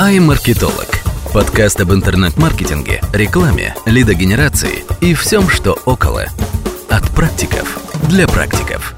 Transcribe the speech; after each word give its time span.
iMarketolog. 0.00 0.88
Подкаст 1.34 1.78
об 1.82 1.92
интернет-маркетинге, 1.92 3.02
рекламе, 3.12 3.74
лидогенерации 3.84 4.82
и 5.02 5.12
всем, 5.12 5.50
что 5.50 5.78
около. 5.84 6.24
От 6.88 7.14
практиков 7.14 7.78
для 8.08 8.26
практиков. 8.26 8.94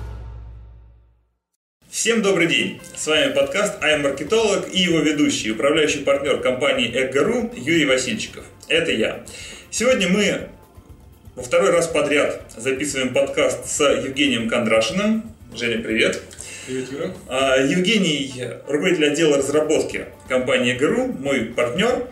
Всем 1.90 2.22
добрый 2.22 2.46
день! 2.46 2.80
С 2.94 3.08
вами 3.08 3.32
подкаст 3.32 3.82
iMarketolog 3.82 4.70
и 4.70 4.82
его 4.82 5.00
ведущий, 5.00 5.50
управляющий 5.50 6.04
партнер 6.04 6.38
компании 6.38 6.88
Эгору 6.94 7.50
Юрий 7.56 7.86
Васильчиков. 7.86 8.44
Это 8.68 8.92
я. 8.92 9.24
Сегодня 9.70 10.08
мы 10.08 10.50
во 11.34 11.42
второй 11.42 11.70
раз 11.70 11.88
подряд 11.88 12.42
записываем 12.56 13.12
подкаст 13.12 13.66
с 13.66 13.80
Евгением 13.80 14.48
Кондрашиным. 14.48 15.24
Женя, 15.52 15.82
привет! 15.82 16.22
Привет. 16.64 17.10
А, 17.26 17.56
Евгений, 17.56 18.32
руководитель 18.68 19.10
отдела 19.10 19.38
разработки 19.38 20.06
компании 20.28 20.74
ГРУ, 20.74 21.08
мой 21.08 21.46
партнер. 21.46 22.06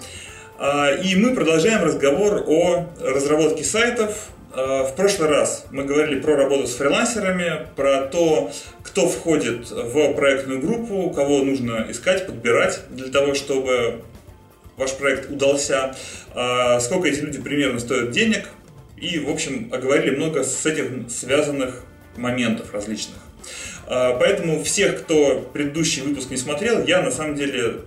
А, 0.59 0.91
и 0.92 1.15
мы 1.15 1.37
продолжаем 1.37 1.84
разговор 1.84 2.42
о 2.48 2.89
разработке 3.01 3.62
сайтов. 3.62 4.30
А, 4.52 4.83
в 4.83 4.97
прошлый 4.97 5.28
раз 5.28 5.66
мы 5.70 5.84
говорили 5.84 6.19
про 6.19 6.34
работу 6.34 6.66
с 6.66 6.75
фрилансерами, 6.75 7.69
про 7.77 8.09
то, 8.09 8.51
кто 8.83 9.09
входит 9.09 9.70
в 9.70 10.15
проектную 10.15 10.61
группу, 10.61 11.11
кого 11.11 11.45
нужно 11.45 11.87
искать, 11.89 12.27
подбирать 12.27 12.80
для 12.91 13.09
того, 13.09 13.34
чтобы 13.34 14.03
ваш 14.77 14.95
проект 14.95 15.30
удался, 15.30 15.95
сколько 16.80 17.06
эти 17.06 17.20
люди 17.20 17.41
примерно 17.41 17.78
стоят 17.78 18.11
денег. 18.11 18.48
И, 18.97 19.20
в 19.20 19.30
общем, 19.30 19.70
оговорили 19.73 20.17
много 20.17 20.42
с 20.42 20.67
этим 20.67 21.09
связанных 21.09 21.84
моментов 22.17 22.75
различных. 22.75 23.19
А, 23.93 24.17
поэтому 24.17 24.62
всех, 24.62 25.03
кто 25.03 25.41
предыдущий 25.53 26.03
выпуск 26.03 26.31
не 26.31 26.37
смотрел, 26.37 26.85
я 26.85 27.03
на 27.03 27.11
самом 27.11 27.35
деле 27.35 27.81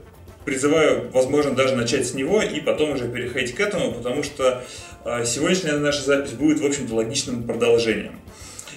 призываю, 0.43 1.09
возможно, 1.13 1.55
даже 1.55 1.77
начать 1.77 2.05
с 2.05 2.13
него 2.13 2.41
и 2.41 2.59
потом 2.59 2.91
уже 2.91 3.07
переходить 3.07 3.55
к 3.55 3.59
этому, 3.61 3.93
потому 3.93 4.21
что 4.21 4.61
а, 5.05 5.23
сегодняшняя 5.23 5.77
наша 5.77 6.01
запись 6.01 6.33
будет, 6.33 6.59
в 6.59 6.65
общем-то, 6.65 6.93
логичным 6.93 7.43
продолжением. 7.43 8.19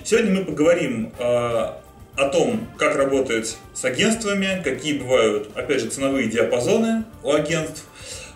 Сегодня 0.05 0.39
мы 0.39 0.45
поговорим 0.45 1.13
а, 1.19 1.83
о 2.15 2.29
том, 2.29 2.69
как 2.79 2.95
работать 2.95 3.57
с 3.75 3.85
агентствами, 3.85 4.63
какие 4.63 4.97
бывают, 4.97 5.51
опять 5.57 5.81
же, 5.81 5.89
ценовые 5.89 6.29
диапазоны 6.29 7.05
у 7.25 7.33
агентств, 7.33 7.85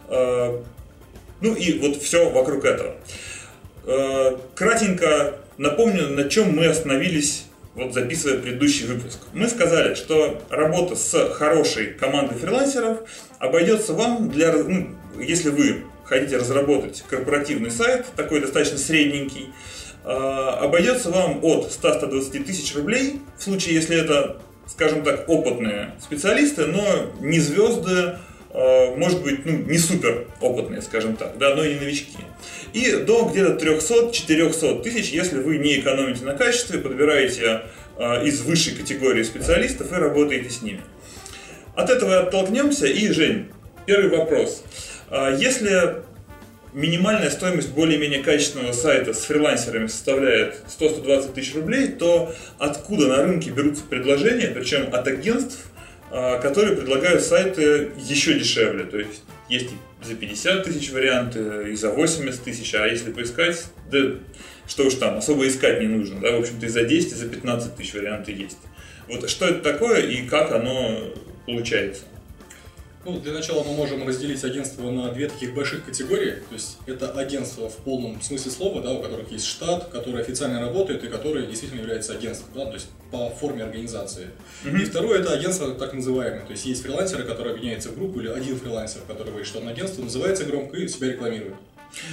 ну 0.08 1.54
и 1.54 1.78
вот 1.78 2.02
все 2.02 2.28
вокруг 2.28 2.64
этого. 2.66 2.96
Кратенько 4.54 5.36
напомню, 5.56 6.08
на 6.08 6.28
чем 6.28 6.54
мы 6.54 6.66
остановились 6.66 7.44
вот 7.74 7.94
записывая 7.94 8.38
предыдущий 8.38 8.86
выпуск. 8.86 9.20
Мы 9.32 9.48
сказали, 9.48 9.94
что 9.94 10.42
работа 10.50 10.96
с 10.96 11.30
хорошей 11.34 11.94
командой 11.94 12.36
фрилансеров 12.36 13.00
обойдется 13.38 13.92
вам 13.92 14.30
для, 14.30 14.52
ну, 14.52 14.88
если 15.18 15.50
вы 15.50 15.84
хотите 16.04 16.36
разработать 16.36 17.04
корпоративный 17.08 17.70
сайт, 17.70 18.06
такой 18.16 18.40
достаточно 18.40 18.78
средненький, 18.78 19.52
э, 20.04 20.08
обойдется 20.08 21.10
вам 21.10 21.38
от 21.44 21.70
100-120 21.70 22.44
тысяч 22.44 22.74
рублей, 22.74 23.20
в 23.38 23.42
случае, 23.42 23.76
если 23.76 23.96
это, 23.96 24.42
скажем 24.66 25.04
так, 25.04 25.28
опытные 25.28 25.94
специалисты, 26.00 26.66
но 26.66 27.12
не 27.20 27.38
звезды, 27.38 28.18
э, 28.52 28.96
может 28.96 29.22
быть, 29.22 29.46
ну, 29.46 29.52
не 29.52 29.78
супер 29.78 30.26
опытные, 30.40 30.82
скажем 30.82 31.14
так, 31.14 31.38
да, 31.38 31.54
но 31.54 31.64
и 31.64 31.74
не 31.74 31.80
новички. 31.80 32.18
И 32.72 32.92
до 32.92 33.28
где-то 33.28 33.64
300-400 33.64 34.82
тысяч, 34.82 35.10
если 35.10 35.38
вы 35.38 35.58
не 35.58 35.80
экономите 35.80 36.24
на 36.24 36.34
качестве, 36.34 36.78
подбираете 36.78 37.62
э, 37.98 38.26
из 38.26 38.40
высшей 38.42 38.74
категории 38.76 39.22
специалистов 39.22 39.92
и 39.92 39.96
работаете 39.96 40.50
с 40.50 40.62
ними. 40.62 40.82
От 41.74 41.90
этого 41.90 42.20
оттолкнемся. 42.20 42.86
И, 42.86 43.08
Жень, 43.08 43.48
первый 43.86 44.10
вопрос. 44.10 44.62
Э, 45.10 45.36
если 45.38 46.02
минимальная 46.72 47.30
стоимость 47.30 47.70
более-менее 47.70 48.22
качественного 48.22 48.72
сайта 48.72 49.12
с 49.12 49.24
фрилансерами 49.24 49.88
составляет 49.88 50.62
100-120 50.78 51.32
тысяч 51.32 51.54
рублей, 51.54 51.88
то 51.88 52.32
откуда 52.58 53.08
на 53.08 53.22
рынке 53.24 53.50
берутся 53.50 53.82
предложения, 53.82 54.48
причем 54.48 54.94
от 54.94 55.06
агентств, 55.08 55.58
э, 56.12 56.40
которые 56.40 56.76
предлагают 56.76 57.22
сайты 57.22 57.90
еще 57.98 58.38
дешевле. 58.38 58.84
То 58.84 58.98
есть 58.98 59.22
есть 59.48 59.70
за 60.02 60.14
50 60.14 60.64
тысяч 60.64 60.90
варианты, 60.90 61.70
и 61.70 61.74
за 61.74 61.90
80 61.90 62.42
тысяч, 62.42 62.74
а 62.74 62.86
если 62.86 63.12
поискать, 63.12 63.64
да 63.90 64.16
что 64.70 64.86
уж 64.86 64.94
там, 64.94 65.18
особо 65.18 65.48
искать 65.48 65.80
не 65.80 65.88
нужно, 65.88 66.20
да, 66.20 66.30
в 66.36 66.40
общем-то 66.40 66.66
и 66.66 66.68
за 66.68 66.84
10, 66.84 67.12
и 67.12 67.14
за 67.16 67.28
15 67.28 67.74
тысяч 67.74 67.92
варианты 67.92 68.30
есть. 68.30 68.58
Вот 69.08 69.28
что 69.28 69.46
это 69.46 69.60
такое 69.60 70.06
и 70.06 70.26
как 70.28 70.52
оно 70.52 71.12
получается? 71.44 72.02
Ну, 73.04 73.18
для 73.18 73.32
начала 73.32 73.62
мы 73.62 73.72
можем 73.72 74.06
разделить 74.06 74.44
агентство 74.44 74.90
на 74.90 75.10
две 75.10 75.28
таких 75.28 75.54
больших 75.54 75.86
категории. 75.86 76.32
То 76.32 76.54
есть 76.54 76.76
это 76.84 77.10
агентство 77.12 77.70
в 77.70 77.76
полном 77.76 78.20
смысле 78.20 78.50
слова, 78.50 78.82
да, 78.82 78.92
у 78.92 79.00
которых 79.00 79.32
есть 79.32 79.46
штат, 79.46 79.88
который 79.88 80.20
официально 80.20 80.60
работает 80.60 81.02
и 81.02 81.08
который 81.08 81.46
действительно 81.46 81.80
является 81.80 82.12
агентством, 82.12 82.50
да, 82.54 82.66
то 82.66 82.74
есть 82.74 82.88
по 83.10 83.30
форме 83.30 83.64
организации. 83.64 84.28
Mm-hmm. 84.64 84.82
И 84.82 84.84
второе 84.84 85.20
это 85.20 85.32
агентство 85.32 85.74
так 85.74 85.94
называемое. 85.94 86.44
То 86.44 86.52
есть 86.52 86.66
есть 86.66 86.82
фрилансеры, 86.82 87.24
которые 87.24 87.54
объединяются 87.54 87.88
в 87.88 87.96
группу, 87.96 88.20
или 88.20 88.28
один 88.28 88.58
фрилансер, 88.58 89.00
который 89.08 89.28
говорит, 89.28 89.46
что 89.46 89.60
он 89.60 89.68
агентство, 89.68 90.02
называется 90.02 90.44
громко 90.44 90.76
и 90.76 90.86
себя 90.86 91.08
рекламирует. 91.08 91.54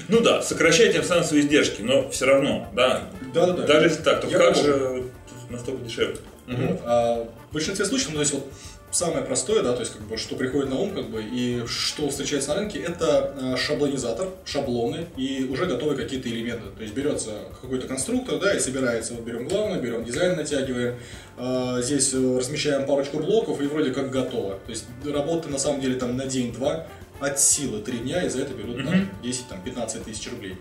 Ну 0.07 0.21
да, 0.21 0.41
сокращайте 0.41 0.93
тем 0.93 1.03
самым 1.03 1.25
свои 1.25 1.41
издержки, 1.41 1.81
но 1.81 2.09
все 2.09 2.25
равно, 2.25 2.69
да. 2.73 3.09
Да, 3.33 3.47
да, 3.47 3.53
да. 3.53 3.67
Даже 3.67 3.87
если 3.87 4.03
так, 4.03 4.21
то 4.21 4.27
Я 4.27 4.37
как 4.37 4.53
помню. 4.55 4.65
же 4.65 5.03
настолько 5.49 5.83
дешевле? 5.83 6.17
Угу. 6.47 6.79
А 6.85 7.27
в 7.49 7.53
большинстве 7.53 7.85
случаев, 7.85 8.09
ну, 8.11 8.15
то 8.15 8.21
есть 8.21 8.33
вот 8.33 8.51
самое 8.91 9.23
простое, 9.23 9.63
да, 9.63 9.73
то 9.73 9.81
есть 9.81 9.93
как 9.93 10.01
бы 10.03 10.17
что 10.17 10.35
приходит 10.35 10.69
на 10.69 10.77
ум, 10.77 10.93
как 10.93 11.09
бы, 11.09 11.21
и 11.23 11.63
что 11.67 12.09
встречается 12.09 12.49
на 12.49 12.55
рынке, 12.55 12.79
это 12.79 13.33
э, 13.39 13.57
шаблонизатор, 13.57 14.29
шаблоны 14.45 15.07
и 15.17 15.47
уже 15.49 15.65
готовые 15.65 15.97
какие-то 15.97 16.29
элементы. 16.29 16.69
То 16.75 16.83
есть 16.83 16.93
берется 16.93 17.31
какой-то 17.61 17.87
конструктор, 17.87 18.39
да, 18.39 18.53
и 18.55 18.59
собирается, 18.59 19.13
вот 19.13 19.23
берем 19.23 19.47
главное, 19.47 19.79
берем 19.79 20.03
дизайн, 20.03 20.35
натягиваем, 20.37 20.95
э, 21.37 21.81
здесь 21.81 22.13
размещаем 22.13 22.85
парочку 22.85 23.19
блоков 23.19 23.61
и 23.61 23.65
вроде 23.65 23.91
как 23.91 24.09
готово. 24.09 24.59
То 24.65 24.71
есть 24.71 24.85
работа 25.05 25.49
на 25.49 25.59
самом 25.59 25.81
деле 25.81 25.95
там 25.95 26.15
на 26.15 26.25
день-два, 26.25 26.87
от 27.19 27.39
силы 27.39 27.81
три 27.81 27.99
дня, 27.99 28.23
и 28.23 28.29
за 28.29 28.41
это 28.41 28.53
берут 28.53 28.77
там, 28.77 29.09
10-15 29.23 30.03
тысяч 30.03 30.29
рублей. 30.31 30.57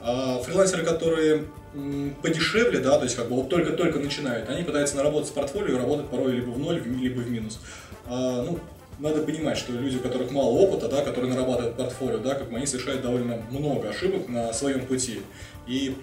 А 0.00 0.40
фрилансеры, 0.42 0.84
которые 0.84 1.44
подешевле, 2.22 2.80
да, 2.80 2.98
то 2.98 3.04
есть 3.04 3.16
как 3.16 3.28
бы 3.28 3.36
вот 3.36 3.48
только-только 3.48 3.98
начинают, 3.98 4.48
они 4.48 4.62
пытаются 4.62 4.96
наработать 4.96 5.28
с 5.28 5.32
портфолио 5.32 5.74
и 5.74 5.78
работать 5.78 6.08
порой 6.08 6.32
либо 6.32 6.50
в 6.50 6.58
ноль, 6.58 6.82
либо 6.82 7.20
в 7.20 7.30
минус. 7.30 7.60
А, 8.06 8.42
ну, 8.42 8.58
надо 8.98 9.22
понимать, 9.22 9.58
что 9.58 9.72
люди, 9.72 9.96
у 9.96 10.00
которых 10.00 10.30
мало 10.30 10.50
опыта, 10.50 10.88
да, 10.88 11.02
которые 11.02 11.32
нарабатывают 11.32 11.76
портфолио, 11.76 12.18
да, 12.18 12.34
как 12.34 12.50
бы 12.50 12.56
они 12.56 12.66
совершают 12.66 13.02
довольно 13.02 13.42
много 13.50 13.90
ошибок 13.90 14.28
на 14.28 14.52
своем 14.52 14.86
пути. 14.86 15.20
И 15.66 15.94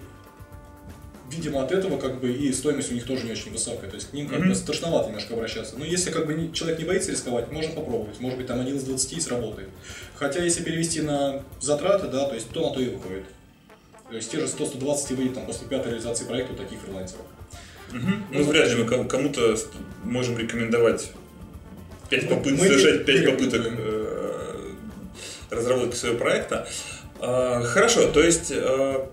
видимо, 1.30 1.62
от 1.62 1.72
этого 1.72 1.98
как 1.98 2.20
бы 2.20 2.32
и 2.32 2.52
стоимость 2.52 2.90
у 2.90 2.94
них 2.94 3.04
тоже 3.04 3.24
не 3.24 3.32
очень 3.32 3.52
высокая. 3.52 3.88
То 3.90 3.96
есть 3.96 4.10
к 4.10 4.12
ним 4.12 4.28
как 4.28 4.40
mm-hmm. 4.40 4.48
бы 4.48 4.54
страшновато 4.54 5.08
немножко 5.08 5.34
обращаться. 5.34 5.76
Но 5.78 5.84
если 5.84 6.10
как 6.10 6.26
бы 6.26 6.34
не, 6.34 6.52
человек 6.52 6.78
не 6.78 6.84
боится 6.84 7.10
рисковать, 7.10 7.50
можно 7.50 7.72
попробовать. 7.72 8.20
Может 8.20 8.38
быть, 8.38 8.46
там 8.46 8.60
один 8.60 8.76
из 8.76 8.84
20 8.84 9.22
сработает. 9.22 9.68
Хотя, 10.14 10.42
если 10.42 10.62
перевести 10.62 11.00
на 11.00 11.42
затраты, 11.60 12.08
да, 12.08 12.26
то 12.26 12.34
есть 12.34 12.48
то 12.50 12.68
на 12.68 12.74
то 12.74 12.80
и 12.80 12.88
выходит. 12.88 13.24
То 14.08 14.16
есть 14.16 14.30
те 14.30 14.38
же 14.38 14.46
100-120 14.46 15.14
выйдет 15.16 15.34
там 15.34 15.46
после 15.46 15.66
пятой 15.66 15.88
реализации 15.88 16.24
проекта 16.24 16.52
у 16.52 16.56
таких 16.56 16.78
фрилансеров. 16.80 17.24
Угу. 17.90 18.12
Ну, 18.32 18.44
вряд 18.44 18.68
ли 18.68 18.84
мы 18.84 19.06
кому-то 19.08 19.56
можем 20.04 20.38
рекомендовать 20.38 21.10
5 22.10 22.28
попыток, 22.28 22.60
совершать 22.60 23.04
5 23.04 23.24
попыток 23.26 23.66
э, 23.66 24.26
разработки 25.50 25.96
своего 25.96 26.18
проекта. 26.18 26.68
Э, 27.20 27.62
хорошо, 27.64 28.10
то 28.12 28.22
есть 28.22 28.52
э, 28.54 29.06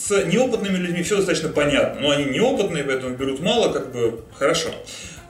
с 0.00 0.24
неопытными 0.24 0.76
людьми 0.76 1.02
все 1.02 1.16
достаточно 1.16 1.50
понятно. 1.50 2.00
Но 2.00 2.10
они 2.10 2.24
неопытные, 2.24 2.84
поэтому 2.84 3.16
берут 3.16 3.40
мало, 3.40 3.72
как 3.72 3.92
бы 3.92 4.20
хорошо. 4.34 4.70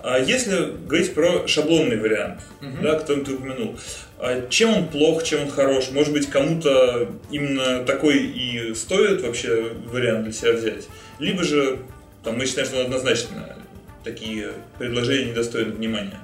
А 0.03 0.19
если 0.19 0.73
говорить 0.87 1.13
про 1.13 1.47
шаблонный 1.47 1.99
вариант, 1.99 2.41
угу. 2.63 2.83
да, 2.83 2.99
который 2.99 3.25
ты 3.25 3.35
упомянул, 3.35 3.77
а 4.19 4.49
чем 4.49 4.75
он 4.75 4.89
плох, 4.89 5.23
чем 5.25 5.43
он 5.43 5.51
хорош? 5.51 5.91
Может 5.91 6.13
быть, 6.13 6.31
кому-то 6.31 7.11
именно 7.31 7.85
такой 7.85 8.19
и 8.19 8.75
стоит 8.75 9.23
вообще 9.23 9.73
вариант 9.87 10.25
для 10.25 10.33
себя 10.33 10.53
взять? 10.53 10.89
Либо 11.19 11.43
же 11.43 11.81
там, 12.23 12.39
мы 12.39 12.47
считаем, 12.47 12.69
что 12.69 12.81
однозначно 12.81 13.57
такие 14.05 14.53
предложения 14.79 15.31
недостойны 15.31 15.73
внимания. 15.73 16.19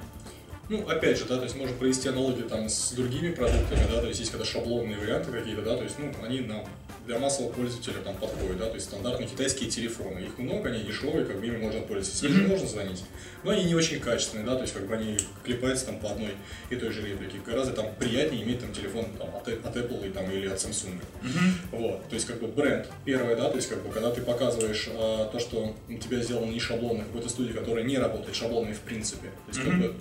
Ну, 0.69 0.87
опять 0.87 1.17
же, 1.17 1.25
да, 1.25 1.37
то 1.37 1.43
есть 1.43 1.55
можно 1.55 1.75
провести 1.75 2.09
аналогию 2.09 2.47
там 2.47 2.67
с 2.67 2.91
другими 2.91 3.31
продуктами, 3.31 3.81
да, 3.91 4.01
то 4.01 4.07
есть 4.07 4.19
есть 4.19 4.31
когда 4.31 4.45
шаблонные 4.45 4.97
варианты 4.97 5.31
какие-то, 5.31 5.61
да, 5.61 5.77
то 5.77 5.83
есть, 5.83 5.95
ну, 5.97 6.11
они 6.25 6.41
нам 6.41 6.65
для 7.07 7.17
массового 7.19 7.53
пользователя 7.53 8.01
там 8.03 8.15
подходят, 8.17 8.57
да, 8.57 8.67
то 8.67 8.75
есть 8.75 8.87
стандартные 8.87 9.29
китайские 9.29 9.69
телефоны, 9.69 10.19
их 10.19 10.37
много, 10.37 10.69
они 10.69 10.83
дешевые, 10.83 11.25
как 11.25 11.39
бы 11.39 11.47
ими 11.47 11.57
можно 11.57 11.79
пользоваться, 11.79 12.17
с 12.17 12.21
ними 12.21 12.43
mm-hmm. 12.43 12.47
можно 12.49 12.67
звонить, 12.67 13.03
но 13.43 13.51
они 13.51 13.63
не 13.63 13.75
очень 13.75 13.99
качественные, 14.01 14.45
да, 14.45 14.55
то 14.55 14.63
есть 14.63 14.73
как 14.73 14.85
бы 14.87 14.93
они 14.93 15.17
клепаются 15.43 15.85
там 15.85 15.99
по 15.99 16.11
одной 16.11 16.35
и 16.69 16.75
той 16.75 16.91
же 16.91 17.07
реплике, 17.07 17.39
гораздо 17.45 17.73
там 17.73 17.95
приятнее 17.97 18.43
иметь 18.43 18.59
там 18.59 18.73
телефон 18.73 19.05
там, 19.17 19.29
от, 19.29 19.47
от 19.47 19.77
Apple 19.77 20.07
и, 20.07 20.11
там, 20.11 20.29
или 20.29 20.47
от 20.47 20.57
Samsung, 20.57 20.99
mm-hmm. 21.23 21.79
вот, 21.79 22.09
то 22.09 22.13
есть 22.13 22.27
как 22.27 22.41
бы 22.41 22.47
бренд, 22.47 22.87
первое, 23.05 23.37
да, 23.37 23.49
то 23.49 23.55
есть 23.55 23.69
как 23.69 23.81
бы 23.81 23.89
когда 23.89 24.11
ты 24.11 24.21
показываешь 24.21 24.89
а, 24.91 25.29
то, 25.31 25.39
что 25.39 25.75
у 25.87 25.97
тебя 25.97 26.19
сделано 26.21 26.51
не 26.51 26.59
шаблонно, 26.59 27.05
какой-то 27.05 27.29
студии, 27.29 27.53
которая 27.53 27.85
не 27.85 27.97
работает 27.97 28.35
шаблонами 28.35 28.73
в 28.73 28.81
принципе, 28.81 29.29
то 29.29 29.57
есть 29.57 29.59
mm-hmm. 29.61 29.69
как 29.69 29.79
бы 29.79 29.95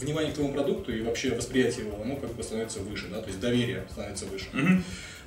внимание 0.00 0.32
к 0.32 0.34
твоему 0.34 0.52
продукту 0.52 0.92
и 0.92 1.00
вообще 1.02 1.32
восприятие 1.32 1.86
его, 1.86 2.02
оно 2.02 2.16
как 2.16 2.34
бы 2.34 2.42
становится 2.42 2.80
выше, 2.80 3.06
да, 3.08 3.20
то 3.20 3.28
есть 3.28 3.38
доверие 3.38 3.86
становится 3.88 4.26
выше. 4.26 4.46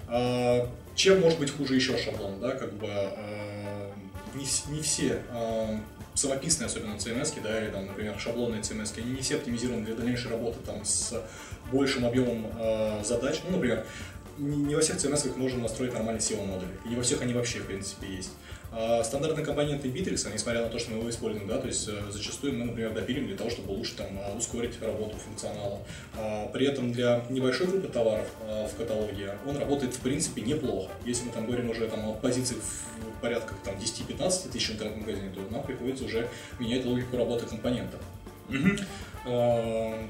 А, 0.08 0.70
чем 0.96 1.22
может 1.22 1.40
быть 1.40 1.52
хуже 1.52 1.76
еще 1.76 1.98
шаблон, 1.98 2.40
да, 2.40 2.52
как 2.52 2.74
бы 2.74 2.88
а, 2.90 3.94
не, 4.34 4.46
не 4.74 4.82
все 4.82 5.22
а, 5.30 5.80
самописные, 6.14 6.68
особенно 6.68 6.96
CMS, 6.96 7.34
да, 7.42 7.64
или 7.64 7.70
там, 7.70 7.86
например, 7.86 8.18
шаблонные 8.20 8.62
CMS, 8.62 8.94
они 8.98 9.12
не 9.12 9.22
все 9.22 9.36
оптимизированы 9.36 9.86
для 9.86 9.96
дальнейшей 9.96 10.32
работы 10.32 10.60
там 10.66 10.84
с 10.84 11.14
большим 11.72 12.06
объемом 12.06 12.48
а, 12.56 13.02
задач. 13.04 13.42
Ну, 13.46 13.58
например, 13.58 13.86
не, 14.38 14.58
не 14.58 14.76
во 14.76 14.82
всех 14.82 14.98
CMS 14.98 15.38
можно 15.38 15.62
настроить 15.62 15.94
нормальный 15.94 16.22
SEO-модуль, 16.22 16.70
и 16.86 16.90
не 16.90 16.96
во 16.96 17.04
всех 17.04 17.22
они 17.22 17.34
вообще, 17.34 17.60
в 17.60 17.68
принципе, 17.68 18.08
есть. 18.08 18.32
А 18.72 19.04
стандартные 19.04 19.46
компоненты 19.46 19.88
Bittrex, 19.88 20.32
несмотря 20.34 20.62
на 20.62 20.70
то, 20.70 20.78
что 20.78 20.92
мы 20.92 20.98
его 20.98 21.10
используем, 21.10 21.48
да, 21.48 21.58
то 21.58 21.68
есть 21.68 21.88
э, 21.88 21.94
зачастую 22.12 22.54
мы, 22.54 22.66
например, 22.66 22.94
допилим 22.94 23.26
для 23.26 23.38
того, 23.38 23.50
чтобы 23.50 23.72
лучше 23.72 23.96
там 23.96 24.08
а, 24.20 24.36
ускорить 24.38 24.82
работу 24.82 25.16
функционала. 25.18 25.80
А, 26.18 26.48
При 26.48 26.68
этом 26.68 26.92
для 26.92 27.26
небольшой 27.30 27.68
группы 27.68 27.88
товаров 27.88 28.28
а, 28.42 28.68
в 28.68 28.76
каталоге 28.76 29.36
он 29.48 29.58
работает 29.58 29.94
в 29.94 30.00
принципе 30.00 30.42
неплохо. 30.42 30.92
Если 31.06 31.26
мы 31.26 31.32
там 31.32 31.46
говорим 31.46 31.70
уже 31.70 31.88
там, 31.88 32.10
о 32.10 32.14
позициях 32.14 32.62
в 32.62 33.22
порядках 33.22 33.58
там, 33.64 33.76
10-15 33.76 34.52
тысяч 34.52 34.72
интернет-магазинов, 34.72 35.34
то 35.34 35.42
нам 35.50 35.64
приходится 35.64 36.04
уже 36.04 36.28
менять 36.60 36.86
логику 36.86 37.16
работы 37.18 37.46
компонента. 37.46 37.98
А, 39.26 40.08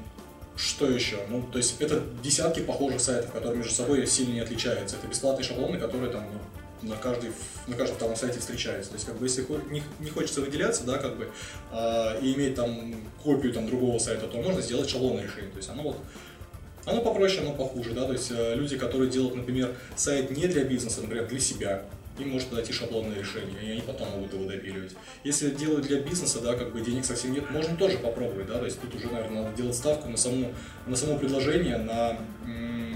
Что 0.56 0.90
еще? 0.90 1.18
Ну, 1.28 1.44
то 1.52 1.58
есть 1.58 1.80
это 1.80 2.02
десятки 2.22 2.60
похожих 2.60 3.00
сайтов, 3.00 3.30
которые 3.30 3.58
между 3.58 3.72
собой 3.72 4.04
сильно 4.08 4.32
не 4.32 4.40
отличаются. 4.40 4.96
Это 4.96 5.06
бесплатные 5.06 5.44
шаблоны, 5.44 5.78
которые 5.78 6.10
там 6.10 6.24
ну, 6.32 6.40
на 6.82 6.96
каждый 6.96 7.32
на 7.66 7.76
каждом 7.76 7.98
там 7.98 8.16
сайте 8.16 8.40
встречаются. 8.40 8.90
То 8.90 8.96
есть, 8.96 9.06
как 9.06 9.16
бы, 9.16 9.26
если 9.26 9.46
не, 9.70 9.82
не 10.00 10.10
хочется 10.10 10.40
выделяться, 10.40 10.84
да, 10.84 10.98
как 10.98 11.16
бы, 11.16 11.28
а, 11.70 12.18
и 12.20 12.34
иметь 12.34 12.54
там 12.54 12.94
копию 13.22 13.52
там 13.52 13.66
другого 13.66 13.98
сайта, 13.98 14.26
то 14.26 14.38
можно 14.38 14.62
сделать 14.62 14.88
шаблонное 14.88 15.24
решение. 15.24 15.50
То 15.50 15.58
есть 15.58 15.68
оно 15.68 15.82
вот 15.82 15.96
оно 16.86 17.02
попроще, 17.02 17.42
оно 17.42 17.52
похуже, 17.52 17.92
да, 17.92 18.06
то 18.06 18.12
есть 18.12 18.30
э, 18.30 18.54
люди, 18.54 18.78
которые 18.78 19.10
делают, 19.10 19.36
например, 19.36 19.74
сайт 19.94 20.30
не 20.30 20.46
для 20.46 20.64
бизнеса, 20.64 21.02
например, 21.02 21.26
для 21.26 21.38
себя, 21.38 21.84
им 22.18 22.30
может 22.30 22.48
подойти 22.48 22.72
шаблонное 22.72 23.18
решение, 23.18 23.56
и 23.62 23.70
они 23.72 23.80
потом 23.80 24.08
могут 24.10 24.32
его 24.32 24.44
допиливать. 24.44 24.92
Если 25.24 25.50
делают 25.50 25.86
для 25.86 26.00
бизнеса, 26.00 26.40
да, 26.40 26.54
как 26.54 26.72
бы 26.72 26.80
денег 26.80 27.04
совсем 27.04 27.32
нет, 27.32 27.50
можно 27.50 27.76
тоже 27.76 27.98
попробовать, 27.98 28.46
да, 28.46 28.58
то 28.58 28.64
есть 28.64 28.80
тут 28.80 28.94
уже, 28.94 29.06
наверное, 29.08 29.42
надо 29.42 29.56
делать 29.56 29.76
ставку 29.76 30.08
на 30.08 30.16
само, 30.16 30.48
на 30.86 30.96
само 30.96 31.18
предложение, 31.18 31.76
на 31.76 32.16
м, 32.44 32.87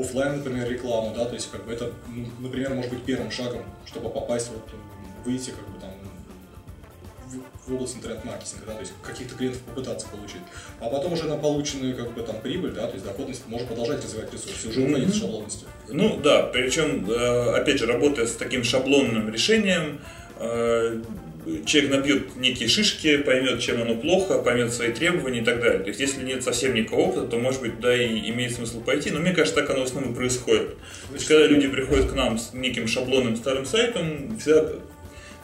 оффлайн, 0.00 0.38
например, 0.38 0.68
рекламу, 0.70 1.14
да, 1.16 1.24
то 1.24 1.34
есть 1.34 1.50
как 1.50 1.64
бы 1.66 1.72
это, 1.72 1.86
м, 2.08 2.30
например, 2.40 2.74
может 2.74 2.90
быть 2.92 3.02
первым 3.04 3.30
шагом, 3.30 3.62
чтобы 3.86 4.10
попасть 4.10 4.48
вот, 4.50 4.62
м, 4.72 4.80
выйти 5.24 5.50
как 5.50 5.68
бы 5.68 5.78
там 5.80 5.90
в- 7.28 7.70
в 7.70 7.74
область 7.74 7.96
интернет-маркетинга, 7.96 8.66
да, 8.66 8.72
то 8.74 8.80
есть 8.80 8.92
каких-то 9.02 9.36
клиентов 9.36 9.62
попытаться 9.62 10.08
получить. 10.08 10.40
А 10.80 10.88
потом 10.88 11.12
уже 11.12 11.24
на 11.28 11.36
полученную 11.36 11.96
как 11.96 12.12
бы 12.12 12.22
там 12.22 12.40
прибыль, 12.40 12.72
да, 12.72 12.86
то 12.86 12.94
есть 12.94 13.04
доходность, 13.04 13.46
можно 13.46 13.66
продолжать 13.68 14.02
развивать 14.04 14.32
ресурсы, 14.32 14.68
уже 14.68 14.80
уходить 14.80 15.10
в 15.14 15.18
шаблонности. 15.18 15.66
Ну 15.88 16.16
да, 16.16 16.42
причем, 16.42 17.08
э, 17.08 17.50
опять 17.54 17.78
же, 17.78 17.86
работая 17.86 18.26
с 18.26 18.34
таким 18.34 18.64
шаблонным 18.64 19.30
решением, 19.32 20.00
э, 20.40 21.00
человек 21.64 21.90
набьет 21.90 22.36
некие 22.36 22.68
шишки, 22.68 23.18
поймет, 23.18 23.60
чем 23.60 23.80
оно 23.82 23.94
плохо, 23.94 24.38
поймет 24.38 24.72
свои 24.72 24.92
требования 24.92 25.40
и 25.40 25.44
так 25.44 25.60
далее. 25.60 25.80
То 25.80 25.88
есть, 25.88 26.00
если 26.00 26.24
нет 26.24 26.42
совсем 26.42 26.74
никакого 26.74 27.08
опыта, 27.08 27.26
то, 27.26 27.38
может 27.38 27.60
быть, 27.60 27.80
да, 27.80 27.96
и 27.96 28.30
имеет 28.30 28.52
смысл 28.52 28.80
пойти. 28.82 29.10
Но 29.10 29.20
мне 29.20 29.32
кажется, 29.32 29.60
так 29.60 29.70
оно 29.70 29.80
в 29.80 29.84
основном 29.84 30.12
и 30.12 30.16
происходит. 30.16 30.76
То 31.08 31.14
есть, 31.14 31.26
когда 31.26 31.46
люди 31.46 31.68
приходят 31.68 32.10
к 32.10 32.14
нам 32.14 32.38
с 32.38 32.52
неким 32.52 32.86
шаблонным 32.86 33.36
старым 33.36 33.64
сайтом, 33.64 34.38
всегда, 34.38 34.68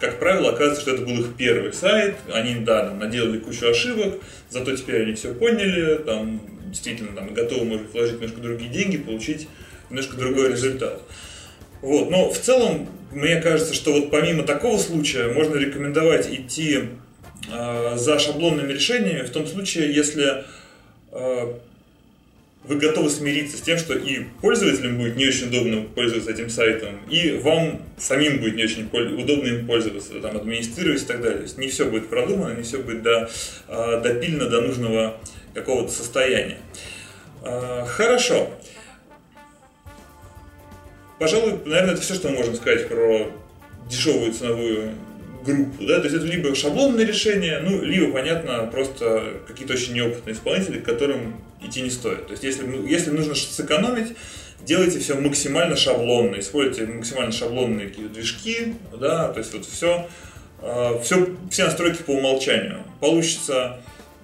как 0.01 0.19
правило, 0.19 0.51
оказывается, 0.51 0.83
что 0.83 0.93
это 0.93 1.03
был 1.03 1.21
их 1.21 1.37
первый 1.37 1.73
сайт. 1.73 2.17
Они, 2.33 2.57
да, 2.57 2.89
там, 2.89 2.99
наделали 2.99 3.39
кучу 3.39 3.67
ошибок, 3.67 4.21
зато 4.51 4.77
теперь 4.77 5.03
они 5.03 5.15
все 5.15 5.33
поняли, 5.35 5.99
там, 6.05 6.41
действительно, 6.67 7.15
там, 7.15 7.33
готовы, 7.33 7.65
может 7.65 7.93
вложить 7.93 8.15
немножко 8.15 8.41
другие 8.41 8.71
деньги, 8.71 8.99
получить 8.99 9.49
немножко 9.89 10.17
другой 10.17 10.51
результат. 10.51 11.03
Вот, 11.83 12.11
но 12.11 12.31
в 12.31 12.39
целом, 12.39 12.89
мне 13.17 13.41
кажется, 13.41 13.73
что 13.73 13.93
вот 13.93 14.11
помимо 14.11 14.43
такого 14.43 14.77
случая 14.79 15.33
можно 15.33 15.57
рекомендовать 15.57 16.29
идти 16.31 16.81
э, 17.51 17.97
за 17.97 18.19
шаблонными 18.19 18.71
решениями 18.75 19.25
в 19.25 19.31
том 19.31 19.47
случае, 19.47 19.95
если 19.95 20.45
э, 21.13 21.55
вы 22.65 22.77
готовы 22.77 23.09
смириться 23.09 23.57
с 23.57 23.63
тем, 23.63 23.79
что 23.79 23.95
и 23.95 24.25
пользователям 24.43 24.99
будет 24.99 25.17
не 25.17 25.27
очень 25.27 25.49
удобно 25.49 25.87
пользоваться 25.95 26.31
этим 26.31 26.51
сайтом, 26.51 27.01
и 27.09 27.41
вам 27.43 27.81
самим 27.97 28.39
будет 28.41 28.57
не 28.57 28.65
очень 28.65 28.85
удобно 28.85 29.47
им 29.47 29.67
пользоваться, 29.67 30.21
там, 30.21 30.37
администрировать 30.37 31.03
и 31.03 31.07
так 31.07 31.23
далее. 31.23 31.39
То 31.39 31.45
есть 31.45 31.57
не 31.57 31.69
все 31.69 31.87
будет 31.87 32.11
продумано, 32.11 32.55
не 32.55 32.65
все 32.65 32.83
будет 32.83 33.03
до, 33.03 33.31
э, 33.69 34.01
допилено 34.03 34.51
до 34.51 34.61
нужного 34.61 35.17
какого-то 35.55 35.91
состояния. 35.91 36.59
Э, 37.43 37.87
Хорошо. 37.87 38.51
Пожалуй, 41.19 41.61
наверное, 41.65 41.95
это 41.95 42.03
все, 42.03 42.15
что 42.15 42.29
мы 42.29 42.37
можем 42.37 42.55
сказать 42.57 42.89
про 42.89 43.31
дешевую 43.89 44.33
ценовую 44.33 44.93
группу. 45.45 45.85
Да? 45.85 45.99
То 45.99 46.05
есть 46.05 46.17
это 46.17 46.27
либо 46.27 46.55
шаблонное 46.55 47.05
решение, 47.05 47.61
ну, 47.61 47.83
либо, 47.83 48.13
понятно, 48.13 48.69
просто 48.71 49.41
какие-то 49.47 49.75
очень 49.75 49.95
неопытные 49.95 50.35
исполнители, 50.35 50.81
к 50.81 50.85
которым 50.85 51.41
идти 51.63 51.81
не 51.81 51.91
стоит. 51.91 52.27
То 52.27 52.33
есть 52.33 52.45
если, 52.45 52.67
если 52.89 53.11
нужно 53.11 53.35
сэкономить, 53.35 54.17
делайте 54.65 54.99
все 54.99 55.15
максимально 55.15 55.77
шаблонно, 55.77 56.39
используйте 56.39 56.93
максимально 56.93 57.33
шаблонные 57.33 57.89
какие-то 57.89 58.13
движки, 58.13 58.75
да, 58.99 59.29
то 59.29 59.39
есть 59.39 59.55
вот 59.55 59.65
все, 59.65 60.09
все, 61.03 61.37
все 61.51 61.65
настройки 61.65 62.03
по 62.03 62.11
умолчанию. 62.11 62.83
Получится, 63.01 63.79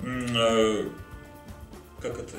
э, 0.04 0.84
как 2.00 2.12
это, 2.18 2.34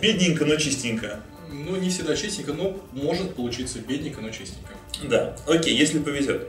бедненько, 0.00 0.44
но 0.44 0.56
чистенько. 0.56 1.20
Ну, 1.54 1.76
не 1.76 1.88
всегда 1.88 2.16
чистенько, 2.16 2.52
но 2.52 2.76
может 2.92 3.34
получиться 3.34 3.78
бедненько, 3.78 4.20
но 4.20 4.30
чистенько. 4.30 4.72
Да, 5.04 5.36
окей, 5.46 5.74
если 5.76 6.00
повезет. 6.00 6.48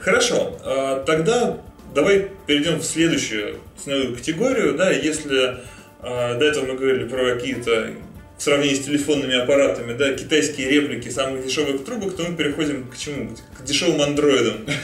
Хорошо, 0.00 0.58
а, 0.64 1.04
тогда 1.04 1.58
давай 1.94 2.30
перейдем 2.46 2.78
в 2.78 2.84
следующую 2.84 3.58
ценовую 3.82 4.16
категорию. 4.16 4.74
Да, 4.74 4.90
если 4.90 5.58
а, 6.00 6.38
до 6.38 6.44
этого 6.44 6.66
мы 6.66 6.74
говорили 6.78 7.06
про 7.06 7.34
какие-то 7.34 7.92
в 8.38 8.42
сравнении 8.42 8.74
с 8.74 8.84
телефонными 8.84 9.34
аппаратами, 9.34 9.96
да, 9.96 10.12
китайские 10.14 10.68
реплики 10.70 11.08
самых 11.08 11.46
дешевых 11.46 11.84
трубок, 11.84 12.16
то 12.16 12.22
мы 12.22 12.36
переходим 12.36 12.88
к 12.88 12.96
чему? 12.96 13.34
К 13.58 13.64
дешевым 13.64 14.00
андроидам. 14.02 14.66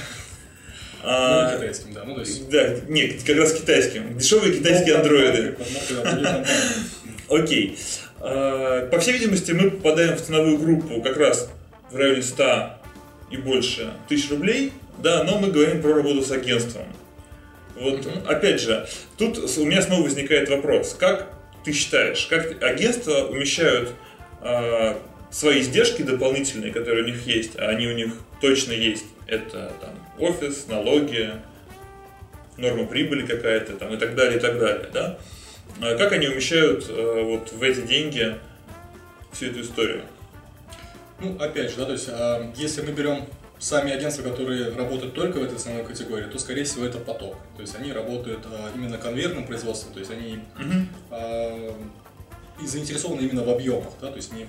Ну, 1.04 1.08
А, 1.10 1.50
и 1.52 1.56
китайским, 1.56 1.92
да, 1.94 2.04
ну, 2.04 2.14
то 2.14 2.20
есть... 2.20 2.48
да, 2.48 2.76
нет, 2.86 3.24
как 3.24 3.36
раз 3.36 3.54
китайским. 3.54 4.16
Дешевые 4.16 4.56
китайские 4.56 4.94
андроиды. 4.94 5.56
Окей. 7.28 7.76
А, 8.24 8.86
По 8.86 8.98
всей 9.00 9.14
видимости, 9.14 9.50
мы 9.52 9.70
попадаем 9.70 10.16
в 10.16 10.22
ценовую 10.22 10.58
группу 10.58 11.02
как 11.02 11.16
раз 11.16 11.50
в 11.90 11.96
районе 11.96 12.22
100 12.22 12.74
и 13.30 13.36
больше 13.36 13.92
тысяч 14.08 14.30
рублей, 14.30 14.72
да, 14.98 15.24
но 15.24 15.38
мы 15.38 15.50
говорим 15.50 15.82
про 15.82 15.94
работу 15.94 16.22
с 16.22 16.30
агентством. 16.30 16.84
Вот, 17.74 18.06
Мгм. 18.06 18.28
опять 18.28 18.60
же, 18.60 18.86
тут 19.18 19.38
у 19.38 19.64
меня 19.64 19.82
снова 19.82 20.02
возникает 20.02 20.48
вопрос, 20.48 20.94
как 20.98 21.32
ты 21.64 21.72
считаешь, 21.72 22.26
как 22.26 22.62
агентства 22.62 23.24
умещают 23.24 23.90
а, 24.40 25.00
свои 25.30 25.60
издержки 25.60 26.02
дополнительные, 26.02 26.72
которые 26.72 27.04
у 27.04 27.06
них 27.06 27.26
есть, 27.26 27.58
а 27.58 27.68
они 27.68 27.86
у 27.88 27.94
них 27.94 28.12
точно 28.40 28.72
есть, 28.72 29.04
это 29.26 29.72
там 29.80 29.90
офис, 30.18 30.66
налоги, 30.68 31.30
норма 32.56 32.86
прибыли 32.86 33.26
какая-то 33.26 33.72
там 33.74 33.94
и 33.94 33.96
так 33.96 34.14
далее, 34.14 34.38
и 34.38 34.40
так 34.40 34.58
далее, 34.58 34.88
да? 34.92 35.18
А 35.80 35.96
Как 35.96 36.12
они 36.12 36.28
умещают 36.28 36.86
э, 36.88 37.22
вот 37.24 37.52
в 37.52 37.62
эти 37.62 37.80
деньги 37.82 38.38
всю 39.32 39.46
эту 39.46 39.62
историю? 39.62 40.02
Ну, 41.20 41.36
опять 41.38 41.70
же, 41.70 41.76
да, 41.76 41.84
то 41.86 41.92
есть, 41.92 42.08
а, 42.08 42.52
если 42.56 42.82
мы 42.82 42.92
берем 42.92 43.26
сами 43.58 43.92
агентства, 43.92 44.24
которые 44.24 44.70
работают 44.70 45.14
только 45.14 45.38
в 45.38 45.44
этой 45.44 45.56
ценовой 45.56 45.84
категории, 45.84 46.24
то, 46.24 46.38
скорее 46.38 46.64
всего, 46.64 46.84
это 46.84 46.98
поток. 46.98 47.36
То 47.54 47.62
есть, 47.62 47.76
они 47.76 47.92
работают 47.92 48.40
а, 48.46 48.72
именно 48.74 48.98
конвертным 48.98 49.46
производством, 49.46 49.92
то 49.92 50.00
есть, 50.00 50.10
они 50.10 50.40
а, 51.10 51.72
и 52.60 52.66
заинтересованы 52.66 53.20
именно 53.20 53.44
в 53.44 53.50
объемах, 53.50 53.92
да, 54.00 54.08
то 54.08 54.16
есть, 54.16 54.32
не 54.32 54.46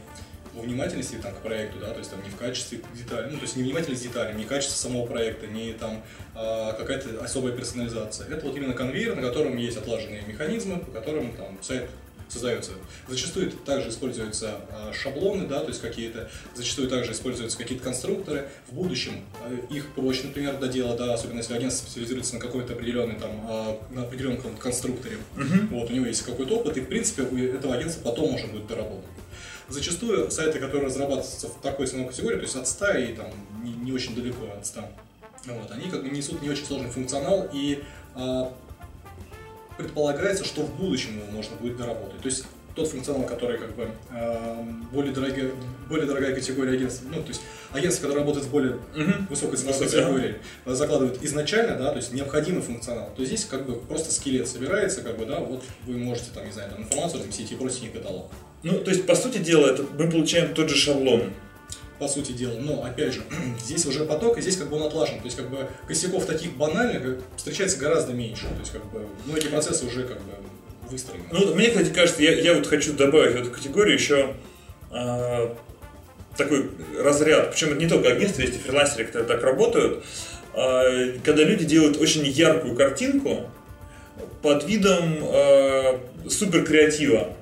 во 0.54 0.62
внимательности 0.62 1.16
там, 1.16 1.34
к 1.34 1.38
проекту, 1.38 1.80
да, 1.80 1.90
то 1.92 2.00
есть 2.00 2.12
там 2.12 2.22
не 2.24 2.30
в 2.30 2.38
качестве 2.38 2.80
деталей, 2.96 3.30
ну, 3.32 3.38
то 3.38 3.44
есть 3.44 3.56
не 3.56 3.64
внимательность 3.64 4.04
деталей, 4.04 4.36
не 4.36 4.46
качество 4.46 4.76
самого 4.76 5.06
проекта, 5.06 5.48
не 5.48 5.74
там 5.74 6.04
а, 6.36 6.74
какая-то 6.74 7.24
особая 7.24 7.54
персонализация. 7.54 8.28
Это 8.28 8.46
вот 8.46 8.56
именно 8.56 8.74
конвейер, 8.74 9.16
на 9.16 9.22
котором 9.22 9.58
есть 9.58 9.78
отлаженные 9.78 10.24
механизмы, 10.24 10.80
по 10.80 10.92
которым 10.92 11.36
там 11.36 11.58
сайт 11.62 11.90
создается. 12.30 12.72
Зачастую 13.08 13.52
также 13.52 13.90
используются 13.90 14.56
а, 14.72 14.92
шаблоны, 14.94 15.48
да, 15.48 15.60
то 15.60 15.70
есть 15.70 15.82
какие-то, 15.82 16.30
зачастую 16.56 16.88
также 16.88 17.12
используются 17.12 17.58
какие-то 17.58 17.84
конструкторы. 17.84 18.50
В 18.70 18.74
будущем 18.74 19.24
а, 19.44 19.74
их 19.74 19.94
проще, 19.94 20.26
например, 20.26 20.58
до 20.58 20.68
дела, 20.68 20.96
да, 20.96 21.14
особенно 21.14 21.40
если 21.40 21.56
агентство 21.56 21.86
специализируется 21.86 22.36
на 22.36 22.40
какой-то 22.40 22.74
определенной 22.74 23.16
там, 23.16 23.80
на 23.92 24.04
определенном 24.04 24.56
конструкторе. 24.58 25.18
Вот, 25.72 25.90
у 25.90 25.94
него 25.94 26.06
есть 26.06 26.24
какой-то 26.24 26.58
опыт, 26.58 26.78
и 26.78 26.82
в 26.82 26.88
принципе 26.88 27.24
у 27.24 27.38
этого 27.38 27.76
агентства 27.76 28.04
потом 28.04 28.32
можно 28.32 28.48
будет 28.48 28.68
доработать. 28.68 29.06
Зачастую 29.70 30.30
сайты, 30.32 30.60
которые 30.60 30.88
разрабатываются 30.88 31.48
в 31.48 31.62
такой 31.62 31.88
ценовой 31.88 32.10
категории, 32.10 32.38
то 32.38 32.44
есть 32.44 32.56
от 32.56 32.68
100 32.68 32.92
и 32.98 33.14
там 33.14 33.28
не, 33.64 33.74
не 33.74 33.92
очень 33.92 34.16
далеко 34.16 34.46
от 34.58 34.66
100, 34.66 34.82
вот, 35.48 35.72
они 35.72 35.90
как 35.90 36.04
бы 36.04 36.10
несут 36.10 36.42
не 36.42 36.50
очень 36.50 36.66
сложный 36.66 36.90
функционал 36.90 37.48
и 37.52 37.84
а, 38.16 38.54
предполагается, 39.78 40.46
что 40.46 40.64
в 40.64 40.76
будущем 40.76 41.18
его 41.18 41.32
можно 41.32 41.56
будет 41.58 41.78
доработать. 41.78 42.22
То 42.22 42.28
есть 42.28 42.46
тот 42.76 42.88
функционал, 42.88 43.24
который 43.28 43.60
как 43.60 43.76
бы 43.76 43.88
э, 44.12 44.64
более, 44.92 45.14
дорогая, 45.14 45.52
более 45.88 46.08
дорогая 46.08 46.34
категория 46.34 46.74
агентств, 46.74 47.04
ну, 47.08 47.22
то 47.22 47.28
есть 47.28 47.42
агентство, 47.72 48.04
которое 48.04 48.22
работает 48.22 48.48
в 48.48 48.50
более 48.50 48.80
Мгм. 48.96 49.28
высокой 49.30 49.58
ценовой 49.58 49.80
категории, 49.80 50.36
э, 50.66 50.74
закладывает 50.74 51.24
изначально, 51.24 51.78
да, 51.78 51.92
то 51.92 51.98
есть 51.98 52.12
необходимый 52.14 52.64
функционал, 52.64 53.12
то 53.16 53.24
здесь 53.24 53.46
как 53.46 53.68
бы 53.68 53.76
просто 53.76 54.12
скелет 54.12 54.48
собирается, 54.48 55.02
как 55.02 55.18
бы, 55.18 55.26
да, 55.26 55.40
вот 55.40 55.64
вы 55.86 55.98
можете 55.98 56.32
там, 56.34 56.46
не 56.46 56.52
знаю, 56.52 56.72
там 56.72 56.82
информацию 56.82 57.20
разместить 57.20 57.52
и 57.52 57.56
бросить 57.56 57.94
каталог. 57.94 58.32
Ну, 58.64 58.80
то 58.80 58.92
есть, 58.92 59.06
по 59.06 59.16
сути 59.16 59.38
дела, 59.38 59.68
это 59.68 59.86
мы 59.98 60.10
получаем 60.10 60.54
тот 60.54 60.70
же 60.70 60.76
шаблон. 60.76 61.32
по 62.00 62.08
сути 62.08 62.32
дела. 62.32 62.58
Но, 62.60 62.84
опять 62.84 63.14
же, 63.14 63.22
здесь 63.64 63.86
уже 63.86 64.06
поток, 64.06 64.38
и 64.38 64.42
здесь 64.42 64.58
как 64.58 64.70
бы 64.70 64.78
он 64.78 64.84
отлажен. 64.84 65.20
То 65.20 65.26
есть, 65.26 65.38
как 65.38 65.50
бы, 65.50 65.68
косяков 65.88 66.26
таких 66.26 66.54
банальных 66.58 67.06
э, 67.06 67.20
встречается 67.38 67.78
гораздо 67.78 68.14
меньше. 68.14 68.48
То 68.48 68.60
есть, 68.60 68.72
как 68.72 68.86
бы, 68.92 69.06
многие 69.26 69.50
процессы 69.50 69.86
уже 69.86 70.04
как 70.04 70.18
бы 70.18 70.34
выстроены. 70.90 71.26
Ну, 71.32 71.56
мне, 71.56 71.70
кстати, 71.70 71.90
кажется, 71.90 72.22
я, 72.22 72.34
я 72.40 72.56
вот 72.56 72.68
хочу 72.68 72.94
добавить 72.94 73.36
в 73.36 73.42
эту 73.42 73.52
категорию 73.52 73.96
еще 73.96 74.36
а, 74.92 75.56
такой 76.38 76.70
разряд, 77.00 77.52
причем 77.52 77.70
это 77.70 77.80
не 77.80 77.88
только 77.88 78.10
агентства, 78.10 78.42
есть 78.42 78.56
и 78.56 78.60
фрилансеры, 78.60 79.06
которые 79.06 79.28
так 79.28 79.44
работают, 79.44 80.04
а, 80.54 81.14
когда 81.24 81.44
люди 81.44 81.66
делают 81.66 82.00
очень 82.00 82.26
яркую 82.26 82.76
картинку 82.76 83.50
под 84.42 84.66
видом 84.68 85.18
а, 85.24 86.00
супер 86.30 86.64
креатива. 86.64 87.36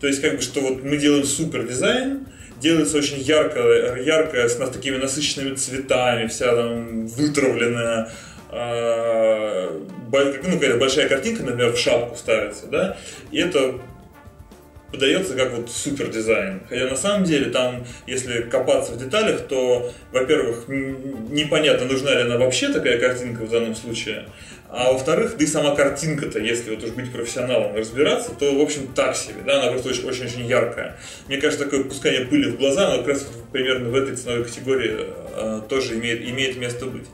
То 0.00 0.06
есть, 0.06 0.22
как 0.22 0.36
бы, 0.36 0.42
что 0.42 0.60
вот 0.60 0.82
мы 0.82 0.96
делаем 0.96 1.24
супер 1.24 1.66
дизайн, 1.66 2.26
делается 2.60 2.98
очень 2.98 3.18
ярко, 3.18 3.60
яркая, 4.00 4.48
с 4.48 4.58
нас 4.58 4.70
такими 4.70 4.96
насыщенными 4.96 5.54
цветами, 5.54 6.26
вся 6.26 6.54
там 6.54 7.06
вытравленная, 7.06 8.10
а, 8.50 9.80
ну, 10.10 10.52
какая-то 10.54 10.78
большая 10.78 11.08
картинка, 11.08 11.42
например, 11.42 11.72
в 11.72 11.78
шапку 11.78 12.16
ставится, 12.16 12.66
да, 12.66 12.96
и 13.30 13.38
это 13.38 13.80
подается 14.90 15.34
как 15.34 15.52
вот 15.52 15.70
супер 15.70 16.08
дизайн. 16.08 16.62
Хотя 16.68 16.86
на 16.86 16.96
самом 16.96 17.24
деле 17.24 17.50
там, 17.50 17.84
если 18.06 18.42
копаться 18.42 18.92
в 18.92 18.98
деталях, 18.98 19.42
то, 19.42 19.92
во-первых, 20.12 20.64
непонятно, 20.68 21.86
нужна 21.86 22.12
ли 22.12 22.22
она 22.22 22.38
вообще 22.38 22.72
такая 22.72 22.98
картинка 22.98 23.42
в 23.42 23.50
данном 23.50 23.76
случае, 23.76 24.26
а 24.72 24.92
во-вторых, 24.92 25.36
да 25.36 25.44
и 25.44 25.46
сама 25.46 25.74
картинка-то, 25.74 26.38
если 26.38 26.74
вот 26.74 26.84
уж 26.84 26.90
быть 26.90 27.10
профессионалом 27.12 27.74
и 27.74 27.80
разбираться, 27.80 28.30
то, 28.32 28.54
в 28.54 28.60
общем, 28.60 28.92
так 28.94 29.16
себе, 29.16 29.42
да, 29.44 29.62
она 29.62 29.72
просто 29.72 29.90
очень-очень 29.90 30.46
яркая. 30.46 30.98
Мне 31.26 31.38
кажется, 31.38 31.64
такое 31.64 31.84
пускание 31.84 32.26
пыли 32.26 32.50
в 32.50 32.58
глаза, 32.58 32.88
оно 32.88 32.98
как 32.98 33.08
раз 33.08 33.26
примерно 33.52 33.88
в 33.88 33.94
этой 33.94 34.16
ценовой 34.16 34.44
категории 34.44 35.06
э, 35.34 35.62
тоже 35.68 35.94
имеет, 35.98 36.22
имеет 36.22 36.56
место 36.56 36.86
быть. 36.86 37.06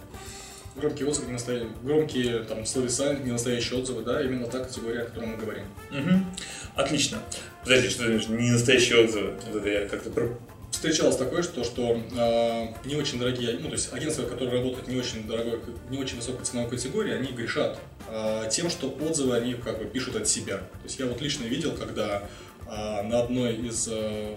Громкие 0.76 1.08
отзывы, 1.08 1.28
не 1.28 1.32
настоящие, 1.32 1.70
громкие 1.82 2.38
там 2.40 2.66
словеса, 2.66 3.14
не 3.14 3.32
настоящие 3.32 3.78
отзывы, 3.78 4.02
да, 4.02 4.22
именно 4.22 4.46
та 4.46 4.58
категория, 4.58 5.00
о 5.00 5.04
которой 5.06 5.26
мы 5.28 5.36
говорим. 5.38 5.64
Мгм. 5.90 6.26
Отлично. 6.74 7.18
Подожди, 7.64 7.88
что 7.88 8.02
ты 8.04 8.10
имеешь? 8.10 8.28
Не 8.28 8.50
настоящие 8.50 9.02
отзывы. 9.02 9.32
Вот 9.50 9.56
это 9.62 9.68
я 9.70 9.88
как-то 9.88 10.10
про- 10.10 10.38
Встречалось 10.76 11.16
такое, 11.16 11.42
что, 11.42 11.64
что 11.64 11.98
э, 12.14 12.86
не 12.86 12.96
очень 12.96 13.18
дорогие, 13.18 13.58
ну, 13.58 13.68
то 13.68 13.72
есть 13.72 13.94
агентства, 13.94 14.24
которые 14.24 14.58
работают 14.58 14.88
не 14.88 14.96
очень 14.96 15.26
дорогой, 15.26 15.58
не 15.88 15.96
очень 15.96 16.16
высокой 16.16 16.44
ценовой 16.44 16.68
категории, 16.68 17.14
они 17.14 17.32
грешат 17.32 17.78
э, 18.10 18.42
тем, 18.52 18.68
что 18.68 18.90
отзывы 18.90 19.36
они 19.36 19.54
как 19.54 19.78
бы 19.78 19.86
пишут 19.86 20.16
от 20.16 20.28
себя. 20.28 20.58
То 20.58 20.84
есть 20.84 20.98
я 20.98 21.06
вот 21.06 21.22
лично 21.22 21.44
видел, 21.44 21.72
когда 21.72 22.28
э, 22.66 23.02
на 23.04 23.20
одной 23.20 23.54
из 23.54 23.88
э, 23.90 24.34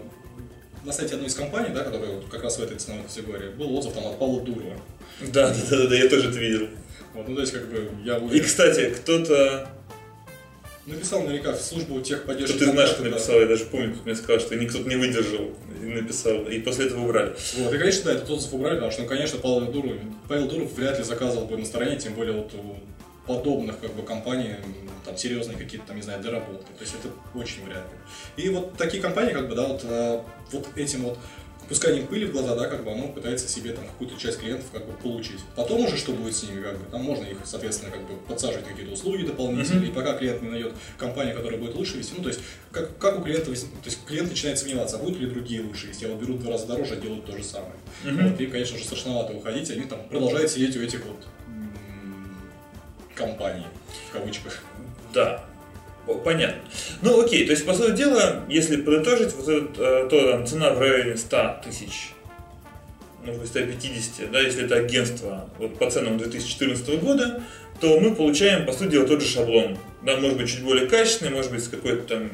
на 0.85 0.93
сайте 0.93 1.15
одной 1.15 1.27
из 1.27 1.35
компаний, 1.35 1.73
да, 1.75 1.83
которая 1.83 2.13
вот 2.13 2.29
как 2.29 2.41
раз 2.41 2.57
в 2.57 2.63
этой 2.63 2.77
ценовой 2.77 3.03
категории, 3.03 3.49
был 3.49 3.75
отзыв 3.75 3.91
там 3.91 4.07
от 4.07 4.17
Павла 4.17 4.39
Дурова. 4.39 4.79
Да, 5.19 5.49
да, 5.49 5.77
да, 5.77 5.87
да, 5.87 5.95
я 5.95 6.07
тоже 6.07 6.29
это 6.29 6.39
видел. 6.39 6.69
Вот, 7.15 7.27
ну, 7.27 7.35
то 7.35 7.41
есть, 7.41 7.51
как 7.51 7.69
бы, 7.69 7.91
я 8.05 8.15
И, 8.15 8.21
уверен, 8.21 8.45
кстати, 8.45 8.91
кто-то, 8.91 9.69
написал 10.89 11.23
наверняка 11.23 11.53
в 11.53 11.61
службу 11.61 11.99
техподдержки. 12.01 12.55
из 12.55 12.73
наших 12.73 12.97
контакта, 12.97 13.03
да. 13.03 13.09
написал, 13.09 13.39
я 13.39 13.45
даже 13.45 13.65
помню, 13.65 13.93
кто 13.93 14.03
мне 14.05 14.15
сказал, 14.15 14.39
что 14.39 14.55
никто 14.55 14.79
не 14.79 14.95
выдержал 14.95 15.51
и 15.68 15.68
написал, 15.85 16.45
и 16.45 16.59
после 16.59 16.87
этого 16.87 17.05
убрали. 17.05 17.35
Вот, 17.57 17.73
и, 17.73 17.77
конечно, 17.77 18.05
да, 18.05 18.13
этот 18.13 18.29
отзыв 18.29 18.53
убрали, 18.53 18.75
потому 18.75 18.91
что, 18.91 19.01
ну, 19.03 19.07
конечно, 19.07 19.39
Павел 19.39 19.71
Дуров, 19.71 19.93
Павел 20.27 20.47
Дуров 20.47 20.73
вряд 20.73 20.97
ли 20.97 21.03
заказывал 21.03 21.45
бы 21.45 21.57
на 21.57 21.65
стороне, 21.65 21.97
тем 21.97 22.13
более 22.13 22.35
вот 22.35 22.53
у 22.53 22.75
подобных 23.27 23.79
как 23.79 23.93
бы 23.93 24.01
компаний, 24.03 24.55
там 25.05 25.15
серьезные 25.15 25.57
какие-то 25.57 25.87
там, 25.87 25.95
не 25.95 26.01
знаю, 26.01 26.21
доработки. 26.21 26.67
То 26.77 26.81
есть 26.81 26.95
это 26.95 27.09
очень 27.37 27.63
вряд 27.63 27.83
ли. 27.83 28.43
И 28.43 28.49
вот 28.49 28.75
такие 28.75 29.01
компании, 29.01 29.33
как 29.33 29.47
бы, 29.47 29.55
да, 29.55 29.67
вот, 29.67 29.81
э, 29.83 30.21
вот 30.51 30.67
этим 30.75 31.03
вот 31.03 31.19
пусканием 31.69 32.07
пыли 32.07 32.25
в 32.25 32.31
глаза, 32.31 32.55
да, 32.55 32.67
как 32.67 32.83
бы 32.83 32.91
оно 32.91 33.07
пытается 33.07 33.47
себе 33.47 33.71
там 33.73 33.85
какую-то 33.85 34.19
часть 34.19 34.39
клиентов 34.39 34.67
как 34.73 34.85
бы 34.85 34.93
получить. 34.93 35.39
Потом 35.55 35.85
уже 35.85 35.97
что 35.97 36.11
будет 36.11 36.35
с 36.35 36.43
ними, 36.43 36.61
как 36.61 36.77
бы, 36.77 36.85
там 36.91 37.01
можно 37.03 37.23
их, 37.25 37.37
соответственно, 37.45 37.91
как 37.91 38.01
бы 38.01 38.15
подсаживать 38.27 38.67
какие-то 38.67 38.91
услуги 38.91 39.23
дополнительные, 39.23 39.89
и 39.89 39.93
пока 39.93 40.17
клиент 40.17 40.41
не 40.41 40.49
найдет 40.49 40.73
компанию, 40.97 41.35
которая 41.35 41.59
будет 41.59 41.75
лучше 41.75 41.97
вести, 41.97 42.13
ну, 42.17 42.23
то 42.23 42.29
есть, 42.29 42.41
как, 42.71 42.97
как 42.97 43.19
у 43.19 43.21
клиента, 43.21 43.45
то 43.45 43.51
есть, 43.51 44.05
клиент 44.05 44.29
начинает 44.29 44.57
сомневаться, 44.57 44.97
а 44.97 44.99
будут 44.99 45.19
ли 45.19 45.27
другие 45.27 45.61
лучше 45.61 45.87
вести, 45.87 46.05
а 46.05 46.09
вот 46.09 46.19
берут 46.19 46.37
в 46.37 46.41
два 46.41 46.53
раза 46.53 46.65
дороже, 46.67 46.95
а 46.95 46.97
делают 46.97 47.25
то 47.25 47.37
же 47.37 47.43
самое. 47.43 47.73
Мгм. 48.03 48.29
Вот, 48.29 48.41
и, 48.41 48.47
конечно 48.47 48.77
же, 48.77 48.83
страшновато 48.83 49.33
уходить, 49.33 49.69
они 49.69 49.83
там 49.83 50.03
продолжают 50.09 50.51
сидеть 50.51 50.75
у 50.75 50.81
этих 50.81 51.05
вот 51.05 51.25
компаний, 53.15 53.65
в 54.09 54.13
кавычках. 54.13 54.63
Да, 55.13 55.45
понятно. 56.05 56.61
Ну 57.01 57.21
окей, 57.21 57.45
то 57.45 57.51
есть, 57.51 57.65
по 57.65 57.73
сути 57.73 57.95
дела, 57.95 58.45
если 58.49 58.77
подытожить, 58.77 59.33
вот 59.35 59.47
этот, 59.47 59.79
э, 59.79 60.07
то 60.09 60.31
там, 60.31 60.47
цена 60.47 60.73
в 60.73 60.79
районе 60.79 61.17
100 61.17 61.61
тысяч, 61.63 62.11
ну, 63.25 63.33
150, 63.45 64.31
да, 64.31 64.39
если 64.39 64.65
это 64.65 64.75
агентство 64.75 65.49
вот, 65.57 65.77
по 65.77 65.89
ценам 65.89 66.17
2014 66.17 66.99
года, 66.99 67.43
то 67.79 67.99
мы 67.99 68.15
получаем, 68.15 68.65
по 68.65 68.73
сути 68.73 68.91
дела, 68.91 69.07
тот 69.07 69.21
же 69.21 69.27
шаблон. 69.27 69.77
Да, 70.03 70.17
может 70.17 70.37
быть, 70.37 70.49
чуть 70.49 70.63
более 70.63 70.87
качественный, 70.87 71.31
может 71.31 71.51
быть, 71.51 71.63
с 71.63 71.67
какой-то 71.67 72.03
там 72.03 72.29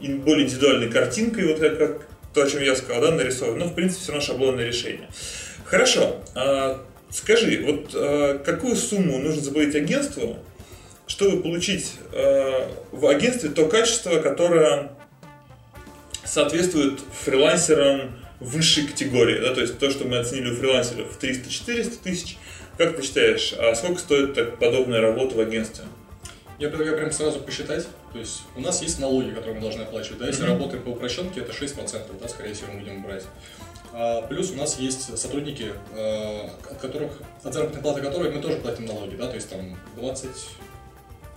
более 0.00 0.44
индивидуальной 0.44 0.90
картинкой, 0.90 1.48
вот 1.48 1.60
как, 1.60 1.78
как 1.78 2.06
то, 2.34 2.42
о 2.42 2.50
чем 2.50 2.62
я 2.62 2.74
сказал, 2.74 3.02
да, 3.02 3.10
нарисован. 3.12 3.58
Но, 3.58 3.66
в 3.66 3.74
принципе, 3.74 4.02
все 4.02 4.12
равно 4.12 4.26
шаблонное 4.26 4.66
решение. 4.66 5.08
Хорошо. 5.64 6.20
а, 6.34 6.82
скажи, 7.10 7.62
вот 7.64 7.90
а, 7.94 8.38
какую 8.38 8.76
сумму 8.76 9.18
нужно 9.18 9.40
заплатить 9.40 9.74
агентству, 9.76 10.38
чтобы 11.06 11.42
получить 11.42 11.92
э, 12.12 12.68
в 12.92 13.06
агентстве 13.06 13.50
то 13.50 13.66
качество, 13.66 14.20
которое 14.20 14.90
соответствует 16.24 17.00
фрилансерам 17.24 18.16
высшей 18.40 18.86
категории, 18.86 19.40
да, 19.40 19.54
то 19.54 19.60
есть 19.60 19.78
то, 19.78 19.90
что 19.90 20.04
мы 20.04 20.18
оценили 20.18 20.50
у 20.50 20.56
фрилансеров 20.56 21.18
300-400 21.20 21.98
тысяч. 22.02 22.36
Как 22.76 22.96
ты 22.96 23.02
считаешь, 23.02 23.54
а 23.56 23.74
сколько 23.74 24.00
стоит 24.00 24.34
так 24.34 24.58
подобная 24.58 25.00
работа 25.00 25.36
в 25.36 25.40
агентстве? 25.40 25.84
Я 26.58 26.68
предлагаю 26.68 26.96
прям 26.98 27.12
сразу 27.12 27.40
посчитать. 27.40 27.86
То 28.12 28.18
есть 28.18 28.42
у 28.56 28.60
нас 28.60 28.80
есть 28.82 29.00
налоги, 29.00 29.30
которые 29.30 29.56
мы 29.56 29.60
должны 29.60 29.82
оплачивать. 29.82 30.18
Да? 30.18 30.26
Если 30.26 30.42
Мгм. 30.42 30.52
работаем 30.52 30.82
по 30.82 30.90
упрощенке, 30.90 31.40
это 31.40 31.52
6%, 31.52 32.16
да, 32.20 32.28
скорее 32.28 32.54
всего, 32.54 32.72
мы 32.72 32.80
будем 32.80 33.02
брать. 33.02 33.24
А, 33.92 34.22
плюс 34.22 34.50
у 34.50 34.54
нас 34.54 34.78
есть 34.78 35.16
сотрудники, 35.18 35.72
э, 35.96 36.48
от 36.70 36.78
которых, 36.78 37.12
от 37.42 37.52
заработной 37.52 37.82
платы 37.82 38.02
которых 38.02 38.34
мы 38.34 38.40
тоже 38.40 38.56
платим 38.56 38.86
налоги, 38.86 39.14
да, 39.16 39.28
то 39.28 39.34
есть 39.34 39.48
там 39.48 39.76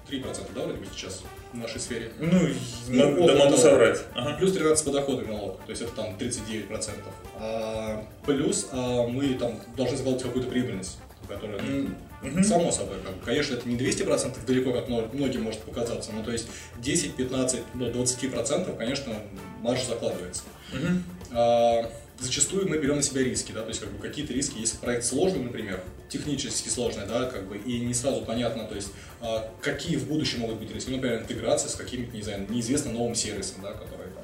23%, 0.09 0.53
да, 0.55 0.61
вроде 0.63 0.79
бы 0.79 0.85
сейчас 0.93 1.23
в 1.53 1.57
нашей 1.57 1.79
сфере. 1.79 2.11
Ну, 2.19 2.47
Ну, 2.89 3.27
да 3.27 3.35
могу 3.35 3.57
соврать. 3.57 3.99
Ага. 4.15 4.37
Плюс 4.37 4.53
13 4.53 4.85
подоходный 4.85 5.25
налог, 5.27 5.59
то 5.65 5.69
есть 5.69 5.81
это 5.81 5.91
там 5.91 6.15
39%. 6.17 6.91
А, 7.35 8.05
плюс 8.25 8.67
а, 8.71 9.07
мы 9.07 9.33
там 9.35 9.59
должны 9.75 9.97
закладывать 9.97 10.23
какую-то 10.23 10.49
прибыльность, 10.49 10.97
которая 11.27 11.59
М, 11.59 11.95
мгм. 12.21 12.43
Само 12.43 12.71
собой, 12.71 12.97
как 13.05 13.15
бы. 13.15 13.25
конечно, 13.25 13.55
это 13.55 13.67
не 13.67 13.75
200% 13.75 14.45
далеко, 14.45 14.71
как 14.73 14.87
мно- 14.87 15.09
многим 15.13 15.43
может 15.43 15.61
показаться, 15.61 16.11
но 16.13 16.23
то 16.23 16.31
есть 16.31 16.47
10, 16.77 17.15
15, 17.15 17.61
до 17.73 17.89
20%, 17.91 18.75
конечно, 18.77 19.13
маржа 19.61 19.85
закладывается. 19.85 20.43
Мгм. 20.73 21.03
А, 21.31 21.89
зачастую 22.19 22.67
мы 22.67 22.77
берем 22.77 22.97
на 22.97 23.01
себя 23.01 23.23
риски, 23.23 23.51
да, 23.51 23.61
то 23.61 23.69
есть 23.69 23.79
как 23.79 23.91
бы 23.91 23.99
какие-то 23.99 24.33
риски, 24.33 24.57
если 24.59 24.77
проект 24.77 25.05
сложный, 25.05 25.41
например, 25.41 25.83
технически 26.09 26.69
сложный, 26.69 27.05
да, 27.05 27.25
как 27.25 27.47
бы, 27.47 27.57
и 27.57 27.79
не 27.79 27.93
сразу 27.93 28.21
понятно, 28.21 28.65
то 28.65 28.75
есть 28.75 28.89
а, 29.21 29.51
какие 29.61 29.97
в 29.97 30.07
будущем 30.07 30.39
могут 30.39 30.59
быть 30.59 30.73
риски, 30.73 30.89
Ну, 30.89 30.97
например, 30.97 31.21
интеграция 31.21 31.69
с 31.69 31.75
каким-то, 31.75 32.15
не 32.15 32.23
знаю, 32.23 32.47
неизвестным 32.49 32.93
новым 32.93 33.15
сервисом, 33.15 33.61
да, 33.61 33.73
который 33.73 34.11
там, 34.13 34.23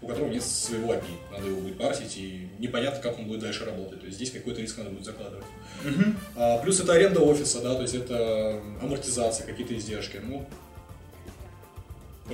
у 0.00 0.06
которого 0.06 0.30
нет 0.30 0.42
своего 0.42 0.92
API, 0.92 1.32
надо 1.32 1.46
его 1.48 1.60
будет 1.60 1.78
парсить, 1.78 2.16
и 2.16 2.48
непонятно, 2.58 3.00
как 3.02 3.18
он 3.18 3.26
будет 3.26 3.40
дальше 3.40 3.64
работать, 3.64 4.00
то 4.00 4.06
есть 4.06 4.16
здесь 4.16 4.30
какой-то 4.30 4.60
риск 4.60 4.78
надо 4.78 4.90
будет 4.90 5.04
закладывать. 5.04 5.46
Мгм. 5.82 6.18
А, 6.36 6.58
плюс 6.58 6.80
это 6.80 6.92
аренда 6.92 7.20
офиса, 7.20 7.60
да, 7.60 7.74
то 7.74 7.82
есть 7.82 7.94
это 7.94 8.62
амортизация, 8.80 9.46
какие-то 9.46 9.76
издержки. 9.76 10.20
Ну, 10.22 10.46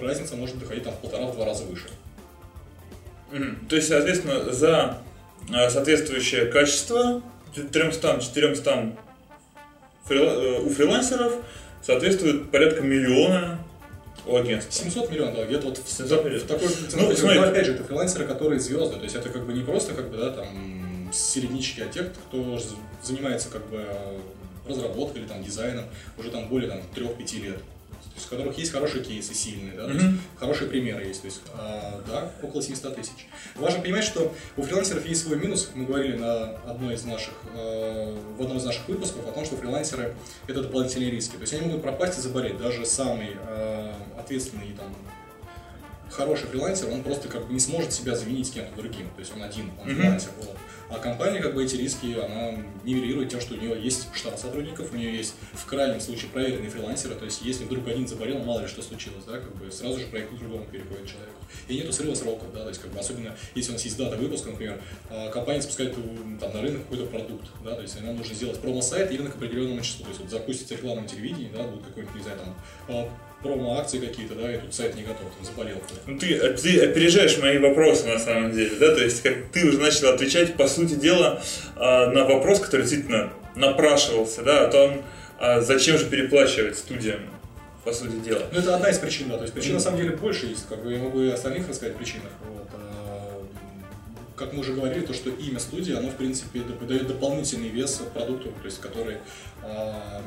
разница 0.00 0.36
может 0.36 0.58
доходить 0.58 0.84
там 0.84 0.94
в 0.94 0.98
полтора-два 0.98 1.44
раза 1.44 1.64
выше. 1.64 1.88
То 3.68 3.76
есть, 3.76 3.88
соответственно, 3.88 4.52
за 4.52 4.98
э, 5.52 5.70
соответствующее 5.70 6.46
качество 6.46 7.22
300-400 7.54 8.96
фрила- 10.08 10.42
э, 10.42 10.60
у 10.62 10.70
фрилансеров 10.70 11.34
соответствует 11.82 12.50
порядка 12.50 12.82
миллиона 12.82 13.58
у 14.26 14.36
агентства. 14.36 14.72
700 14.72 15.10
миллионов, 15.10 15.36
да, 15.36 15.44
где-то 15.46 15.68
вот 15.68 15.78
в, 15.78 15.88
700 15.88 16.24
в 16.24 16.46
такой 16.46 16.68
Ну, 16.68 17.16
смотри. 17.16 17.38
но 17.38 17.46
опять 17.46 17.66
же, 17.66 17.74
это 17.74 17.84
фрилансеры, 17.84 18.26
которые 18.26 18.60
звезды, 18.60 18.96
то 18.96 19.04
есть 19.04 19.14
это 19.16 19.28
как 19.30 19.46
бы 19.46 19.52
не 19.52 19.62
просто 19.62 19.94
как 19.94 20.10
бы, 20.10 20.16
да, 20.18 20.30
там, 20.30 21.10
середнячки, 21.12 21.80
а 21.80 21.86
те, 21.86 22.02
кто 22.04 22.60
занимается 23.02 23.48
как 23.50 23.66
бы 23.68 23.84
разработкой 24.68 25.22
или 25.22 25.28
там 25.28 25.42
дизайном 25.42 25.86
уже 26.18 26.30
там 26.30 26.48
более 26.48 26.68
там 26.68 26.80
3-5 26.94 27.40
лет. 27.42 27.58
То 28.20 28.22
есть, 28.22 28.32
у 28.32 28.36
которых 28.36 28.58
есть 28.58 28.72
хорошие 28.72 29.02
кейсы, 29.02 29.34
сильные, 29.34 29.72
да, 29.72 29.86
то 29.86 29.92
Мгм. 29.94 29.98
есть, 29.98 30.20
хорошие 30.38 30.68
примеры 30.68 31.04
есть, 31.04 31.22
то 31.22 31.26
есть, 31.26 31.40
а, 31.54 32.02
да, 32.06 32.30
около 32.42 32.62
700 32.62 32.96
тысяч. 32.96 33.26
Важно 33.56 33.80
понимать, 33.82 34.04
что 34.04 34.34
у 34.56 34.62
фрилансеров 34.62 35.06
есть 35.06 35.22
свой 35.24 35.38
минус, 35.38 35.70
мы 35.74 35.86
говорили 35.86 36.16
на 36.16 36.50
одной 36.68 36.94
из 36.94 37.04
наших, 37.04 37.32
э, 37.54 38.16
в 38.38 38.42
одном 38.42 38.58
из 38.58 38.64
наших 38.64 38.88
выпусков 38.88 39.26
о 39.26 39.32
том, 39.32 39.44
что 39.44 39.56
фрилансеры 39.56 40.14
это 40.46 40.62
дополнительные 40.62 41.10
риски, 41.10 41.34
то 41.36 41.40
есть 41.42 41.52
они 41.54 41.66
могут 41.66 41.82
пропасть 41.82 42.18
и 42.18 42.20
заболеть, 42.22 42.58
даже 42.58 42.84
самый 42.84 43.36
э, 43.36 43.92
ответственный 44.18 44.72
там 44.76 44.94
хороший 46.10 46.46
фрилансер, 46.48 46.90
он 46.90 47.02
просто 47.02 47.28
как 47.28 47.46
бы 47.46 47.52
не 47.52 47.60
сможет 47.60 47.92
себя 47.92 48.14
заменить 48.14 48.48
с 48.48 48.50
кем-то 48.50 48.74
другим. 48.76 49.08
То 49.14 49.20
есть 49.20 49.32
он 49.34 49.42
один, 49.42 49.70
он 49.80 49.88
Мгм. 49.88 49.96
фрилансер. 50.00 50.30
Вот. 50.38 50.56
А 50.90 50.98
компания 50.98 51.40
как 51.40 51.54
бы 51.54 51.64
эти 51.64 51.76
риски, 51.76 52.18
она 52.18 52.64
нивелирует 52.82 53.28
тем, 53.30 53.40
что 53.40 53.54
у 53.54 53.56
нее 53.56 53.80
есть 53.80 54.08
штат 54.12 54.40
сотрудников, 54.40 54.92
у 54.92 54.96
нее 54.96 55.16
есть 55.16 55.34
в 55.52 55.64
крайнем 55.66 56.00
случае 56.00 56.30
проверенные 56.30 56.68
фрилансеры, 56.68 57.14
то 57.14 57.24
есть 57.24 57.42
если 57.42 57.64
вдруг 57.64 57.86
один 57.86 58.08
заболел, 58.08 58.40
мало 58.40 58.62
ли 58.62 58.66
что 58.66 58.82
случилось, 58.82 59.22
да, 59.24 59.34
как 59.34 59.54
бы 59.54 59.70
сразу 59.70 60.00
же 60.00 60.06
проект 60.06 60.30
к 60.32 60.38
другому 60.38 60.64
переходит 60.64 61.06
человек. 61.06 61.30
И 61.68 61.76
нету 61.76 61.92
срыва 61.92 62.14
сроков, 62.16 62.52
да, 62.52 62.62
то 62.64 62.70
есть 62.70 62.80
как 62.80 62.90
бы 62.90 62.98
особенно 62.98 63.36
если 63.54 63.70
у 63.70 63.74
нас 63.74 63.84
есть 63.84 63.96
дата 63.96 64.16
выпуска, 64.16 64.50
например, 64.50 64.80
а, 65.08 65.30
компания 65.30 65.62
запускает 65.62 65.94
там, 66.40 66.52
на 66.52 66.60
рынок 66.60 66.82
какой-то 66.82 67.06
продукт, 67.06 67.46
да, 67.64 67.76
то 67.76 67.82
есть 67.82 68.00
нам 68.02 68.16
нужно 68.16 68.34
сделать 68.34 68.60
промо-сайт 68.60 69.12
именно 69.12 69.30
к 69.30 69.36
определенному 69.36 69.82
числу, 69.82 70.02
то 70.04 70.08
есть 70.08 70.20
вот 70.20 70.30
запустится 70.30 70.74
реклама 70.74 71.02
на 71.02 71.08
телевидении, 71.08 71.52
да, 71.54 71.62
будет 71.62 71.84
какой-нибудь, 71.84 72.16
не 72.16 72.22
знаю, 72.22 72.38
там, 72.38 73.08
а, 73.40 73.42
промо-акции 73.42 73.98
какие-то, 73.98 74.34
да, 74.34 74.54
и 74.54 74.58
тут 74.58 74.74
сайт 74.74 74.94
не 74.94 75.02
готов, 75.02 75.32
там 75.36 75.44
заболел. 75.44 75.76
Ну, 76.06 76.18
ты, 76.18 76.34
э, 76.34 76.52
ты 76.54 76.80
опережаешь 76.80 77.38
мои 77.38 77.58
вопросы 77.58 78.06
на 78.06 78.18
самом 78.18 78.52
деле, 78.52 78.76
да, 78.78 78.94
то 78.94 79.02
есть 79.02 79.22
как 79.22 79.34
ты 79.52 79.66
уже 79.66 79.78
начал 79.78 80.08
отвечать, 80.08 80.56
по 80.56 80.68
сути 80.68 80.94
дела, 80.94 81.42
а, 81.76 82.10
на 82.10 82.24
вопрос, 82.24 82.60
который 82.60 82.82
действительно 82.82 83.32
напрашивался, 83.54 84.42
да, 84.42 84.66
о 84.66 84.70
том, 84.70 85.02
а 85.38 85.60
зачем 85.60 85.98
же 85.98 86.06
переплачивать 86.06 86.76
студиям, 86.78 87.20
по 87.84 87.92
сути 87.92 88.16
дела. 88.16 88.42
Ну, 88.52 88.58
это 88.58 88.74
одна 88.74 88.90
из 88.90 88.98
причин, 88.98 89.28
да. 89.28 89.36
То 89.36 89.42
есть 89.42 89.54
причин 89.54 89.74
на 89.74 89.80
самом 89.80 89.98
деле 89.98 90.10
больше 90.16 90.46
есть. 90.46 90.68
Как 90.68 90.82
бы 90.82 90.92
я 90.92 90.98
могу 90.98 91.22
и 91.22 91.30
остальных 91.30 91.68
рассказать 91.68 91.96
причинах. 91.96 92.30
Вот. 92.46 92.68
а, 92.74 93.42
Как 94.36 94.52
мы 94.52 94.60
уже 94.60 94.74
говорили, 94.74 95.00
то, 95.00 95.14
что 95.14 95.30
имя 95.30 95.58
студии, 95.58 95.94
оно, 95.94 96.10
в 96.10 96.16
принципе, 96.16 96.60
дает 96.60 97.06
дополнительный 97.06 97.68
вес 97.68 98.02
продукту, 98.12 98.50
то 98.50 98.66
есть, 98.66 98.80
который 98.80 99.16
а, 99.62 100.22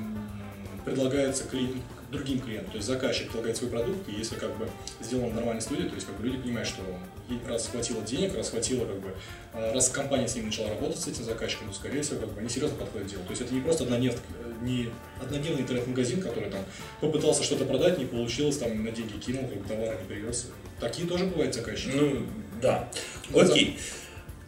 предлагается 0.84 1.44
клиент, 1.46 1.78
другим 2.14 2.40
клиентам. 2.40 2.72
То 2.72 2.78
есть 2.78 2.88
заказчик 2.88 3.28
предлагает 3.28 3.58
свой 3.58 3.70
продукт, 3.70 4.08
и 4.08 4.14
если 4.14 4.36
как 4.36 4.56
бы 4.58 4.70
сделан 5.02 5.32
в 5.32 5.36
нормальной 5.36 5.62
студии, 5.62 5.84
то 5.84 5.96
есть 5.96 6.08
как 6.08 6.16
бы 6.18 6.26
люди 6.26 6.38
понимают, 6.38 6.70
что 6.70 6.82
ей 7.30 7.40
раз 7.48 7.68
хватило 7.68 8.02
денег, 8.04 8.36
раз 8.36 8.52
хватило 8.52 8.86
как 8.86 9.00
бы, 9.00 9.14
а, 9.54 9.74
раз 9.74 9.90
компания 9.90 10.28
с 10.28 10.36
ним 10.36 10.46
начала 10.46 10.70
работать 10.70 11.00
с 11.00 11.08
этим 11.08 11.24
заказчиком, 11.24 11.70
то 11.70 11.76
скорее 11.76 12.02
всего 12.02 12.20
как 12.20 12.30
бы 12.34 12.40
они 12.40 12.50
серьезно 12.50 12.78
подходят 12.78 13.08
к 13.08 13.12
делу. 13.12 13.24
То 13.24 13.32
есть 13.32 13.42
это 13.42 13.54
не 13.54 13.62
просто 13.62 13.84
однодневка, 13.84 14.22
не 14.62 14.90
однодневный 15.22 15.62
интернет-магазин, 15.62 16.22
который 16.22 16.50
там 16.50 16.62
попытался 17.02 17.44
что-то 17.44 17.66
продать, 17.66 17.98
не 17.98 18.06
получилось, 18.06 18.58
там 18.58 18.84
на 18.84 18.92
деньги 18.92 19.18
кинул, 19.18 19.48
как 19.48 19.58
бы 19.58 19.68
товара 19.68 19.98
не 20.00 20.08
привез. 20.08 20.48
Такие 20.80 21.08
тоже 21.08 21.26
бывают 21.26 21.54
заказчики. 21.54 21.92
Ну, 21.96 22.26
да. 22.62 22.90
Окей. 23.34 23.78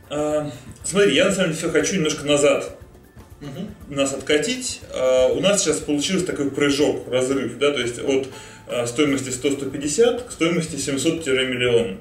А, 0.10 0.50
смотри, 0.84 1.16
я 1.16 1.26
на 1.26 1.32
самом 1.32 1.50
деле 1.50 1.58
все 1.58 1.70
хочу 1.70 1.96
немножко 1.96 2.26
назад 2.26 2.78
Мгм. 3.42 3.76
нас 3.90 4.14
откатить. 4.14 4.82
А, 4.94 5.28
у 5.28 5.40
нас 5.42 5.62
сейчас 5.62 5.80
получился 5.80 6.26
такой 6.26 6.50
прыжок, 6.52 7.08
разрыв, 7.10 7.58
да, 7.58 7.72
то 7.72 7.82
есть 7.82 8.00
от 8.00 8.30
а, 8.68 8.88
стоимости 8.88 9.30
100-150 9.30 10.28
к 10.28 10.32
стоимости 10.32 10.76
700-миллион. 10.76 11.98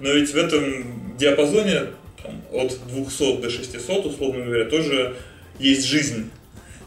Но 0.00 0.12
ведь 0.12 0.30
в 0.32 0.36
этом 0.36 1.16
диапазоне 1.16 1.86
там, 2.22 2.42
от 2.52 2.78
200 2.88 3.40
до 3.40 3.50
600, 3.50 4.06
условно 4.06 4.44
говоря, 4.44 4.64
тоже 4.64 5.14
есть 5.58 5.84
жизнь. 5.86 6.30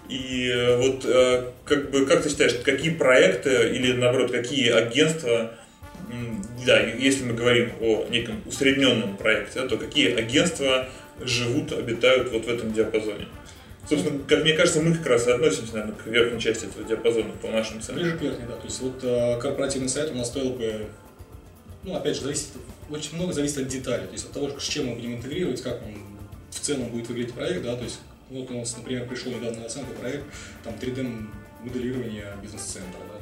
И 0.10 0.50
э, 0.54 0.78
вот 0.78 1.04
э, 1.06 1.52
как 1.66 1.92
бы 1.92 2.06
как 2.06 2.24
ты 2.24 2.30
считаешь, 2.30 2.54
какие 2.64 2.92
проекты 2.92 3.72
или 3.74 3.92
наоборот 3.92 4.32
какие 4.32 4.72
агентства, 4.72 5.52
да, 6.66 6.80
если 6.80 7.26
мы 7.26 7.34
говорим 7.34 7.72
о 7.82 8.08
неком 8.10 8.42
усредненном 8.46 9.18
проекте, 9.18 9.68
то 9.68 9.78
какие 9.78 10.16
агентства 10.16 10.88
живут, 11.20 11.74
обитают 11.74 12.32
вот 12.32 12.46
в 12.46 12.50
этом 12.50 12.72
диапазоне? 12.72 13.26
Собственно, 13.90 14.20
как 14.28 14.44
мне 14.44 14.54
кажется, 14.54 14.82
мы 14.82 14.96
как 14.96 15.06
раз 15.06 15.28
и 15.28 15.32
относимся, 15.32 15.74
наверное, 15.74 15.96
к 15.96 16.06
верхней 16.08 16.40
части 16.40 16.66
этого 16.66 16.84
диапазона 16.86 17.32
по 17.42 17.48
нашим 17.48 17.82
ценам. 17.82 18.02
Ближе 18.02 18.18
к 18.18 18.22
верхней, 18.22 18.46
да. 18.46 18.56
То 18.56 18.66
есть 18.66 18.82
вот 18.82 19.00
э, 19.04 19.40
корпоративный 19.40 19.88
сайт 19.88 20.12
у 20.12 20.16
нас 20.16 20.28
стоил 20.28 20.52
бы, 20.52 20.88
ну, 21.84 21.96
опять 21.96 22.16
же, 22.16 22.24
зависит, 22.24 22.50
очень 22.90 23.16
много 23.16 23.32
зависит 23.32 23.60
от 23.60 23.68
деталей. 23.68 24.08
То 24.08 24.14
есть 24.14 24.26
от 24.26 24.34
того, 24.34 24.60
с 24.60 24.64
чем 24.64 24.88
мы 24.88 24.96
будем 24.96 25.16
интегрировать, 25.16 25.62
как 25.62 25.82
он 25.84 25.94
в 26.50 26.60
целом 26.60 26.90
будет 26.90 27.08
выглядеть 27.08 27.34
проект, 27.34 27.64
да, 27.64 27.76
то 27.76 27.84
есть 27.84 28.00
вот 28.30 28.52
у 28.52 28.60
нас, 28.60 28.76
например, 28.76 29.08
пришел 29.08 29.32
недавно 29.32 29.62
на 29.62 29.66
оценку 29.68 29.94
проект, 29.94 30.26
там 30.64 30.74
3D 30.74 31.28
моделирование 31.64 32.34
бизнес-центра, 32.42 33.00
да, 33.08 33.17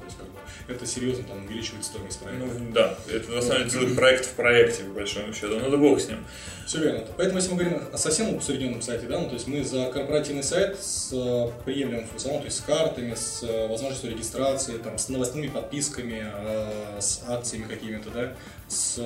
это 0.67 0.85
серьезно 0.85 1.23
там 1.23 1.45
увеличивает 1.45 1.85
стоимость 1.85 2.19
проекта. 2.19 2.45
Ну, 2.45 2.71
да, 2.73 2.97
это 3.11 3.31
на 3.31 3.41
самом 3.41 3.57
деле 3.59 3.69
целый 3.69 3.95
проект 3.95 4.25
в 4.25 4.33
проекте, 4.33 4.83
по 4.83 4.93
большому 4.93 5.33
счету. 5.33 5.59
Ну 5.59 5.69
да 5.69 5.77
бог 5.77 5.99
с 5.99 6.07
ним. 6.07 6.25
Все 6.65 6.79
верно. 6.79 7.05
Поэтому, 7.17 7.37
если 7.37 7.51
мы 7.51 7.57
говорим 7.57 7.81
о 7.93 7.97
совсем 7.97 8.35
усредненном 8.35 8.81
сайте, 8.81 9.05
да, 9.05 9.19
ну, 9.19 9.27
то 9.27 9.35
есть 9.35 9.47
мы 9.47 9.63
за 9.63 9.85
корпоративный 9.91 10.43
сайт 10.43 10.79
с 10.79 11.11
э, 11.13 11.63
приемлемым 11.63 12.07
функционалом, 12.07 12.41
то 12.41 12.47
есть 12.47 12.57
с 12.57 12.61
картами, 12.61 13.13
с 13.13 13.43
э, 13.43 13.67
возможностью 13.67 14.09
регистрации, 14.09 14.77
там, 14.77 14.97
с 14.97 15.09
новостными 15.09 15.47
подписками, 15.47 16.25
э, 16.25 16.99
с 16.99 17.21
акциями 17.27 17.65
какими-то, 17.65 18.09
да, 18.09 18.33
с 18.67 18.97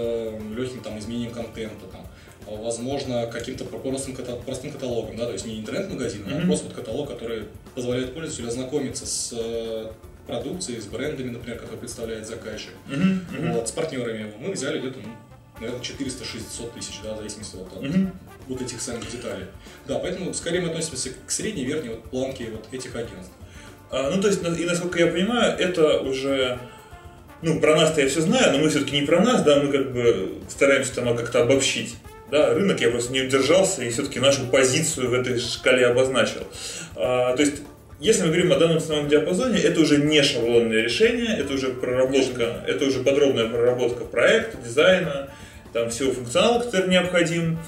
легким 0.56 0.82
там 0.82 0.98
изменением 1.00 1.32
контента, 1.32 1.86
там, 1.92 2.08
а, 2.48 2.56
возможно, 2.56 3.28
каким-то 3.28 3.66
простым, 3.66 4.16
простым 4.46 4.72
каталогом, 4.72 5.18
да, 5.18 5.26
то 5.26 5.34
есть 5.34 5.46
не 5.46 5.60
интернет-магазин, 5.60 6.24
а 6.28 6.36
Мгм. 6.36 6.48
просто 6.48 6.68
вот 6.68 6.76
каталог, 6.76 7.10
который 7.10 7.46
позволяет 7.76 8.14
пользователю 8.14 8.48
ознакомиться 8.48 9.06
с 9.06 9.92
продукцией, 10.30 10.80
с 10.80 10.86
брендами, 10.86 11.32
например, 11.32 11.58
которые 11.58 11.80
представляет 11.80 12.28
заказчик. 12.28 12.72
Мгм. 12.88 13.26
Вот, 13.54 13.68
с 13.68 13.72
партнерами. 13.72 14.32
Мы 14.40 14.52
взяли 14.52 14.80
где-то, 14.80 15.00
ну, 15.04 15.10
наверное, 15.60 15.82
400-600 15.82 16.74
тысяч, 16.74 17.00
да, 17.04 17.14
в 17.14 17.18
зависимости 17.18 17.56
от, 17.56 17.74
от 17.74 17.82
Мгм. 17.82 18.12
вот 18.48 18.62
этих 18.62 18.80
самых 18.82 19.10
деталей. 19.12 19.46
Да, 19.88 20.00
поэтому 20.00 20.34
скорее 20.34 20.62
мы 20.62 20.70
относимся 20.70 21.10
к 21.26 21.32
средней, 21.32 21.66
верхней 21.66 21.90
вот 21.90 22.04
планке 22.04 22.50
вот 22.52 22.66
этих 22.72 22.96
агентств. 22.96 23.34
А, 23.92 24.12
ну, 24.12 24.22
то 24.22 24.28
есть, 24.28 24.42
и 24.44 24.66
насколько 24.66 25.00
я 25.00 25.08
понимаю, 25.08 25.58
это 25.58 26.00
уже... 26.02 26.60
Ну, 27.42 27.60
про 27.62 27.76
нас-то 27.76 28.02
я 28.02 28.10
все 28.10 28.22
знаю, 28.22 28.52
но 28.52 28.60
мы 28.60 28.70
все-таки 28.70 29.00
не 29.00 29.06
про 29.06 29.22
нас, 29.22 29.44
да, 29.44 29.62
мы 29.62 29.72
как 29.72 29.94
бы 29.94 30.34
стараемся 30.50 30.96
там 30.96 31.16
как-то 31.16 31.42
обобщить. 31.42 31.96
Да, 32.30 32.54
рынок 32.54 32.80
я 32.82 32.92
просто 32.92 33.12
не 33.12 33.22
удержался 33.22 33.82
и 33.84 33.90
все-таки 33.90 34.20
нашу 34.20 34.46
позицию 34.48 35.10
в 35.10 35.14
этой 35.14 35.40
шкале 35.40 35.88
обозначил. 35.88 36.46
А, 36.96 37.36
то 37.36 37.42
есть, 37.42 37.64
если 38.00 38.22
мы 38.24 38.28
говорим 38.28 38.52
о 38.54 38.58
данном 38.60 38.80
ценовом 38.80 39.10
диапазоне, 39.10 39.60
это 39.60 39.82
уже 39.82 39.98
не 39.98 40.22
шаблонное 40.24 40.82
решение, 40.82 41.38
это 41.38 41.54
уже 41.54 41.70
проработка, 41.70 42.64
это 42.68 42.86
уже 42.86 43.04
подробная 43.04 43.48
проработка 43.50 44.06
проекта, 44.06 44.58
дизайна, 44.58 45.30
там 45.74 45.90
всего 45.90 46.12
функционала, 46.12 46.62
который 46.64 46.90
необходим. 46.90 47.60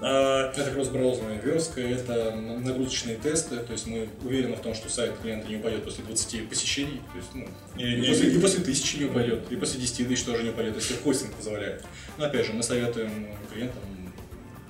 А, 0.00 0.52
Это 0.56 0.70
кросс-браузерная 0.70 1.40
верстка, 1.40 1.80
это 1.80 2.30
нагрузочные 2.32 3.16
тесты, 3.16 3.56
то 3.56 3.72
есть 3.72 3.86
мы 3.88 4.08
уверены 4.22 4.54
в 4.54 4.60
том, 4.60 4.72
что 4.74 4.88
сайт 4.88 5.12
клиента 5.20 5.48
не 5.48 5.56
упадет 5.56 5.82
после 5.82 6.04
20 6.04 6.48
посещений, 6.48 7.00
то 7.12 7.18
есть, 7.18 7.30
ну, 7.34 7.48
И- 7.76 8.00
и, 8.04 8.08
после, 8.08 8.30
и 8.30 8.38
после 8.38 8.62
тысячи 8.62 8.96
не 8.96 9.06
упадет, 9.06 9.50
и 9.50 9.56
после 9.56 9.80
10 9.80 10.06
тысяч 10.06 10.22
тоже 10.24 10.44
не 10.44 10.50
упадет, 10.50 10.76
если 10.76 10.94
хостинг 10.94 11.34
позволяет. 11.34 11.84
Но 12.16 12.26
опять 12.26 12.46
же, 12.46 12.52
мы 12.52 12.62
советуем 12.62 13.26
клиентам 13.52 13.82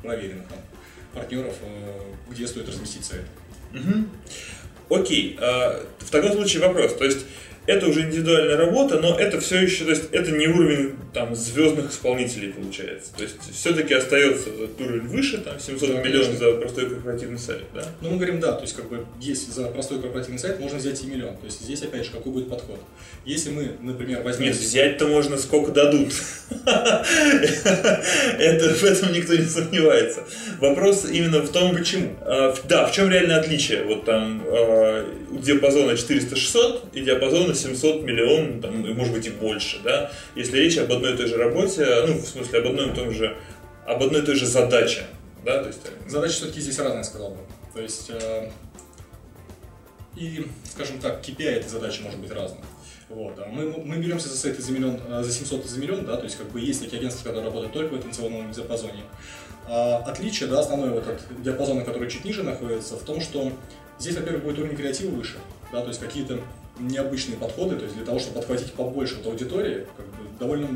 проверенных 0.03 0.47
там, 0.49 0.59
партнеров, 1.13 1.55
э, 1.63 2.01
где 2.31 2.47
стоит 2.47 2.67
разместить 2.69 3.05
сайт. 3.05 3.27
Мгм. 3.73 4.09
Окей, 4.91 5.37
а, 5.41 5.85
в 5.99 6.11
таком 6.11 6.33
случае 6.33 6.63
вопрос. 6.63 6.95
То 6.95 7.05
есть 7.05 7.27
это 7.69 7.87
уже 7.87 8.01
индивидуальная 8.01 8.57
работа, 8.57 8.99
но 8.99 9.19
это 9.19 9.39
все 9.41 9.61
еще, 9.61 9.85
то 9.85 9.91
есть 9.91 10.05
это 10.11 10.31
не 10.33 10.47
уровень 10.49 10.95
там 11.13 11.37
звездных 11.37 11.91
исполнителей 11.91 12.51
получается. 12.53 13.13
То 13.15 13.23
есть 13.23 13.37
все-таки 13.53 13.93
остается 13.93 14.49
этот 14.49 14.81
уровень 14.81 15.07
выше, 15.07 15.39
там 15.39 15.61
700 15.61 15.89
Да, 15.89 16.03
миллионов 16.03 16.27
конечно. 16.29 16.47
за 16.53 16.57
простой 16.57 16.89
корпоративный 16.89 17.39
сайт, 17.39 17.65
да? 17.75 17.85
Ну, 18.01 18.11
мы 18.11 18.17
говорим, 18.17 18.41
да, 18.41 18.53
то 18.53 18.63
есть, 18.63 18.75
как 18.75 18.89
бы, 18.89 19.05
есть 19.21 19.53
за 19.53 19.67
простой 19.67 20.01
корпоративный 20.01 20.39
сайт 20.39 20.59
можно 20.61 20.79
взять 20.79 21.03
и 21.03 21.07
миллион. 21.07 21.37
То 21.37 21.45
есть, 21.45 21.61
здесь, 21.61 21.83
опять 21.83 22.07
же, 22.07 22.11
какой 22.11 22.33
будет 22.33 22.49
подход. 22.49 22.81
Если 23.27 23.51
мы, 23.51 23.73
например, 23.83 24.23
возьмем... 24.23 24.47
Нет, 24.49 24.57
взять-то 24.57 25.07
можно 25.07 25.37
сколько 25.37 25.71
дадут. 25.71 26.13
Это, 28.39 28.69
в 28.75 28.85
этом 28.85 29.13
никто 29.13 29.35
не 29.35 29.45
сомневается. 29.45 30.25
Вопрос 30.61 31.07
именно 31.11 31.41
в 31.41 31.51
том, 31.51 31.75
Почему? 31.77 32.17
А, 32.23 32.55
Да, 32.69 32.87
в 32.87 32.93
чем 32.93 33.11
реальное 33.11 33.39
отличие? 33.39 33.85
Вот 33.85 34.05
там 34.05 34.43
а, 34.47 35.05
диапазона 35.31 35.93
400-600 35.93 36.89
и 36.95 37.01
диапазона 37.03 37.55
700 37.59 38.03
миллион, 38.03 38.61
там, 38.61 38.81
может 38.95 39.13
быть 39.13 39.27
и 39.27 39.31
больше, 39.31 39.81
да? 39.83 40.11
Если 40.35 40.59
речь 40.59 40.79
об 40.79 40.93
одной 40.93 41.15
и 41.15 41.17
той 41.17 41.27
же 41.27 41.37
работе, 41.37 41.87
ну, 42.07 42.15
в 42.15 42.27
смысле, 42.27 42.61
об 42.61 42.67
одной 42.69 42.91
и 42.91 42.95
том 42.95 43.13
же, 43.13 43.37
об 43.87 44.03
одной 44.03 44.23
и 44.23 44.25
той 44.25 44.37
же 44.37 44.47
задаче, 44.47 45.05
да, 45.45 45.63
то 45.63 45.69
есть... 45.69 45.81
э, 45.85 46.09
Задача 46.09 46.35
все-таки 46.35 46.61
здесь 46.61 46.79
разная, 46.79 47.03
сказал 47.03 47.31
бы. 47.31 47.41
То 47.75 47.81
есть, 47.81 48.11
э, 48.11 48.51
и, 50.17 50.47
скажем 50.73 50.99
так, 50.99 51.27
KPI 51.27 51.49
этой 51.49 51.69
задачи 51.69 52.03
может 52.03 52.19
быть 52.19 52.31
разным. 52.31 52.63
Вот, 53.09 53.39
а 53.39 53.47
мы, 53.47 53.71
мы 53.85 53.97
беремся 53.97 54.29
за 54.29 54.37
сайты 54.37 54.61
за 54.61 54.73
миллион, 54.73 55.01
э, 55.09 55.23
за 55.23 55.33
700 55.33 55.65
и 55.65 55.69
за 55.69 55.81
миллион, 55.81 56.05
да, 56.05 56.17
то 56.17 56.25
есть 56.25 56.37
как 56.37 56.51
бы 56.51 56.61
есть 56.61 56.83
такие 56.83 56.99
агентства, 56.99 57.29
которые 57.29 57.47
работают 57.47 57.73
только 57.73 57.95
в 57.95 58.15
ценовом 58.15 58.51
диапазоне. 58.53 59.03
А 59.67 59.99
отличие, 60.07 60.49
да, 60.49 60.61
основное 60.61 60.91
вот 60.91 61.07
от 61.09 61.43
диапазона, 61.43 61.85
который 61.85 62.11
чуть 62.11 62.25
ниже 62.25 62.43
находится, 62.43 62.97
в 62.97 63.03
том, 63.03 63.21
что 63.21 63.53
здесь, 63.99 64.17
во-первых, 64.17 64.45
будет 64.45 64.59
уровень 64.59 64.77
креатива 64.77 65.11
выше, 65.11 65.39
да, 65.73 65.81
то 65.81 65.89
есть 65.89 66.01
какие-то 66.01 66.41
необычные 66.79 67.39
подходы, 67.39 67.77
то 67.77 67.85
есть 67.85 67.97
для 67.97 68.05
того, 68.05 68.19
чтобы 68.19 68.37
подхватить 68.37 68.73
побольше 68.73 69.17
от 69.17 69.27
аудитории, 69.27 69.87
как 69.97 70.07
бы 70.07 70.39
довольно 70.39 70.69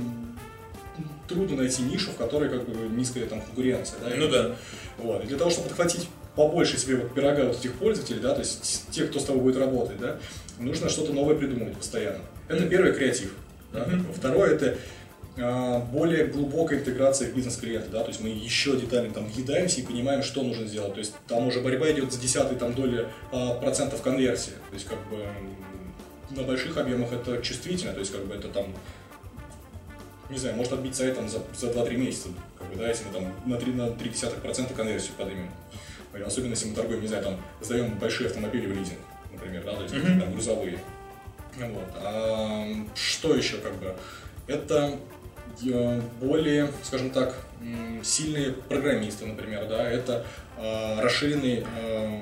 трудно 1.28 1.56
найти 1.56 1.82
нишу, 1.82 2.10
в 2.10 2.16
которой 2.16 2.48
как 2.48 2.68
бы 2.68 2.94
низкая 2.94 3.26
там 3.26 3.40
конкуренция. 3.40 3.98
Да, 4.00 4.10
ну 4.16 4.28
да. 4.28 4.56
Вот. 4.98 5.24
И 5.24 5.26
для 5.26 5.38
того, 5.38 5.50
чтобы 5.50 5.68
подхватить 5.68 6.08
побольше 6.34 6.78
себе 6.78 6.96
вот 6.96 7.14
пирога 7.14 7.46
вот 7.46 7.58
этих 7.58 7.74
пользователей, 7.74 8.20
да, 8.20 8.34
то 8.34 8.40
есть 8.40 8.86
тех, 8.90 9.10
кто 9.10 9.20
с 9.20 9.24
тобой 9.24 9.42
будет 9.42 9.56
работать, 9.56 9.98
да, 9.98 10.18
нужно 10.58 10.88
что-то 10.88 11.12
новое 11.12 11.36
придумывать 11.36 11.76
постоянно. 11.76 12.20
Это 12.48 12.66
первый 12.66 12.92
креатив. 12.92 13.34
Да? 13.72 13.80
Mm-hmm. 13.80 14.14
Второе 14.14 14.54
это 14.54 14.76
а, 15.38 15.80
более 15.80 16.26
глубокая 16.26 16.80
интеграция 16.80 17.30
в 17.30 17.34
бизнес 17.34 17.56
клиента, 17.56 17.88
да, 17.90 18.02
то 18.02 18.08
есть 18.08 18.20
мы 18.20 18.28
еще 18.28 18.76
детально 18.76 19.14
там 19.14 19.26
въедаемся 19.26 19.80
и 19.80 19.82
понимаем, 19.82 20.22
что 20.22 20.42
нужно 20.42 20.66
сделать, 20.66 20.92
то 20.92 20.98
есть 20.98 21.14
там 21.26 21.46
уже 21.46 21.60
борьба 21.60 21.90
идет 21.90 22.12
за 22.12 22.20
десятые 22.20 22.58
там 22.58 22.74
доли 22.74 23.06
а, 23.30 23.54
процентов 23.54 24.02
конверсии, 24.02 24.52
то 24.68 24.74
есть 24.74 24.86
как 24.86 24.98
бы 25.08 25.26
на 26.36 26.42
больших 26.42 26.76
объемах 26.76 27.12
это 27.12 27.40
чувствительно, 27.42 27.92
то 27.92 28.00
есть 28.00 28.12
как 28.12 28.24
бы 28.24 28.34
это 28.34 28.48
там 28.48 28.66
не 30.32 30.38
знаю, 30.38 30.56
может 30.56 30.72
отбить 30.72 30.96
сайт 30.96 31.14
там, 31.14 31.28
за, 31.28 31.40
за 31.54 31.68
2-3 31.68 31.96
месяца, 31.96 32.28
как 32.58 32.68
бы, 32.68 32.76
да, 32.76 32.88
если 32.88 33.04
мы 33.04 33.12
там 33.12 33.24
на 33.44 33.56
3, 33.58 33.72
на 33.74 33.82
0,3% 33.88 34.74
конверсию 34.74 35.14
поднимем. 35.16 35.50
Особенно 36.26 36.50
если 36.50 36.68
мы 36.68 36.74
торгуем, 36.74 37.00
не 37.00 37.08
знаю, 37.08 37.22
там, 37.22 37.40
сдаем 37.60 37.98
большие 37.98 38.28
автомобили 38.28 38.66
в 38.66 38.76
лизинг, 38.76 38.98
например, 39.30 39.62
да, 39.64 39.76
то 39.76 39.82
есть 39.82 39.94
mm-hmm. 39.94 40.20
там 40.20 40.32
грузовые. 40.32 40.78
Вот. 41.58 41.84
А, 41.96 42.66
что 42.94 43.34
еще 43.34 43.58
как 43.58 43.74
бы? 43.76 43.94
Это 44.46 44.98
э, 45.64 46.00
более, 46.20 46.70
скажем 46.82 47.10
так, 47.10 47.34
сильные 48.02 48.52
программисты, 48.52 49.26
например, 49.26 49.68
да, 49.68 49.88
это 49.88 50.26
э, 50.58 51.00
расширенный 51.00 51.64
э, 51.64 52.20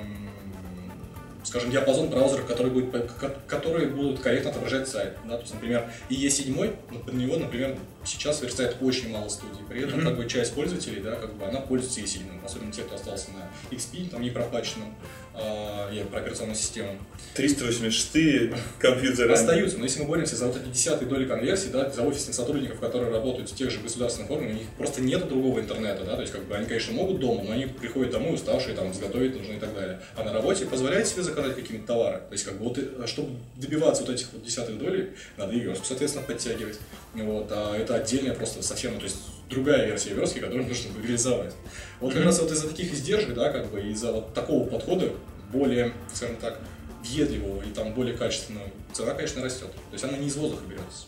скажем, 1.45 1.71
диапазон 1.71 2.11
браузеров, 2.11 2.47
которые, 2.47 2.73
будет, 2.73 3.11
которые 3.47 3.89
будут 3.89 4.21
корректно 4.21 4.51
отображать 4.51 4.89
сайт. 4.89 5.17
Да? 5.25 5.37
То 5.37 5.43
есть, 5.43 5.55
например, 5.55 5.91
IE7, 6.11 6.77
ну, 6.91 6.99
под 6.99 7.15
него, 7.15 7.37
например, 7.37 7.77
сейчас 8.05 8.41
верстает 8.43 8.77
очень 8.81 9.11
мало 9.11 9.29
студий. 9.29 9.61
При 9.69 9.83
этом, 9.83 10.01
mm-hmm. 10.01 10.05
как 10.05 10.17
бы, 10.17 10.29
часть 10.29 10.55
пользователей, 10.55 11.01
да, 11.01 11.17
как 11.17 11.35
бы, 11.35 11.45
она 11.45 11.61
пользуется 11.61 12.01
IE7, 12.01 12.45
особенно 12.45 12.73
те, 12.73 12.83
кто 12.83 12.97
остался 12.97 13.29
на 13.31 13.75
XP, 13.75 14.11
там, 14.11 14.23
не 14.23 14.31
проплаченном, 14.31 14.95
э, 15.35 15.91
я 15.93 16.05
про 16.05 16.21
операционную 16.21 16.57
систему. 16.57 16.99
386 17.35 18.55
компьютеры. 18.79 19.33
Остаются, 19.33 19.79
но 19.79 19.85
если 19.85 20.01
мы 20.01 20.07
боремся 20.07 20.37
за 20.37 20.47
вот 20.47 20.57
эти 20.57 20.67
десятые 20.67 21.09
доли 21.09 21.27
конверсии, 21.27 21.69
да, 21.69 21.91
за 21.91 22.03
офисных 22.03 22.35
сотрудников, 22.35 22.81
которые 22.81 23.11
работают 23.13 23.51
в 23.51 23.55
тех 23.55 23.71
же 23.71 23.81
государственных 23.81 24.31
органах, 24.31 24.57
у 24.57 24.59
них 24.59 24.69
просто 24.79 25.03
нет 25.03 25.29
другого 25.29 25.61
интернета, 25.61 26.05
да, 26.05 26.17
то 26.17 26.23
есть, 26.23 26.33
как 26.33 26.45
бы, 26.45 26.57
они, 26.57 26.67
конечно, 26.67 26.95
могут 26.95 27.21
дома, 27.21 27.43
но 27.43 27.53
они 27.53 27.67
приходят 27.67 28.13
домой 28.13 28.35
уставшие, 28.35 28.75
там, 28.75 28.91
изготовить 28.93 29.37
нужно 29.37 29.53
и 29.53 29.59
так 29.59 29.75
далее. 29.75 30.01
А 30.17 30.25
на 30.25 30.33
работе 30.33 30.65
позволяет 30.67 31.07
себе 31.07 31.23
заказать 31.23 31.55
какие-то 31.55 31.87
товары. 31.87 32.19
То 32.29 32.33
есть, 32.33 32.45
как 32.45 32.59
бы, 32.59 32.65
вот, 32.65 32.79
э, 32.79 33.07
чтобы 33.07 33.31
добиваться 33.57 34.03
вот 34.03 34.15
этих 34.15 34.33
вот 34.33 34.43
десятых 34.43 34.79
долей, 34.79 35.11
надо 35.37 35.53
верстку, 35.53 35.87
соответственно, 35.87 36.25
подтягивать. 36.27 36.79
Вот, 37.15 37.49
а 37.51 37.77
это 37.77 37.97
отдельная 37.97 38.35
просто 38.35 38.63
совсем, 38.63 38.97
то 38.99 39.05
есть, 39.05 39.17
другая 39.49 39.87
версия 39.87 40.15
верстки, 40.15 40.39
которую 40.39 40.67
нужно 40.69 40.91
реализовать. 41.03 41.55
Вот 42.01 42.15
как 42.15 42.25
раз 42.25 42.41
вот 42.41 42.51
из-за 42.53 42.69
таких 42.69 42.93
издержек, 42.93 43.35
да, 43.35 43.51
как 43.51 43.67
бы 43.71 43.81
из-за 43.81 44.13
вот 44.13 44.33
такого 44.33 44.69
подхода, 44.69 45.11
более, 45.53 45.93
скажем 46.13 46.37
так, 46.37 46.61
въедливого 47.03 47.63
и 47.63 47.71
там 47.71 47.93
более 47.93 48.17
качественного, 48.17 48.67
цена, 48.93 49.15
конечно, 49.15 49.43
растет. 49.43 49.71
То 49.73 49.93
есть 49.93 50.05
она 50.05 50.17
не 50.17 50.29
из 50.29 50.37
воздуха 50.37 50.63
берется. 50.69 51.07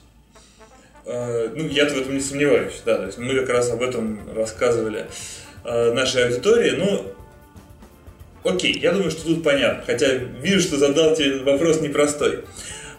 А, 1.05 1.53
ну, 1.55 1.67
я 1.69 1.87
в 1.87 1.97
этом 1.97 2.15
не 2.15 2.21
сомневаюсь, 2.21 2.83
да. 2.85 2.97
То 2.97 3.07
есть 3.07 3.19
мы 3.19 3.35
как 3.39 3.49
раз 3.49 3.71
об 3.71 3.83
этом 3.83 4.21
рассказывали 4.35 5.07
а, 5.65 5.93
нашей 5.93 6.27
аудитории. 6.27 6.73
Ну, 6.73 7.13
окей, 8.45 8.79
я 8.79 8.93
думаю, 8.93 9.11
что 9.11 9.25
тут 9.25 9.43
понятно. 9.45 9.83
Хотя 9.85 10.13
вижу, 10.15 10.61
что 10.61 10.79
задал 10.79 11.15
тебе 11.15 11.43
вопрос 11.43 11.81
непростой. 11.81 12.45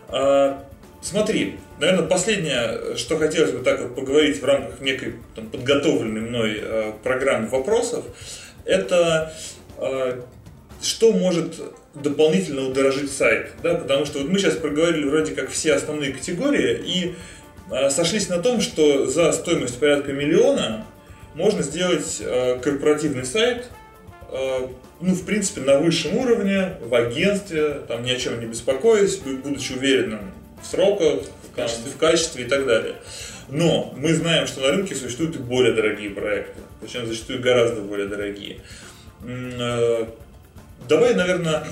А, 0.10 0.64
смотри, 1.02 1.58
наверное, 1.80 2.08
последнее, 2.08 2.98
что 2.98 3.18
хотелось 3.18 3.52
бы 3.52 3.60
так 3.60 3.82
вот 3.82 3.96
поговорить 3.96 4.42
в 4.42 4.46
рамках 4.46 4.80
некой 4.82 5.16
там, 5.36 5.48
подготовленной 5.50 6.22
мной 6.22 6.64
программы 7.04 7.48
вопросов, 7.48 8.06
это 8.66 9.34
что 10.82 11.14
может 11.14 11.62
дополнительно 11.94 12.68
удорожить 12.68 13.12
сайт, 13.12 13.52
да, 13.62 13.76
потому 13.76 14.06
что 14.06 14.20
вот 14.20 14.30
мы 14.30 14.40
сейчас 14.40 14.56
проговорили 14.56 15.06
вроде 15.06 15.34
как 15.34 15.50
все 15.50 15.74
основные 15.74 16.12
категории 16.12 16.82
и 16.86 17.16
э, 17.72 17.90
сошлись 17.90 18.30
на 18.30 18.40
том, 18.40 18.62
что 18.62 19.06
за 19.08 19.32
стоимость 19.32 19.80
порядка 19.80 20.12
миллиона 20.12 20.86
можно 21.36 21.62
сделать 21.62 22.18
э, 22.20 22.60
корпоративный 22.60 23.26
сайт, 23.26 23.68
э, 24.32 24.68
ну, 25.02 25.14
в 25.14 25.24
принципе, 25.26 25.62
на 25.62 25.78
высшем 25.78 26.18
уровне, 26.18 26.78
в 26.82 26.96
агентстве, 26.96 27.82
там 27.88 28.04
ни 28.04 28.12
о 28.12 28.16
чем 28.16 28.40
не 28.40 28.48
беспокоясь, 28.48 29.18
будучи 29.18 29.74
уверенным 29.74 30.32
в 30.62 30.66
сроках, 30.66 31.22
качестве, 31.56 31.92
в 31.92 31.98
качестве 31.98 32.46
и 32.46 32.48
так 32.48 32.66
далее. 32.66 32.96
Но 33.50 33.94
мы 33.98 34.14
знаем, 34.14 34.48
что 34.48 34.62
на 34.62 34.70
рынке 34.70 34.96
существуют 34.96 35.36
и 35.36 35.40
более 35.40 35.74
дорогие 35.74 36.10
проекты, 36.10 36.62
причем 36.82 37.06
зачастую 37.06 37.42
гораздо 37.42 37.82
более 37.82 38.08
дорогие. 38.08 38.62
Э, 39.26 40.06
Давай, 40.88 41.16
наверное, 41.16 41.64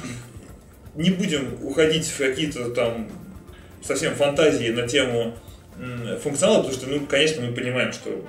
не 0.96 1.10
будем 1.10 1.58
уходить 1.64 2.06
в 2.06 2.18
какие-то 2.18 2.70
там 2.72 3.10
совсем 3.84 4.16
фантазии 4.16 4.70
на 4.70 4.88
тему 4.88 5.36
функционала, 6.22 6.58
потому 6.58 6.74
что, 6.74 6.88
ну, 6.88 7.06
конечно, 7.06 7.42
мы 7.42 7.54
понимаем, 7.54 7.92
что 7.92 8.24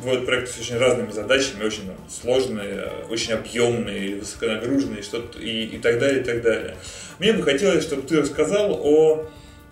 бывают 0.00 0.26
проекты 0.26 0.52
с 0.52 0.60
очень 0.60 0.76
разными 0.76 1.10
задачами, 1.10 1.64
очень 1.64 1.90
сложные, 2.08 2.92
очень 3.08 3.32
объемные, 3.32 4.16
высоконагруженные, 4.16 5.02
что-то 5.02 5.40
и, 5.40 5.64
и 5.64 5.78
так 5.78 5.98
далее, 5.98 6.20
и 6.20 6.24
так 6.24 6.42
далее. 6.42 6.76
Мне 7.18 7.32
бы 7.32 7.42
хотелось, 7.42 7.82
чтобы 7.82 8.02
ты 8.02 8.20
рассказал 8.20 8.78
о 8.80 9.28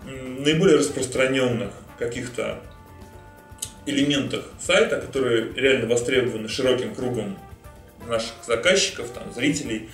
наиболее 0.06 0.78
распространенных 0.78 1.70
каких-то 1.98 2.58
элементах 3.86 4.44
сайта, 4.60 5.00
которые 5.00 5.52
реально 5.54 5.88
востребованы 5.88 6.48
широким 6.48 6.94
кругом 6.94 7.38
наших 8.08 8.34
заказчиков, 8.46 9.08
там, 9.10 9.32
зрителей, 9.32 9.88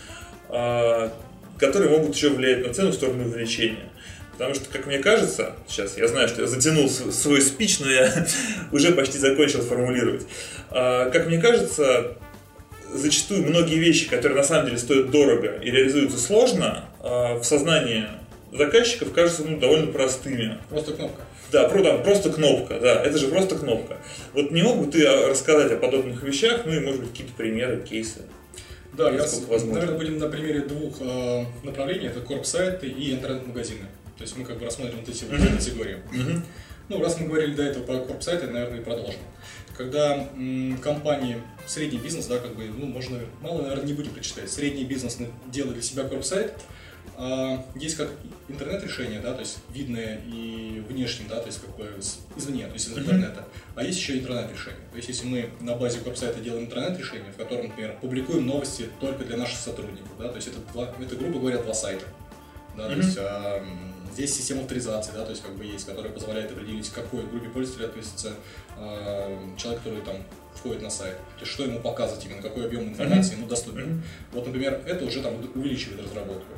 а, 0.49 1.13
которые 1.59 1.91
могут 1.91 2.15
еще 2.15 2.31
влиять 2.31 2.67
на 2.67 2.75
цену 2.75 2.91
в 2.91 2.95
сторону 2.95 3.25
увеличения. 3.25 3.89
Потому 4.33 4.55
что, 4.55 4.69
как 4.71 4.87
мне 4.87 4.99
кажется, 4.99 5.55
сейчас 5.69 5.97
я 5.99 6.09
знаю, 6.09 6.27
что 6.29 6.43
я 6.43 6.49
затянул 6.49 6.89
свой 6.89 7.41
спич, 7.43 7.81
но 7.81 7.91
я 7.91 8.27
уже 8.73 8.93
почти 8.93 9.19
закончил 9.19 9.61
формулировать. 9.61 10.27
А, 10.71 11.11
как 11.11 11.27
мне 11.27 11.39
кажется, 11.39 12.17
зачастую 12.93 13.47
многие 13.47 13.79
вещи, 13.79 14.09
которые 14.09 14.39
на 14.39 14.45
самом 14.45 14.67
деле 14.67 14.79
стоят 14.79 15.11
дорого 15.11 15.59
и 15.63 15.71
реализуются 15.71 16.19
сложно, 16.19 16.87
а, 17.01 17.39
в 17.39 17.45
сознании 17.45 18.07
заказчиков 18.53 19.13
кажутся 19.13 19.45
ну, 19.45 19.59
довольно 19.59 19.93
простыми. 19.93 20.59
Просто 20.69 20.93
кнопка. 20.93 21.23
Да, 21.51 21.69
про, 21.69 21.99
просто 21.99 22.33
кнопка, 22.33 22.81
да, 22.81 23.03
это 23.03 23.19
же 23.19 23.29
просто 23.29 23.57
кнопка. 23.57 23.99
Вот 24.33 24.51
не 24.51 24.63
мог 24.63 24.79
бы 24.79 24.91
ты 24.91 25.07
рассказать 25.29 25.71
о 25.73 25.77
подобных 25.77 26.23
вещах, 26.23 26.63
ну 26.65 26.73
и, 26.73 26.81
может 26.81 27.01
быть, 27.01 27.11
какие-то 27.11 27.35
примеры, 27.35 27.83
кейсы? 27.83 28.23
Да, 28.95 29.11
я, 29.11 29.21
возможно. 29.21 29.75
наверное, 29.75 29.99
будем 29.99 30.19
на 30.19 30.29
примере 30.29 30.61
двух 30.61 30.97
э, 31.01 31.45
направлений, 31.63 32.07
это 32.07 32.21
корп-сайты 32.21 32.87
и 32.89 33.13
интернет-магазины. 33.13 33.87
То 34.19 34.23
есть 34.23 34.37
мы 34.37 34.45
как 34.45 34.59
бы 34.59 34.67
рассмотрим 34.67 34.99
вот 35.01 35.09
эти 35.09 35.25
mm-hmm. 35.25 35.57
категории. 35.57 35.97
Mm-hmm. 36.13 36.41
Ну, 36.89 37.03
раз 37.03 37.19
мы 37.19 37.27
говорили 37.27 37.55
до 37.55 37.63
этого 37.63 37.85
про 37.85 37.99
корп-сайты, 38.01 38.49
наверное, 38.49 38.81
и 38.81 38.85
продолжим. 38.85 39.21
Когда 39.77 40.29
м, 40.37 40.79
компании, 40.83 41.39
средний 41.67 41.99
бизнес, 41.99 42.27
да, 42.27 42.39
как 42.39 42.55
бы, 42.55 42.65
ну, 42.65 42.87
можно, 42.87 43.19
мало, 43.41 43.63
наверное, 43.63 43.87
не 43.87 43.95
будем 43.95 44.13
прочитать, 44.13 44.51
средний 44.51 44.85
бизнес 44.85 45.19
делает 45.47 45.75
для 45.75 45.83
себя 45.83 46.05
корп-сайт, 46.05 46.53
а, 46.53 46.82
есть 47.75 47.97
как 47.97 48.11
интернет-решение, 48.49 49.21
да, 49.21 49.33
то 49.35 49.41
есть 49.41 49.59
видное 49.73 50.21
и 50.27 50.83
внешним, 50.89 51.29
да, 51.29 51.41
то 51.41 51.47
есть 51.47 51.61
как 51.61 51.77
бы 51.77 51.89
извне, 52.37 52.67
то 52.67 52.73
есть 52.73 52.89
из 52.89 52.99
интернета. 52.99 53.47
А 53.75 53.85
есть 53.85 53.99
еще 53.99 54.19
интернет-решение. 54.19 54.83
То 54.91 54.97
есть 54.97 55.09
если 55.09 55.27
мы 55.27 55.51
на 55.61 55.77
базе 55.77 56.01
веб-сайта 56.01 56.41
делаем 56.41 56.65
интернет-решение, 56.65 57.33
в 57.33 57.37
котором, 57.37 57.69
например, 57.69 57.97
публикуем 58.01 58.47
новости 58.47 58.89
только 59.01 59.25
для 59.25 59.37
наших 59.37 59.59
сотрудников, 59.59 60.09
да, 60.19 60.29
то 60.29 60.37
есть 60.37 60.49
это, 60.49 60.59
два, 60.73 60.93
это 61.01 61.17
грубо 61.17 61.39
говоря, 61.39 61.59
два 61.63 61.75
сайта. 61.75 62.05
Да, 62.77 62.85
mm-hmm. 62.85 62.95
то 62.95 62.97
есть 62.97 63.19
а, 63.19 63.65
здесь 64.13 64.35
система 64.35 64.63
авторизации, 64.63 65.13
да, 65.13 65.25
то 65.25 65.31
есть 65.31 65.43
как 65.43 65.55
бы 65.57 65.65
есть, 65.65 65.87
которая 65.87 66.13
позволяет 66.13 66.51
определить, 66.51 66.89
к 66.89 66.95
какой 66.95 67.23
группе 67.25 67.49
пользователей 67.49 67.87
относится 67.87 68.33
а, 68.77 69.57
человек, 69.57 69.83
который 69.83 70.03
там 70.03 70.17
входит 70.55 70.83
на 70.83 70.91
сайт. 70.91 71.17
То 71.37 71.41
есть 71.41 71.53
что 71.53 71.65
ему 71.65 71.81
показывать 71.81 72.25
именно, 72.25 72.43
какой 72.43 72.67
объем 72.67 72.85
информации 72.85 73.35
mm-hmm. 73.35 73.39
ему 73.39 73.47
доступен. 73.49 73.85
Mm-hmm. 73.85 74.03
Вот, 74.33 74.47
например, 74.47 74.81
это 74.87 75.05
уже 75.05 75.23
там 75.23 75.35
увеличивает 75.55 76.03
разработку. 76.03 76.53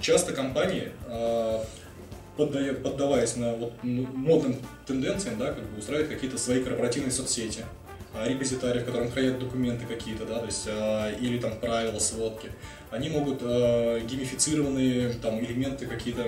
Часто 0.00 0.32
компании, 0.32 0.92
а, 1.06 1.64
поддаваясь 2.36 3.36
на 3.36 3.54
вот 3.54 3.72
модным 3.82 4.56
тенденциям, 4.86 5.38
да, 5.38 5.52
как 5.52 5.64
бы 5.64 5.78
устраивают 5.78 6.12
какие-то 6.12 6.38
свои 6.38 6.62
корпоративные 6.62 7.10
соцсети, 7.10 7.64
а, 8.16 8.28
репозитарии, 8.28 8.80
в 8.80 8.86
котором 8.86 9.10
хранят 9.10 9.38
документы 9.38 9.86
какие-то, 9.86 10.24
да, 10.26 10.38
то 10.38 10.46
есть, 10.46 10.66
а, 10.68 11.12
или 11.12 11.38
там 11.38 11.58
правила, 11.58 11.98
сводки, 11.98 12.50
они 12.90 13.08
могут 13.08 13.42
геймифицированные 13.42 15.14
там 15.14 15.38
элементы 15.40 15.86
какие-то, 15.86 16.22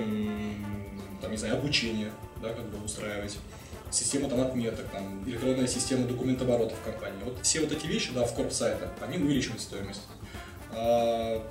там, 1.21 1.31
не 1.31 1.37
знаю, 1.37 1.55
обучения, 1.55 2.11
да, 2.41 2.49
как 2.49 2.65
бы 2.65 2.83
устраивать 2.83 3.37
система 3.91 4.29
там 4.29 4.41
отметок, 4.41 4.85
там, 4.91 5.23
электронная 5.27 5.67
система 5.67 6.05
документооборота 6.05 6.75
в 6.75 6.83
компании. 6.83 7.23
Вот 7.23 7.39
все 7.41 7.61
вот 7.61 7.71
эти 7.71 7.87
вещи, 7.87 8.11
да, 8.13 8.23
в 8.23 8.33
корп 8.35 8.51
сайта, 8.51 8.91
они 9.01 9.17
увеличивают 9.17 9.61
стоимость. 9.61 10.01
А 10.71 11.43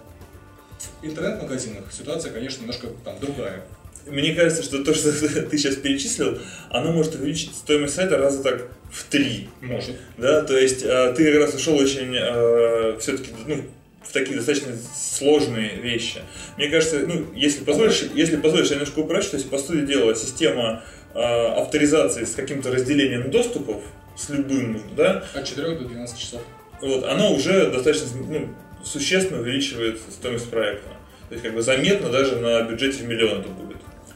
в 0.79 1.05
интернет-магазинах 1.05 1.93
ситуация, 1.93 2.33
конечно, 2.33 2.61
немножко 2.61 2.89
там 3.05 3.19
другая. 3.19 3.65
Мне 4.11 4.35
кажется, 4.35 4.63
что 4.63 4.83
то, 4.83 4.95
что 4.95 5.13
ты 5.43 5.59
сейчас 5.59 5.77
перечислил, 5.77 6.39
оно 6.71 6.93
может 6.93 7.15
увеличить 7.15 7.55
стоимость 7.55 7.95
сайта 7.95 8.19
раза 8.19 8.43
так 8.43 8.69
в 8.91 9.05
три. 9.05 9.49
Может. 9.61 9.97
Да, 10.17 10.43
то 10.43 10.57
есть 10.57 10.83
э, 10.83 11.15
ты 11.17 11.33
как 11.33 11.43
раз 11.43 11.55
ушел 11.55 11.77
очень 11.77 12.15
э, 12.15 12.99
все-таки 13.01 13.31
ну, 13.47 13.65
в 14.03 14.13
такие 14.13 14.37
достаточно 14.37 14.73
сложные 14.95 15.77
вещи. 15.77 16.21
Мне 16.57 16.69
кажется, 16.69 17.01
ну, 17.07 17.27
если 17.35 17.65
позволишь, 17.65 18.05
если 18.15 18.37
позволишь, 18.37 18.69
я 18.69 18.77
немножко 18.77 19.01
упрощу, 19.01 19.31
то 19.31 19.37
есть, 19.37 19.51
по 19.51 19.59
сути 19.59 19.85
дела, 19.85 20.15
система 20.15 20.83
э, 21.15 21.19
авторизации 21.19 22.25
с 22.25 22.35
каким-то 22.35 22.73
разделением 22.73 23.31
доступов, 23.31 23.83
с 24.17 24.31
любым, 24.31 24.83
да, 24.97 25.25
От 25.35 25.47
4 25.47 25.77
до 25.77 25.85
12 25.85 26.19
часов. 26.19 26.41
вот, 26.81 27.05
оно 27.05 27.35
уже 27.35 27.71
достаточно 27.71 28.07
ну, 28.17 28.49
существенно 28.83 29.41
увеличивает 29.41 30.01
стоимость 30.11 30.49
проекта. 30.51 30.89
То 31.29 31.35
есть, 31.35 31.45
как 31.45 31.55
бы 31.55 31.63
заметно 31.63 32.09
даже 32.09 32.37
на 32.37 32.63
бюджете 32.63 33.03
в 33.03 33.07
миллион 33.07 33.41
это 33.41 33.49
будет. 33.51 33.68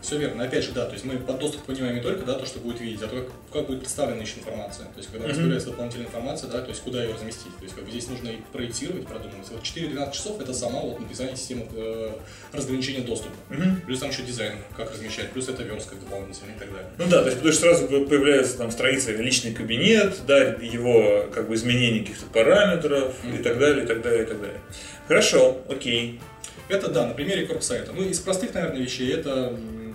Все 0.03 0.19
верно. 0.19 0.43
Опять 0.45 0.65
же, 0.65 0.73
да, 0.73 0.85
то 0.87 0.93
есть 0.95 1.05
мы 1.05 1.17
под 1.17 1.39
доступ 1.39 1.63
понимаем 1.63 1.95
не 1.95 2.01
только 2.01 2.25
да, 2.25 2.35
то, 2.35 2.45
что 2.45 2.59
будет 2.59 2.81
видеть, 2.81 3.01
а 3.03 3.07
то, 3.07 3.17
как, 3.17 3.27
как 3.53 3.67
будет 3.69 3.81
представлена 3.81 4.21
еще 4.23 4.41
информация. 4.41 4.87
То 4.87 4.99
есть, 4.99 5.11
когда 5.13 5.29
Мгм. 5.29 5.37
появляется 5.37 5.69
дополнительная 5.71 6.07
информация, 6.09 6.51
да, 6.51 6.61
то 6.61 6.71
есть 6.71 6.83
куда 6.83 7.05
ее 7.05 7.15
разместить. 7.15 7.57
То 7.57 7.63
есть, 7.63 7.75
как 7.77 7.85
бы 7.85 7.91
здесь 7.91 8.09
нужно 8.09 8.31
и 8.31 8.37
проектировать, 8.53 9.07
продумывать. 9.07 9.49
Вот 9.51 9.63
4-12 9.63 10.13
часов 10.13 10.41
это 10.41 10.53
сама 10.53 10.81
вот 10.81 10.99
написание 10.99 11.37
системы 11.37 11.67
э, 11.75 12.11
разграничения 12.53 13.03
доступа. 13.03 13.35
Мгм. 13.51 13.81
Плюс 13.87 14.01
там 14.01 14.11
еще 14.11 14.23
дизайн, 14.23 14.55
как 14.77 14.93
размещать, 14.93 15.31
плюс 15.31 15.49
это 15.49 15.63
верстка 15.63 15.95
дополнительная 15.95 16.57
и 16.57 16.59
так 16.59 16.73
далее. 16.73 16.89
Ну 16.99 17.05
да, 17.09 17.21
то 17.21 17.27
есть, 17.27 17.37
потому 17.39 17.53
что 17.53 17.63
сразу 17.63 17.87
появляется 18.07 18.59
там 18.59 18.73
страница 18.73 19.13
личный 19.13 19.55
кабинет, 19.55 20.17
да, 20.27 20.39
его 20.41 21.29
как 21.33 21.49
бы 21.49 21.55
изменение 21.55 22.01
каких-то 22.01 22.27
параметров 22.27 23.15
и 23.25 23.29
Мгм. 23.29 23.43
так 23.45 23.59
далее, 23.59 23.85
и 23.85 23.87
так 23.87 24.03
далее, 24.03 24.25
и 24.25 24.27
так 24.27 24.41
далее. 24.41 24.61
Хорошо, 25.07 25.59
окей. 25.69 26.21
Это 26.69 26.89
да, 26.91 27.07
на 27.07 27.15
примере 27.15 27.47
корпсайта. 27.47 27.93
Ну, 27.93 28.03
из 28.03 28.19
простых, 28.21 28.55
наверное, 28.55 28.81
вещей 28.81 29.13
это 29.13 29.53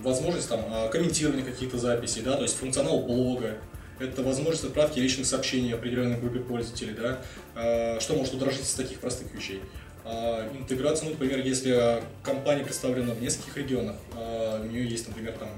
возможность 0.08 0.50
там 0.50 0.62
а, 0.72 0.88
комментирования 0.90 1.44
каких-то 1.44 1.78
записей, 1.78 2.22
да, 2.22 2.36
то 2.36 2.44
есть 2.44 2.56
функционал 2.56 3.02
блога, 3.04 3.58
это 4.00 4.24
возможность 4.24 4.64
отправки 4.64 5.00
личных 5.00 5.26
сообщений 5.26 5.74
определенной 5.74 6.18
группе 6.18 6.40
пользователей, 6.40 6.94
да, 6.94 7.20
А, 7.56 8.00
что 8.00 8.16
может 8.16 8.34
удорожить 8.34 8.62
из 8.62 8.74
таких 8.74 9.00
простых 9.00 9.34
вещей. 9.34 9.62
А, 10.06 10.50
Интеграция, 10.58 11.06
ну, 11.06 11.12
например, 11.12 11.40
если 11.46 12.02
компания 12.24 12.64
представлена 12.64 13.14
в 13.14 13.22
нескольких 13.22 13.58
регионах, 13.58 13.96
у 14.16 14.64
нее 14.66 14.88
есть, 14.88 15.08
например, 15.08 15.34
там, 15.34 15.50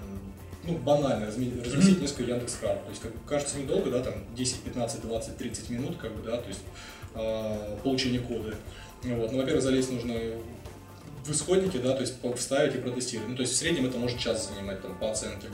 ну, 0.64 0.78
банально 0.78 1.26
разме- 1.26 1.64
разместить 1.64 2.02
несколько 2.02 2.24
Яндекс 2.24 2.56
карт. 2.56 2.84
То 2.84 2.90
есть, 2.90 3.02
как 3.02 3.12
кажется, 3.26 3.58
недолго, 3.58 3.92
да, 3.92 4.02
там 4.02 4.14
10, 4.36 4.62
15, 4.62 5.02
20, 5.02 5.38
30 5.38 5.70
минут, 5.70 5.98
как 5.98 6.12
бы, 6.16 6.24
да, 6.24 6.38
то 6.38 6.48
есть 6.48 6.62
получение 7.84 8.20
кода. 8.22 8.54
Вот. 9.04 9.32
Ну, 9.32 9.38
во-первых, 9.38 9.64
залезть 9.64 9.92
нужно 9.92 10.14
в 11.26 11.32
исходники, 11.32 11.78
да, 11.78 11.94
то 11.94 12.02
есть 12.02 12.16
вставить 12.38 12.76
и 12.76 12.78
протестировать. 12.80 13.30
Ну, 13.30 13.36
то 13.36 13.42
есть 13.42 13.54
в 13.54 13.58
среднем 13.58 13.86
это 13.86 13.98
может 13.98 14.20
час 14.20 14.50
занимать 14.54 14.82
там, 14.82 14.98
по 14.98 15.12
оценке. 15.12 15.48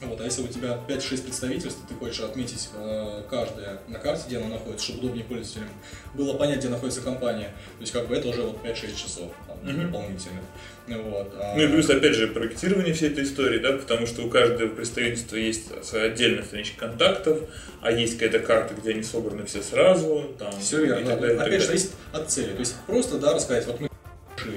Вот, 0.00 0.20
а 0.20 0.24
если 0.24 0.42
у 0.42 0.46
тебя 0.46 0.78
5-6 0.88 1.22
представительств, 1.24 1.80
ты 1.88 1.94
хочешь 1.96 2.20
отметить 2.20 2.68
э, 2.72 3.22
каждое 3.28 3.80
на 3.88 3.98
карте, 3.98 4.22
где 4.28 4.36
оно 4.38 4.46
находится, 4.46 4.86
чтобы 4.86 5.00
удобнее 5.00 5.24
пользователям 5.24 5.68
было 6.14 6.34
понять, 6.34 6.58
где 6.60 6.68
находится 6.68 7.00
компания. 7.00 7.48
То 7.78 7.80
есть 7.80 7.92
как 7.92 8.06
бы 8.06 8.14
это 8.14 8.28
уже 8.28 8.42
вот 8.42 8.64
5-6 8.64 8.94
часов 8.94 9.32
там, 9.48 9.58
Мгм. 9.64 9.90
дополнительных. 9.90 10.44
Ну, 10.86 11.02
вот, 11.02 11.32
а- 11.34 11.54
Ну 11.56 11.62
и 11.64 11.66
плюс, 11.66 11.90
опять 11.90 12.14
же, 12.14 12.28
проектирование 12.28 12.94
всей 12.94 13.10
этой 13.10 13.24
истории, 13.24 13.58
да, 13.58 13.72
потому 13.72 14.06
что 14.06 14.22
у 14.22 14.30
каждого 14.30 14.68
представительства 14.68 15.34
есть 15.34 15.66
отдельная 15.92 16.44
страничка 16.44 16.78
контактов, 16.86 17.40
а 17.82 17.90
есть 17.90 18.14
какая-то 18.18 18.38
карта, 18.38 18.74
где 18.74 18.90
они 18.90 19.02
собраны 19.02 19.46
все 19.46 19.62
сразу, 19.62 20.32
там, 20.38 20.52
Все 20.60 20.80
и 20.84 20.86
верно. 20.86 21.06
так 21.10 21.20
далее, 21.20 21.36
и 21.36 21.40
Опять 21.40 21.60
же, 21.60 21.66
зависит 21.66 21.90
от 22.12 22.30
цели. 22.30 22.52
То 22.52 22.60
есть 22.60 22.76
просто, 22.86 23.18
да, 23.18 23.34
рассказать, 23.34 23.66
вот 23.66 23.80
мы 23.80 23.87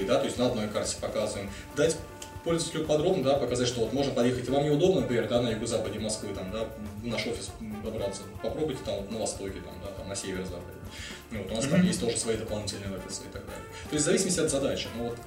да, 0.08 0.20
то 0.20 0.26
есть 0.26 0.38
на 0.38 0.48
одной 0.48 0.68
карте 0.68 0.96
показываем, 1.00 1.50
дать 1.76 1.98
пользователю 2.44 2.86
подробно, 2.86 3.24
да, 3.24 3.34
показать, 3.36 3.68
что 3.68 3.82
вот 3.82 3.94
можно 3.94 4.14
подъехать, 4.14 4.48
и 4.48 4.52
вам 4.52 4.64
неудобно, 4.66 5.02
например, 5.02 5.28
да, 5.28 5.42
на 5.42 5.50
юго-западе 5.50 6.00
Москвы, 6.00 6.34
там, 6.34 6.52
да, 6.52 6.68
в 7.02 7.08
наш 7.08 7.26
офис 7.28 7.52
добраться, 7.84 8.24
попробуйте 8.42 8.82
там 8.84 8.96
на 9.12 9.20
востоке, 9.20 9.60
там, 9.62 9.74
да, 9.84 9.92
там, 9.92 10.10
на 10.10 10.16
северо-западе. 10.16 10.78
Ну, 11.32 11.44
вот 11.44 11.52
у 11.52 11.56
нас 11.56 11.66
там 11.66 11.80
Мгм. 11.80 11.88
есть 11.88 12.02
тоже 12.02 12.18
свои 12.18 12.38
дополнительные 12.38 12.98
офисы 12.98 13.22
и 13.22 13.32
так 13.32 13.46
далее. 13.46 13.64
То 13.90 13.94
есть 13.94 14.04
в 14.04 14.06
зависимости 14.06 14.40
от 14.40 14.50
задачи. 14.50 14.88
Но 14.98 15.06
вот 15.06 15.18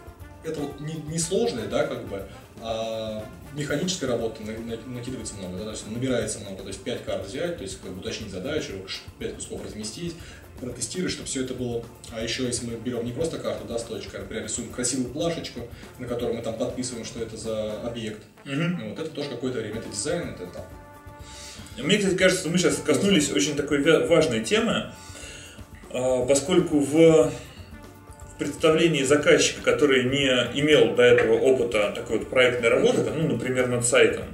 это 0.44 0.61
вот 0.61 0.80
не, 0.80 0.94
не 0.94 1.68
да, 1.68 1.87
как 1.87 2.07
бы, 2.09 2.22
а 2.61 3.24
механической 3.54 4.07
работы 4.07 4.42
на- 4.42 4.52
на- 4.52 4.94
накидывается 4.96 5.35
много, 5.37 5.59
да, 5.59 5.64
то 5.64 5.70
есть 5.70 5.88
набирается 5.88 6.40
много, 6.40 6.62
то 6.62 6.68
есть 6.68 6.83
5 6.83 7.04
карт 7.04 7.26
взять, 7.26 7.57
то 7.57 7.62
есть 7.62 7.80
как 7.80 7.92
бы 7.92 8.00
уточнить 8.00 8.30
задачу, 8.30 8.72
5 9.18 9.35
кусков 9.35 9.64
разместить, 9.64 10.14
протестировать, 10.61 11.12
чтобы 11.12 11.28
все 11.28 11.44
это 11.44 11.54
было. 11.54 11.85
А 12.12 12.22
еще 12.22 12.44
если 12.44 12.66
мы 12.66 12.76
берем 12.76 13.04
не 13.04 13.12
просто 13.12 13.38
карту, 13.38 13.66
да, 13.66 13.78
с 13.78 13.85
точкой, 13.85 14.16
а, 14.16 14.20
например, 14.20 14.44
рисуем 14.44 14.70
красивую 14.70 15.11
плашечку, 15.11 15.61
на 15.98 16.07
которой 16.07 16.35
мы 16.35 16.42
там 16.42 16.57
подписываем, 16.57 17.04
что 17.04 17.20
это 17.20 17.37
за 17.37 17.80
объект. 17.83 18.22
Ну, 18.44 18.90
вот 18.90 18.98
это 18.98 19.11
тоже 19.11 19.30
какое-то 19.30 19.59
время, 19.59 19.80
это 19.80 19.88
дизайн, 19.88 20.30
это 20.30 20.46
там. 20.46 20.64
Мне, 21.78 21.98
кстати, 21.98 22.14
кажется, 22.16 22.42
что 22.42 22.50
мы 22.50 22.59
сейчас 22.59 22.76
коснулись 22.76 23.30
очень 23.33 23.57
такой 23.57 23.83
важной 24.07 24.44
темы, 24.44 24.92
а, 25.90 26.24
поскольку 26.24 26.78
в 26.80 27.33
представлении 28.38 29.02
заказчика, 29.02 29.62
который 29.62 30.04
не 30.04 30.26
имел 30.60 30.94
до 30.94 31.02
этого 31.02 31.34
опыта 31.34 31.92
такой 31.94 32.18
вот 32.18 32.28
проектной 32.28 32.68
работы, 32.68 33.04
ну, 33.14 33.28
например, 33.28 33.68
над 33.68 33.84
сайтом, 33.84 34.24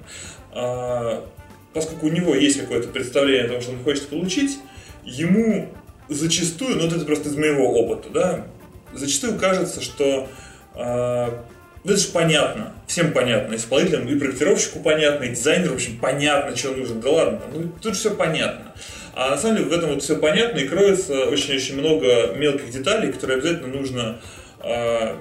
а, 0.52 1.24
поскольку 1.72 2.06
у 2.06 2.10
него 2.10 2.34
есть 2.34 2.60
какое-то 2.60 2.88
представление 2.88 3.46
о 3.46 3.48
том, 3.48 3.60
что 3.60 3.72
он 3.72 3.82
хочет 3.82 4.08
получить, 4.08 4.58
ему 5.04 5.68
зачастую, 6.08 6.76
ну 6.76 6.86
это 6.86 6.98
просто 7.04 7.28
из 7.28 7.36
моего 7.36 7.72
опыта, 7.72 8.10
да, 8.10 8.46
зачастую 8.92 9.38
кажется, 9.38 9.80
что 9.80 10.28
а, 10.74 11.44
ну, 11.84 11.92
это 11.92 12.00
же 12.00 12.08
понятно, 12.08 12.74
всем 12.86 13.12
понятно, 13.12 13.54
исполнителям 13.54 14.08
и 14.08 14.18
проектировщику 14.18 14.80
понятно, 14.80 15.24
и 15.24 15.30
дизайнеру, 15.30 15.72
в 15.72 15.76
общем, 15.76 15.98
понятно, 15.98 16.56
что 16.56 16.72
нужно, 16.72 17.00
да 17.00 17.10
ладно, 17.10 17.40
ну 17.52 17.72
тут 17.80 17.96
все 17.96 18.14
понятно. 18.14 18.74
На 19.28 19.36
самом 19.36 19.56
деле 19.58 19.68
в 19.68 19.72
этом 19.72 19.90
вот 19.90 20.02
все 20.02 20.16
понятно 20.16 20.60
и 20.60 20.66
кроется 20.66 21.26
очень-очень 21.26 21.78
много 21.78 22.32
мелких 22.36 22.70
деталей, 22.70 23.12
которые 23.12 23.38
обязательно 23.38 23.68
нужно 23.68 24.20
а, 24.60 25.20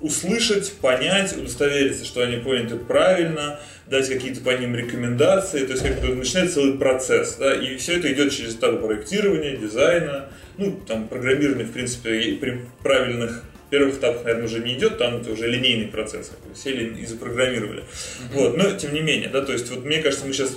услышать, 0.00 0.72
понять, 0.74 1.36
удостовериться, 1.36 2.04
что 2.04 2.22
они 2.22 2.36
поняты 2.36 2.76
правильно, 2.76 3.58
дать 3.86 4.08
какие-то 4.08 4.40
по 4.42 4.50
ним 4.50 4.76
рекомендации, 4.76 5.64
то 5.64 5.72
есть 5.72 5.82
как 5.82 6.00
бы 6.00 6.14
начинается 6.14 6.56
целый 6.56 6.78
процесс, 6.78 7.36
да, 7.36 7.54
и 7.54 7.76
все 7.76 7.98
это 7.98 8.12
идет 8.12 8.32
через 8.32 8.54
этап 8.54 8.80
проектирования, 8.80 9.56
дизайна, 9.56 10.28
ну, 10.58 10.78
там, 10.86 11.08
программирование, 11.08 11.66
в 11.66 11.72
принципе, 11.72 12.20
и 12.20 12.36
при 12.36 12.60
правильных 12.82 13.42
первых 13.70 13.98
этапах, 13.98 14.24
наверное, 14.24 14.46
уже 14.46 14.60
не 14.60 14.74
идет, 14.74 14.98
там 14.98 15.16
это 15.16 15.32
уже 15.32 15.48
линейный 15.48 15.88
процесс, 15.88 16.28
как 16.28 16.48
бы 16.48 16.56
сели 16.56 17.00
и 17.00 17.06
запрограммировали. 17.06 17.84
Вот, 18.32 18.56
но 18.56 18.70
тем 18.72 18.94
не 18.94 19.00
менее, 19.00 19.28
да, 19.28 19.42
то 19.42 19.52
есть 19.52 19.70
вот 19.70 19.84
мне 19.84 20.02
кажется, 20.02 20.26
мы 20.26 20.32
сейчас 20.32 20.56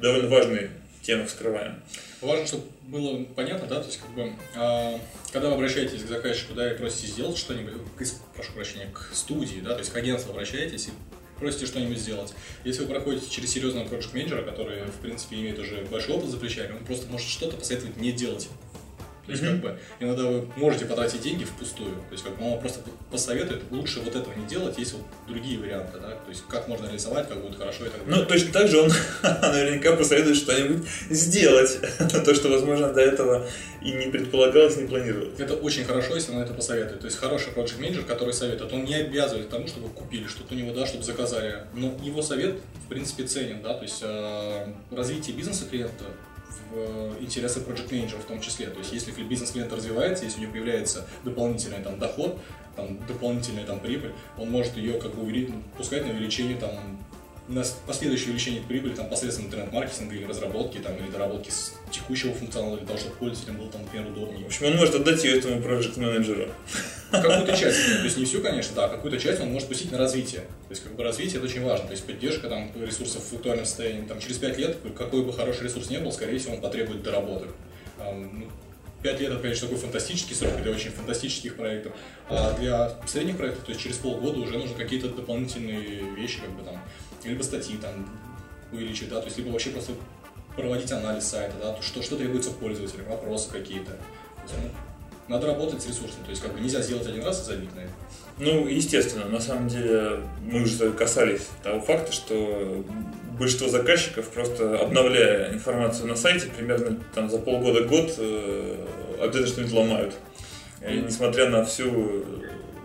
довольно 0.00 0.28
важные 0.28 0.70
темы 1.02 1.26
вскрываем. 1.26 1.82
Важно, 2.20 2.46
чтобы 2.46 2.64
было 2.82 3.24
понятно, 3.24 3.66
да, 3.66 3.80
то 3.80 3.86
есть 3.86 3.98
как 3.98 4.10
бы, 4.10 4.32
а, 4.54 5.00
когда 5.32 5.48
вы 5.48 5.54
обращаетесь 5.54 6.02
к 6.02 6.08
заказчику, 6.08 6.54
да, 6.54 6.72
и 6.72 6.76
просите 6.76 7.06
сделать 7.06 7.38
что-нибудь, 7.38 7.74
к, 7.96 8.04
прошу 8.34 8.52
прощения, 8.52 8.90
к 8.92 9.10
студии, 9.14 9.60
да, 9.60 9.72
то 9.74 9.78
есть 9.78 9.92
к 9.92 9.96
агентству 9.96 10.32
обращаетесь 10.32 10.88
и 10.88 10.90
просите 11.38 11.66
что-нибудь 11.66 11.98
сделать. 11.98 12.34
Если 12.64 12.82
вы 12.82 12.88
проходите 12.88 13.30
через 13.30 13.50
серьезного 13.50 13.88
проект 13.88 14.12
менеджера 14.12 14.42
который, 14.42 14.84
в 14.84 15.00
принципе, 15.00 15.36
имеет 15.36 15.58
уже 15.58 15.84
большой 15.90 16.16
опыт 16.16 16.30
за 16.30 16.36
плечами, 16.36 16.72
он 16.72 16.84
просто 16.84 17.06
может 17.08 17.28
что-то 17.28 17.56
посоветовать 17.56 17.96
не 17.96 18.12
делать. 18.12 18.48
То 19.26 19.32
есть, 19.32 19.42
Мгм. 19.42 19.52
как 19.52 19.60
бы, 19.60 19.78
иногда 20.00 20.22
вы 20.24 20.46
можете 20.56 20.86
потратить 20.86 21.20
деньги 21.20 21.44
впустую. 21.44 21.90
То 21.92 22.12
есть, 22.12 22.24
как 22.24 22.36
бы, 22.36 22.44
он 22.44 22.50
вам 22.52 22.60
просто 22.60 22.80
посоветует, 23.10 23.62
лучше 23.70 24.00
вот 24.00 24.14
этого 24.14 24.32
не 24.34 24.46
делать, 24.46 24.78
есть 24.78 24.92
вот 24.92 25.02
другие 25.28 25.58
варианты, 25.58 25.98
да, 25.98 26.10
то 26.10 26.30
есть, 26.30 26.44
как 26.48 26.68
можно 26.68 26.86
реализовать, 26.86 27.28
как 27.28 27.40
будет 27.40 27.58
хорошо 27.58 27.86
и 27.86 27.88
так 27.88 28.04
далее. 28.04 28.22
Ну, 28.22 28.26
точно 28.26 28.52
так 28.52 28.68
же 28.68 28.80
он 28.80 28.90
наверняка 29.22 29.96
посоветует 29.96 30.36
что-нибудь 30.36 30.86
сделать, 31.10 31.78
то, 32.24 32.34
что, 32.34 32.48
возможно, 32.48 32.92
до 32.92 33.00
этого 33.00 33.46
и 33.82 33.92
не 33.92 34.06
предполагалось, 34.10 34.76
не 34.76 34.86
планировалось. 34.86 35.38
Это 35.38 35.54
очень 35.54 35.84
хорошо, 35.84 36.14
если 36.14 36.32
он 36.32 36.40
это 36.42 36.52
посоветует. 36.52 37.00
То 37.00 37.06
есть 37.06 37.18
хороший 37.18 37.52
проект 37.52 37.78
менеджер, 37.78 38.04
который 38.04 38.34
советует, 38.34 38.72
он 38.72 38.84
не 38.84 38.94
обязывает 38.94 39.46
к 39.46 39.50
тому, 39.50 39.66
чтобы 39.68 39.88
купили 39.88 40.26
что-то 40.26 40.54
у 40.54 40.56
него, 40.56 40.72
да, 40.74 40.86
чтобы 40.86 41.04
заказали. 41.04 41.64
Но 41.74 41.94
его 42.02 42.22
совет, 42.22 42.56
в 42.84 42.88
принципе, 42.88 43.24
ценен, 43.24 43.62
да, 43.62 43.74
то 43.74 43.82
есть 43.82 44.00
э, 44.02 44.66
развитие 44.90 45.34
бизнеса 45.36 45.64
клиента 45.70 46.04
в 46.50 46.76
э, 46.76 47.14
интересы 47.20 47.60
проект 47.60 47.90
менеджера 47.90 48.20
в 48.20 48.24
том 48.24 48.40
числе. 48.40 48.66
То 48.66 48.78
есть 48.78 48.92
если 48.92 49.10
бизнес 49.22 49.50
клиента 49.52 49.76
развивается, 49.76 50.24
если 50.24 50.38
у 50.38 50.42
него 50.42 50.52
появляется 50.52 51.06
дополнительный 51.24 51.82
там 51.82 51.98
доход, 51.98 52.38
там 52.76 52.98
дополнительная 53.06 53.64
там 53.64 53.80
прибыль, 53.80 54.12
он 54.38 54.50
может 54.50 54.76
ее 54.76 55.00
как 55.00 55.14
бы 55.14 55.22
увеличить, 55.22 55.54
пускать 55.76 56.04
на 56.06 56.12
увеличение 56.12 56.56
там 56.56 56.98
на 57.48 57.64
последующее 57.86 58.28
увеличение 58.28 58.62
прибыли 58.62 58.94
там, 58.94 59.08
посредством 59.08 59.46
интернет-маркетинга 59.46 60.14
или 60.14 60.24
разработки 60.24 60.78
там, 60.78 60.96
или 60.96 61.10
доработки 61.10 61.50
с 61.50 61.74
текущего 61.90 62.32
функционала 62.32 62.76
для 62.76 62.86
того, 62.86 62.98
чтобы 62.98 63.16
пользователям 63.16 63.56
было 63.56 63.70
там, 63.70 63.82
например, 63.82 64.06
удобнее. 64.08 64.44
В 64.44 64.46
общем, 64.46 64.66
он 64.66 64.76
может 64.76 64.94
отдать 64.94 65.24
ее 65.24 65.38
этому 65.38 65.60
проект 65.60 65.96
менеджеру 65.96 66.48
Какую-то 67.10 67.56
часть, 67.56 67.86
то 67.98 68.04
есть 68.04 68.16
не 68.16 68.24
всю, 68.24 68.40
конечно, 68.40 68.74
да, 68.76 68.88
какую-то 68.88 69.18
часть 69.18 69.40
он 69.40 69.52
может 69.52 69.68
пустить 69.68 69.90
на 69.90 69.98
развитие. 69.98 70.42
То 70.42 70.70
есть 70.70 70.82
как 70.82 70.94
бы 70.94 71.02
развитие 71.02 71.38
это 71.38 71.46
очень 71.46 71.64
важно, 71.64 71.86
то 71.86 71.92
есть 71.92 72.04
поддержка 72.04 72.48
там 72.48 72.70
ресурсов 72.80 73.22
в 73.24 73.34
актуальном 73.34 73.66
состоянии. 73.66 74.06
Там 74.06 74.20
через 74.20 74.38
5 74.38 74.58
лет, 74.58 74.76
какой 74.96 75.24
бы 75.24 75.32
хороший 75.32 75.64
ресурс 75.64 75.90
не 75.90 75.98
был, 75.98 76.12
скорее 76.12 76.38
всего, 76.38 76.54
он 76.54 76.60
потребует 76.60 77.02
доработок. 77.02 77.48
Ну, 77.98 78.48
5 79.02 79.20
лет 79.20 79.30
это, 79.30 79.40
конечно, 79.40 79.66
такой 79.66 79.80
фантастический 79.80 80.36
срок 80.36 80.62
для 80.62 80.72
очень 80.72 80.90
фантастических 80.90 81.56
проектов. 81.56 81.92
А 82.28 82.56
для 82.58 82.92
средних 83.06 83.38
проектов, 83.38 83.64
то 83.64 83.70
есть 83.70 83.82
через 83.82 83.96
полгода 83.96 84.38
уже 84.38 84.58
нужны 84.58 84.76
какие-то 84.76 85.08
дополнительные 85.08 86.14
вещи, 86.16 86.40
как 86.40 86.50
бы 86.50 86.62
там, 86.62 86.82
либо 87.24 87.42
статьи 87.42 87.76
там 87.76 88.08
увеличить, 88.72 89.08
да, 89.08 89.20
то 89.20 89.26
есть 89.26 89.38
либо 89.38 89.50
вообще 89.50 89.70
просто 89.70 89.92
проводить 90.56 90.90
анализ 90.92 91.24
сайта, 91.24 91.54
да, 91.60 91.72
то 91.72 91.82
что, 91.82 92.02
что 92.02 92.16
требуется 92.16 92.50
пользователям, 92.50 93.06
вопросы 93.06 93.50
какие-то. 93.50 93.92
Ну, 94.46 94.70
надо 95.28 95.46
работать 95.46 95.80
с 95.82 95.86
ресурсом, 95.86 96.24
то 96.24 96.30
есть 96.30 96.42
как 96.42 96.52
бы 96.52 96.60
нельзя 96.60 96.82
сделать 96.82 97.06
один 97.06 97.24
раз 97.24 97.42
и 97.42 97.44
забить 97.44 97.74
на 97.74 97.80
это. 97.80 97.92
Ну, 98.38 98.66
естественно, 98.66 99.26
на 99.26 99.40
самом 99.40 99.68
деле 99.68 100.20
мы 100.42 100.62
уже 100.62 100.90
касались 100.92 101.46
того 101.62 101.80
факта, 101.80 102.10
что 102.10 102.84
большинство 103.38 103.68
заказчиков, 103.68 104.28
просто 104.30 104.78
обновляя 104.78 105.52
информацию 105.52 106.08
на 106.08 106.16
сайте, 106.16 106.48
примерно 106.48 106.98
там 107.14 107.30
за 107.30 107.38
полгода-год 107.38 108.14
э, 108.18 108.86
обязательно 109.20 109.46
что-нибудь 109.46 109.74
ломают. 109.74 110.14
И, 110.88 110.96
несмотря 111.00 111.48
на 111.48 111.64
всю 111.64 112.24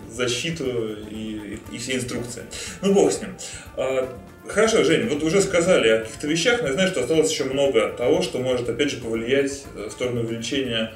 защиту 0.09 0.65
и, 1.09 1.59
и 1.71 1.77
все 1.77 1.95
инструкции. 1.95 2.43
Ну, 2.81 2.93
бог 2.93 3.11
с 3.11 3.21
ним. 3.21 3.35
А, 3.77 4.09
хорошо, 4.47 4.83
Жень, 4.83 5.07
вот 5.07 5.23
уже 5.23 5.41
сказали 5.41 5.89
о 5.89 5.99
каких-то 5.99 6.27
вещах, 6.27 6.61
но 6.61 6.67
я 6.67 6.73
знаю, 6.73 6.89
что 6.89 7.01
осталось 7.01 7.31
еще 7.31 7.45
много 7.45 7.89
того, 7.89 8.21
что 8.21 8.39
может, 8.39 8.69
опять 8.69 8.91
же, 8.91 8.97
повлиять 8.97 9.65
в 9.75 9.89
сторону 9.91 10.21
увеличения 10.21 10.93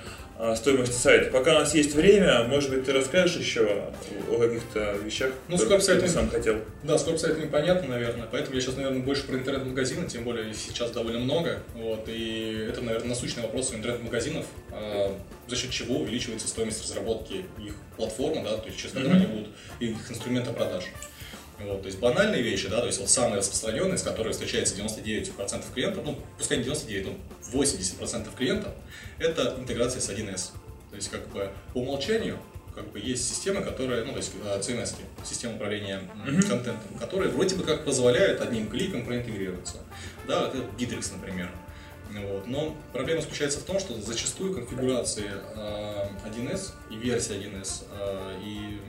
стоимости 0.55 0.93
сайта. 0.93 1.31
Пока 1.31 1.57
у 1.57 1.59
нас 1.59 1.75
есть 1.75 1.93
время, 1.93 2.43
может 2.45 2.69
быть, 2.69 2.85
ты 2.85 2.93
расскажешь 2.93 3.37
еще 3.37 3.91
о 4.29 4.37
каких-то 4.39 4.93
вещах, 5.03 5.33
ну, 5.49 5.57
которые 5.57 5.99
ты 5.99 6.07
сам 6.07 6.29
хотел. 6.29 6.59
Да, 6.83 6.97
сайт 6.97 7.37
непонятно, 7.39 7.89
наверное, 7.89 8.27
поэтому 8.31 8.55
я 8.55 8.61
сейчас, 8.61 8.77
наверное, 8.77 9.01
больше 9.01 9.25
про 9.25 9.35
интернет-магазины, 9.35 10.07
тем 10.07 10.23
более 10.23 10.53
сейчас 10.53 10.91
довольно 10.91 11.19
много, 11.19 11.59
вот, 11.75 12.07
и 12.07 12.67
это, 12.69 12.81
наверное, 12.81 13.09
насущный 13.09 13.43
вопрос 13.43 13.73
интернет-магазинов, 13.73 14.45
а, 14.71 15.13
за 15.47 15.55
счет 15.55 15.71
чего 15.71 15.99
увеличивается 15.99 16.47
стоимость 16.47 16.83
разработки 16.83 17.45
их 17.57 17.75
платформы, 17.97 18.43
да, 18.43 18.57
то 18.57 18.67
есть 18.67 18.77
через 18.77 18.93
которую 18.93 19.15
mm-hmm. 19.15 19.25
они 19.25 19.27
будут, 19.27 19.47
их 19.79 20.11
инструмента 20.11 20.53
продаж. 20.53 20.85
Вот, 21.59 21.81
то 21.81 21.87
есть 21.87 21.99
банальные 21.99 22.41
вещи, 22.41 22.69
да, 22.69 22.79
то 22.79 22.87
есть 22.87 22.99
вот 22.99 23.09
самые 23.09 23.39
распространенные, 23.39 23.97
с 23.97 24.03
которыми 24.03 24.31
встречается 24.31 24.75
99% 24.75 25.63
клиентов, 25.73 26.03
ну, 26.05 26.17
пускай 26.37 26.57
не 26.57 26.63
99, 26.63 27.07
ну, 27.07 27.17
80% 27.61 28.35
клиентов, 28.35 28.71
это 29.17 29.55
интеграция 29.59 29.99
с 29.99 30.09
1С. 30.09 30.51
То 30.89 30.95
есть 30.95 31.09
как 31.09 31.27
бы 31.29 31.51
по 31.73 31.79
умолчанию 31.79 32.37
как 32.73 32.91
бы 32.91 32.99
есть 32.99 33.27
системы, 33.27 33.61
которые, 33.61 34.05
ну, 34.05 34.11
то 34.11 34.17
есть 34.17 34.31
CMS, 34.61 34.95
а, 35.21 35.25
система 35.25 35.55
управления 35.55 36.01
mm-hmm. 36.25 36.47
контентом, 36.47 36.97
которые 36.97 37.29
вроде 37.29 37.55
бы 37.55 37.63
как 37.63 37.83
позволяют 37.83 38.41
одним 38.41 38.69
кликом 38.69 39.05
проинтегрироваться. 39.05 39.77
Да, 40.27 40.47
это 40.47 40.59
Bittrex, 40.77 41.11
например. 41.13 41.49
Вот. 42.11 42.47
Но 42.47 42.75
проблема 42.93 43.21
заключается 43.21 43.59
в 43.59 43.63
том, 43.63 43.79
что 43.79 43.99
зачастую 44.01 44.53
конфигурации 44.53 45.29
э, 45.55 46.07
1С 46.25 46.71
и 46.89 46.95
версия 46.95 47.35
1С 47.35 47.83
э, 47.91 48.39
и 48.43 48.79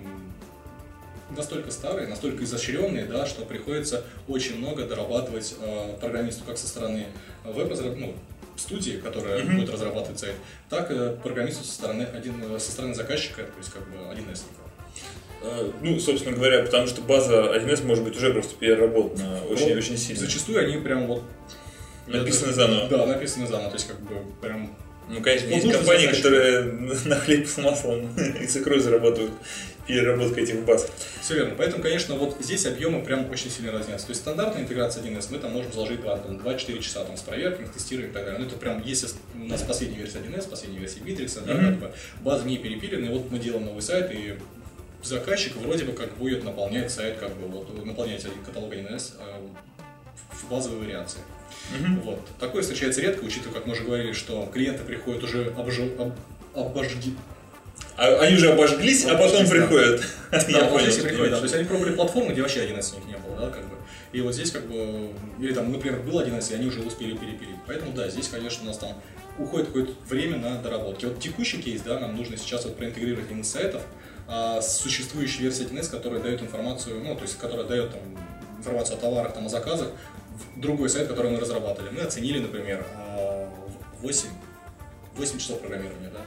настолько 1.36 1.70
старые, 1.70 2.08
настолько 2.08 2.44
изощренные, 2.44 3.04
да, 3.04 3.26
что 3.26 3.44
приходится 3.44 4.04
очень 4.28 4.58
много 4.58 4.84
дорабатывать 4.84 5.54
э, 5.60 5.96
программисту 6.00 6.44
как 6.44 6.58
со 6.58 6.66
стороны 6.66 7.06
веб 7.44 7.72
ну, 7.96 8.14
студии, 8.56 8.98
которая 9.02 9.40
mm-hmm. 9.40 9.56
будет 9.56 9.70
разрабатывать 9.70 10.18
сайт, 10.18 10.34
так 10.68 10.90
и 10.90 11.16
программисту 11.22 11.64
со 11.64 11.72
стороны, 11.72 12.02
один, 12.02 12.34
со 12.58 12.70
стороны 12.70 12.94
заказчика, 12.94 13.42
то 13.42 13.58
есть 13.58 13.70
как 13.70 13.82
бы 13.88 13.96
1С. 14.14 14.42
Э, 15.42 15.70
ну, 15.80 15.98
собственно 15.98 16.36
говоря, 16.36 16.62
потому 16.64 16.86
что 16.86 17.00
база 17.02 17.56
1С 17.56 17.84
может 17.84 18.04
быть 18.04 18.16
уже 18.16 18.32
просто 18.32 18.54
переработана 18.56 19.40
очень, 19.44 19.76
очень 19.76 19.96
сильно. 19.96 20.20
Зачастую 20.20 20.58
они 20.58 20.76
прям 20.78 21.06
вот 21.06 21.22
Написаны 22.10 22.52
заново. 22.52 22.88
Да, 22.88 23.06
написаны 23.06 23.46
заново, 23.46 23.70
то 23.70 23.76
есть 23.76 23.86
как 23.86 24.00
бы 24.00 24.16
прям 24.40 24.74
ну, 25.11 25.20
конечно, 25.23 25.49
есть 25.49 25.73
компании, 25.73 26.07
которые 26.07 26.62
на 27.05 27.16
хлеб 27.16 27.49
с 27.49 27.59
маслом 27.59 28.09
и 28.40 28.46
с 28.46 28.57
икрой 28.57 28.79
зарабатывают 28.79 29.33
переработка 29.87 30.40
этих 30.40 30.64
баз. 30.64 30.88
Все 31.20 31.35
верно. 31.35 31.55
Поэтому, 31.57 31.83
конечно, 31.83 32.14
вот 32.14 32.37
здесь 32.40 32.64
объемы 32.64 33.05
прям 33.05 33.29
очень 33.29 33.51
сильно 33.51 33.73
разнятся. 33.73 34.07
То 34.07 34.11
есть 34.12 34.20
стандартная 34.20 34.62
интеграция 34.62 35.03
1С 35.03 35.27
мы 35.31 35.38
там 35.38 35.53
можем 35.53 35.73
заложить 35.73 36.01
2-4 36.01 36.81
часа 36.81 37.05
там, 37.05 37.16
с 37.16 37.23
проверками, 37.23 37.66
тестированием 37.66 38.12
и 38.12 38.14
так 38.14 38.25
далее. 38.25 38.40
Ну, 38.40 38.46
это 38.46 38.57
прям, 38.57 38.83
если 38.85 39.09
у 39.35 39.46
нас 39.46 39.62
последняя 39.62 39.99
версия 39.99 40.18
1С, 40.18 40.49
последняя 40.49 40.79
версия 40.79 41.01
Bittrex, 41.01 41.27
mm-hmm. 41.27 41.46
да, 41.46 41.55
как 41.57 41.79
бы 41.79 41.92
базы 42.20 42.46
не 42.46 42.59
перепилены, 42.59 43.11
вот 43.11 43.31
мы 43.33 43.40
делаем 43.40 43.66
новый 43.66 43.83
сайт, 43.83 44.12
и 44.12 44.37
заказчик 45.03 45.57
вроде 45.57 45.85
бы 45.85 45.92
как 45.92 46.16
будет 46.16 46.44
наполнять 46.44 46.92
сайт, 46.92 47.16
как 47.18 47.35
бы 47.37 47.49
вот 47.49 47.85
наполнять 47.85 48.25
каталог 48.46 48.73
1С 48.73 49.14
э, 49.18 49.40
в 50.33 50.51
базовой 50.51 50.87
вариации. 50.87 51.20
Mm-hmm. 51.70 52.02
Вот. 52.02 52.20
Такое 52.38 52.62
встречается 52.62 53.00
редко, 53.00 53.24
учитывая, 53.24 53.54
как 53.54 53.66
мы 53.66 53.72
уже 53.72 53.85
говорили, 53.85 54.12
что 54.12 54.48
клиенты 54.52 54.85
приходят 54.85 55.22
уже 55.22 55.52
обжи, 55.56 55.90
об, 55.98 56.12
обожги, 56.54 57.14
а, 57.96 58.20
они 58.20 58.37
уже 58.37 58.52
обожглись, 58.52 59.04
а 59.04 59.16
потом 59.16 59.44
да. 59.44 59.50
приходят. 59.50 60.02
Да, 60.30 60.80
здесь 60.80 60.98
и 60.98 61.02
приходят, 61.02 61.33
да. 61.33 61.37
То 61.38 61.42
есть 61.42 61.54
они 61.54 61.64
пробовали 61.64 61.94
платформу, 61.94 62.30
где 62.30 62.40
вообще 62.40 62.61
1С 62.61 62.94
у 62.94 62.98
них 62.98 63.09
не 63.09 63.16
было, 63.16 63.37
да, 63.37 63.50
как 63.50 63.62
бы. 63.64 63.76
И 64.12 64.20
вот 64.20 64.35
здесь 64.35 64.50
как 64.50 64.66
бы, 64.66 65.11
или 65.38 65.52
там, 65.52 65.70
например, 65.70 66.00
был 66.00 66.20
1С, 66.20 66.52
и 66.52 66.54
они 66.54 66.66
уже 66.66 66.80
успели 66.80 67.16
перепилить. 67.16 67.56
Поэтому 67.66 67.92
да, 67.92 68.09
здесь, 68.09 68.28
конечно, 68.28 68.62
у 68.64 68.66
нас 68.66 68.78
там 68.78 68.94
уходит 69.38 69.68
какое-то 69.68 69.92
время 70.09 70.38
на 70.38 70.62
доработки. 70.62 71.04
Вот 71.04 71.20
текущий 71.20 71.61
кейс, 71.61 71.83
да, 71.83 71.98
нам 71.98 72.16
нужно 72.16 72.37
сейчас 72.37 72.64
вот 72.64 72.76
проинтегрировать 72.76 73.26
один 73.26 73.42
из 73.42 73.50
сайтов 73.50 73.83
а, 74.28 74.61
с 74.62 74.78
существующей 74.78 75.42
версией 75.42 75.68
1С, 75.68 75.90
которая 75.90 76.20
дает 76.20 76.42
информацию, 76.42 77.02
ну, 77.04 77.14
то 77.14 77.22
есть, 77.22 77.38
которая 77.38 77.66
дает 77.66 77.90
там, 77.90 78.00
информацию 78.59 78.96
о 78.96 79.00
товарах, 79.00 79.35
там, 79.35 79.46
о 79.46 79.48
заказах, 79.48 79.88
другой 80.57 80.88
сайт, 80.88 81.09
который 81.09 81.31
мы 81.31 81.40
разрабатывали. 81.40 81.90
Мы 81.90 82.00
оценили, 82.03 82.38
например, 82.38 82.85
8, 84.00 84.29
а, 84.29 85.18
8 85.18 85.38
часов 85.38 85.61
программирования, 85.61 86.11
да, 86.12 86.20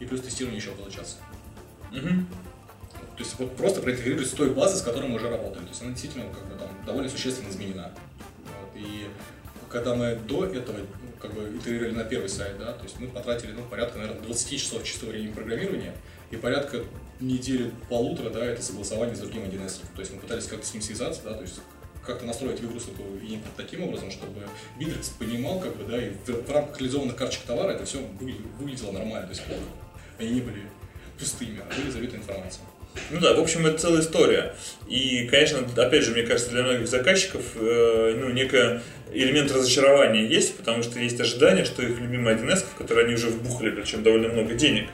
и 0.00 0.06
плюс 0.06 0.20
тестирование 0.20 0.60
еще 0.60 0.72
часа. 0.90 1.16
Угу. 1.92 2.26
То 3.16 3.22
есть 3.22 3.38
вот 3.38 3.56
просто 3.56 3.80
проинтегрировать 3.80 4.28
с 4.28 4.32
той 4.32 4.50
базы, 4.50 4.76
с 4.76 4.82
которой 4.82 5.08
мы 5.08 5.16
уже 5.16 5.30
работали. 5.30 5.62
То 5.64 5.70
есть 5.70 5.82
она 5.82 5.90
действительно 5.92 6.24
как 6.32 6.46
бы, 6.46 6.54
там, 6.58 6.68
довольно 6.84 7.08
существенно 7.08 7.48
изменена. 7.48 7.92
Вот. 8.44 8.70
И 8.74 9.08
когда 9.70 9.94
мы 9.94 10.16
до 10.16 10.44
этого 10.44 10.76
ну, 10.76 10.86
как 11.18 11.32
бы 11.32 11.56
итерировали 11.56 11.92
на 11.92 12.04
первый 12.04 12.28
сайт, 12.28 12.58
да, 12.58 12.72
то 12.72 12.84
есть 12.84 13.00
мы 13.00 13.08
потратили 13.08 13.52
ну, 13.52 13.62
порядка, 13.62 13.98
наверное, 13.98 14.22
20 14.22 14.60
часов 14.60 14.84
чистого 14.84 15.10
времени 15.10 15.32
программирования 15.32 15.94
и 16.30 16.36
порядка 16.36 16.84
недели 17.18 17.72
полутора, 17.88 18.30
да, 18.30 18.44
это 18.44 18.62
согласование 18.62 19.16
с 19.16 19.20
другим 19.20 19.44
1С. 19.44 19.80
То 19.94 20.00
есть 20.00 20.12
мы 20.12 20.20
пытались 20.20 20.46
как-то 20.46 20.66
с 20.66 20.74
ним 20.74 20.82
связаться, 20.82 21.22
да, 21.24 21.34
то 21.34 21.42
есть 21.42 21.60
как-то 22.06 22.24
настроить 22.24 22.60
выгрузку 22.60 22.92
и 23.22 23.38
таким 23.56 23.84
образом, 23.84 24.10
чтобы 24.10 24.42
Bittrex 24.78 25.10
понимал, 25.18 25.60
как 25.60 25.76
бы, 25.76 25.84
да, 25.84 26.02
и 26.02 26.10
в, 26.10 26.28
в 26.28 26.52
рамках 26.52 26.78
реализованных 26.78 27.16
карточек 27.16 27.42
товара 27.44 27.72
это 27.72 27.84
все 27.84 27.98
выглядело 28.58 28.92
нормально, 28.92 29.26
то 29.26 29.32
есть 29.32 29.42
они 30.18 30.30
не 30.30 30.40
были 30.40 30.62
пустыми, 31.18 31.60
а 31.60 31.74
были 31.74 31.90
забиты 31.90 32.16
информацией. 32.16 32.64
Ну 33.10 33.20
да, 33.20 33.34
в 33.34 33.40
общем, 33.40 33.66
это 33.66 33.78
целая 33.78 34.00
история. 34.00 34.54
И, 34.88 35.28
конечно, 35.30 35.66
опять 35.76 36.02
же, 36.02 36.12
мне 36.12 36.22
кажется, 36.22 36.50
для 36.50 36.62
многих 36.62 36.88
заказчиков 36.88 37.42
э, 37.54 38.14
ну, 38.18 38.30
некий 38.30 38.80
элемент 39.12 39.52
разочарования 39.52 40.26
есть, 40.26 40.56
потому 40.56 40.82
что 40.82 40.98
есть 40.98 41.20
ожидание, 41.20 41.64
что 41.64 41.82
их 41.82 42.00
любимый 42.00 42.34
1С, 42.34 42.64
в 42.64 42.74
который 42.76 43.04
они 43.04 43.14
уже 43.14 43.28
вбухали, 43.28 43.70
причем 43.70 44.02
довольно 44.02 44.28
много 44.28 44.54
денег, 44.54 44.88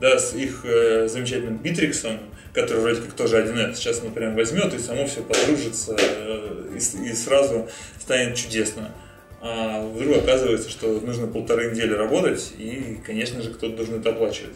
да, 0.00 0.18
с 0.18 0.34
их 0.34 0.64
э, 0.64 1.08
замечательным 1.08 1.58
битриксом, 1.58 2.18
который 2.52 2.80
вроде 2.80 3.00
как 3.02 3.12
тоже 3.12 3.42
1С, 3.42 3.74
сейчас 3.74 4.02
он 4.04 4.12
прям 4.12 4.34
возьмет 4.34 4.72
и 4.74 4.78
само 4.78 5.06
все 5.06 5.22
подружится 5.22 5.96
э, 5.98 6.74
и, 6.74 7.08
и 7.08 7.12
сразу 7.12 7.68
станет 7.98 8.36
чудесно. 8.36 8.92
А 9.40 9.86
вдруг 9.86 10.18
оказывается, 10.18 10.70
что 10.70 11.00
нужно 11.00 11.26
полторы 11.26 11.70
недели 11.70 11.92
работать, 11.92 12.52
и, 12.58 12.98
конечно 13.04 13.42
же, 13.42 13.52
кто-то 13.52 13.76
должен 13.76 14.00
это 14.00 14.10
оплачивать. 14.10 14.54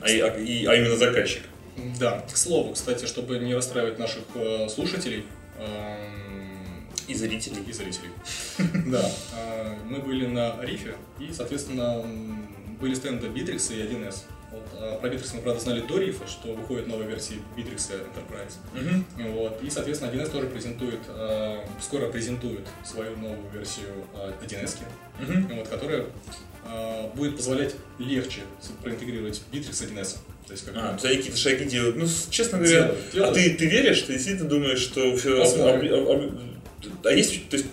А, 0.00 0.04
а, 0.04 0.08
и, 0.08 0.66
а 0.66 0.74
именно 0.74 0.96
заказчик. 0.96 1.42
Да, 1.98 2.24
к 2.30 2.36
слову, 2.36 2.74
кстати, 2.74 3.06
чтобы 3.06 3.38
не 3.38 3.54
расстраивать 3.54 3.98
наших 3.98 4.22
э, 4.34 4.68
слушателей 4.68 5.24
э, 5.58 5.96
и 7.08 7.14
зрителей. 7.14 7.62
И 7.66 7.72
зрителей. 7.72 8.10
Да, 8.86 9.10
э, 9.36 9.74
мы 9.84 9.98
были 9.98 10.26
на 10.26 10.56
Рифе, 10.62 10.94
и, 11.18 11.32
соответственно, 11.32 12.04
были 12.80 12.94
стенды 12.94 13.28
Bittrex 13.28 13.74
и 13.74 13.82
1С. 13.82 14.24
А 14.82 14.96
про 14.96 15.10
Bittrex 15.10 15.30
мы, 15.34 15.42
правда, 15.42 15.60
знали 15.60 15.82
до 15.82 15.98
рифа, 15.98 16.26
что 16.26 16.54
выходит 16.54 16.86
новая 16.86 17.06
версия 17.06 17.34
Bittrex 17.54 17.92
Enterprise. 17.92 18.54
Uh-huh. 18.74 19.32
Вот, 19.32 19.62
и, 19.62 19.68
соответственно, 19.68 20.10
1С 20.10 20.30
тоже 20.30 20.46
презентует, 20.46 21.00
э, 21.08 21.58
скоро 21.82 22.08
презентует 22.08 22.66
свою 22.82 23.14
новую 23.16 23.50
версию 23.52 23.88
э, 24.14 24.32
1С, 24.42 24.78
uh-huh. 25.20 25.54
вот, 25.54 25.68
которая 25.68 26.06
э, 26.64 27.08
будет 27.14 27.36
позволять 27.36 27.74
легче 27.98 28.40
проинтегрировать 28.82 29.42
Bittrex 29.52 29.86
1С. 29.86 30.16
То 30.46 30.52
есть, 30.52 30.64
как 30.64 30.74
а, 30.76 30.96
какие-то 30.96 31.36
шаги 31.36 31.66
делают. 31.66 31.96
Ну, 31.96 32.06
честно 32.30 32.56
говоря, 32.58 32.84
делают, 32.84 33.10
делают. 33.12 33.36
а 33.36 33.38
ты, 33.38 33.50
ты 33.50 33.66
веришь, 33.66 34.00
ты 34.00 34.14
действительно 34.14 34.48
думаешь, 34.48 34.80
что 34.80 35.14
все... 35.14 35.42
Об, 35.42 35.84
об, 35.84 36.10
об, 36.10 36.40
а 37.04 37.12
есть, 37.12 37.50
то 37.50 37.56
есть, 37.56 37.68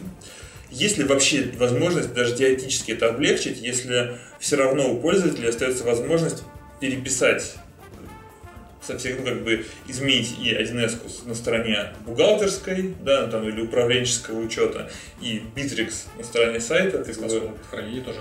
есть 0.72 0.98
ли 0.98 1.06
вообще 1.06 1.50
возможность 1.58 2.14
даже 2.14 2.36
теоретически 2.36 2.92
это 2.92 3.08
облегчить, 3.10 3.62
если 3.62 4.18
все 4.40 4.58
равно 4.58 4.94
у 4.94 5.00
пользователя 5.00 5.50
остается 5.50 5.86
возможность 5.86 6.44
переписать 6.80 7.56
со 8.82 8.98
всех, 8.98 9.20
ну, 9.20 9.26
как 9.26 9.44
бы 9.44 9.66
изменить 9.88 10.36
и 10.42 10.54
1С 10.54 11.28
на 11.28 11.36
стороне 11.36 11.94
бухгалтерской, 12.06 12.96
да, 13.02 13.26
ну, 13.26 13.32
там, 13.32 13.48
или 13.48 13.62
управленческого 13.62 14.40
учета, 14.40 14.90
и 15.22 15.44
Bittrex 15.56 16.06
на 16.18 16.24
стороне 16.24 16.60
сайта. 16.62 17.04
Ты 17.04 17.14
как 17.14 17.30
бы... 17.30 17.52
хранение 17.70 18.02
тоже 18.02 18.20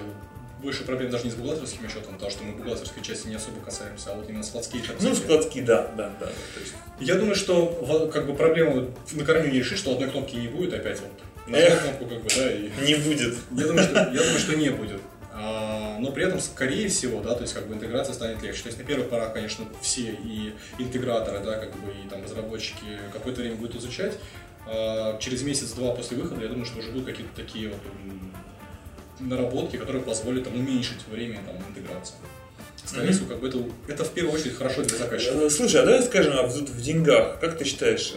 больше 0.63 0.85
проблем 0.85 1.11
даже 1.11 1.25
не 1.25 1.31
с 1.31 1.35
бухгалтерским 1.35 1.85
учетом, 1.85 2.15
потому 2.15 2.31
что 2.31 2.43
мы 2.43 2.53
бухгалтерской 2.53 3.03
части 3.03 3.29
не 3.29 3.37
особо 3.37 3.61
касаемся, 3.61 4.11
а 4.11 4.15
вот 4.15 4.29
именно 4.29 4.43
складские 4.43 4.83
Ну, 5.01 5.15
складские, 5.15 5.63
да, 5.63 5.91
да, 5.97 6.11
да. 6.19 6.29
Есть, 6.59 6.75
Я 6.99 7.15
думаю, 7.15 7.37
что 7.37 8.11
как 8.13 8.27
бы 8.27 8.35
проблему 8.35 8.91
на 9.13 9.25
корню 9.25 9.51
не 9.51 9.59
решить, 9.59 9.79
что 9.79 9.93
одной 9.93 10.11
кнопки 10.11 10.35
не 10.35 10.49
будет 10.49 10.75
опять 10.75 11.01
вот. 11.01 11.11
Нажал 11.47 11.69
Эх. 11.69 11.83
кнопку, 11.83 12.07
как 12.07 12.23
бы, 12.23 12.29
да, 12.37 12.53
и 12.53 12.71
не 12.85 12.95
будет. 12.97 13.37
я 13.53 13.67
думаю, 13.67 13.85
что, 13.85 13.95
я 13.95 14.23
думаю, 14.23 14.39
что 14.39 14.57
не 14.57 14.71
будет. 14.71 15.01
А, 15.39 15.99
но 15.99 16.13
при 16.13 16.25
этом, 16.25 16.41
скорее 16.41 16.89
всего, 16.89 17.21
да, 17.21 17.35
то 17.35 17.43
есть 17.43 17.53
как 17.53 17.67
бы 17.67 17.75
интеграция 17.75 18.15
станет 18.15 18.43
легче. 18.43 18.63
То 18.63 18.69
есть 18.69 18.79
на 18.79 18.85
первых 18.85 19.11
порах, 19.11 19.35
конечно, 19.35 19.67
все 19.83 20.17
и 20.25 20.55
интеграторы, 20.79 21.41
да, 21.41 21.59
как 21.59 21.73
бы 21.73 21.93
и 21.93 22.09
там 22.09 22.25
разработчики 22.25 22.99
какое-то 23.13 23.43
время 23.43 23.57
будут 23.57 23.77
изучать. 23.77 24.15
А, 24.67 25.19
через 25.19 25.43
месяц-два 25.43 25.93
после 25.93 26.17
выхода, 26.17 26.43
я 26.43 26.49
думаю, 26.49 26.65
что 26.65 26.79
уже 26.79 26.91
будут 26.91 27.07
какие-то 27.07 27.35
такие 27.37 27.69
вот 27.69 27.79
наработки, 29.21 29.77
которые 29.77 30.03
позволят 30.03 30.45
там 30.45 30.55
уменьшить 30.55 31.07
время 31.09 31.41
там 31.47 31.57
интеграции. 31.69 32.15
Скорее 32.85 33.13
всего, 33.13 33.27
как 33.27 33.41
бы 33.41 33.49
это, 33.49 33.59
это 33.89 34.05
в 34.05 34.13
первую 34.13 34.35
очередь 34.35 34.55
хорошо 34.55 34.85
для 34.85 34.97
заказчика. 34.97 35.35
Э, 35.35 35.51
Слушай, 35.51 35.83
а 35.83 35.85
давай 35.87 36.03
скажем 36.03 36.35
а 36.39 36.45
в, 36.45 36.55
в 36.55 36.83
деньгах, 36.83 37.41
как 37.41 37.59
ты 37.59 37.65
считаешь, 37.65 38.15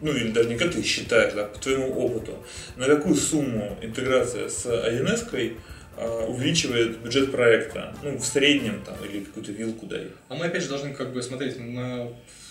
ну 0.00 0.12
или 0.12 0.30
даже 0.30 0.48
не 0.48 0.56
как 0.56 0.72
ты 0.72 0.82
считаешь, 0.82 1.34
да, 1.34 1.44
по 1.44 1.58
твоему 1.58 1.92
опыту, 1.92 2.38
на 2.76 2.86
какую 2.86 3.14
сумму 3.14 3.78
интеграция 3.82 4.48
с 4.48 4.66
1С 4.66 5.56
э, 5.96 6.26
увеличивает 6.26 6.98
бюджет 6.98 7.30
проекта? 7.30 7.94
Ну, 8.02 8.18
в 8.18 8.24
среднем 8.24 8.82
там, 8.84 8.96
или 9.04 9.24
какую-то 9.24 9.52
вилку 9.52 9.86
дай. 9.86 10.08
А 10.28 10.34
мы 10.34 10.46
опять 10.46 10.62
же 10.62 10.68
должны 10.68 10.94
как 10.94 11.12
бы 11.12 11.22
смотреть 11.22 11.58
на 11.58 12.08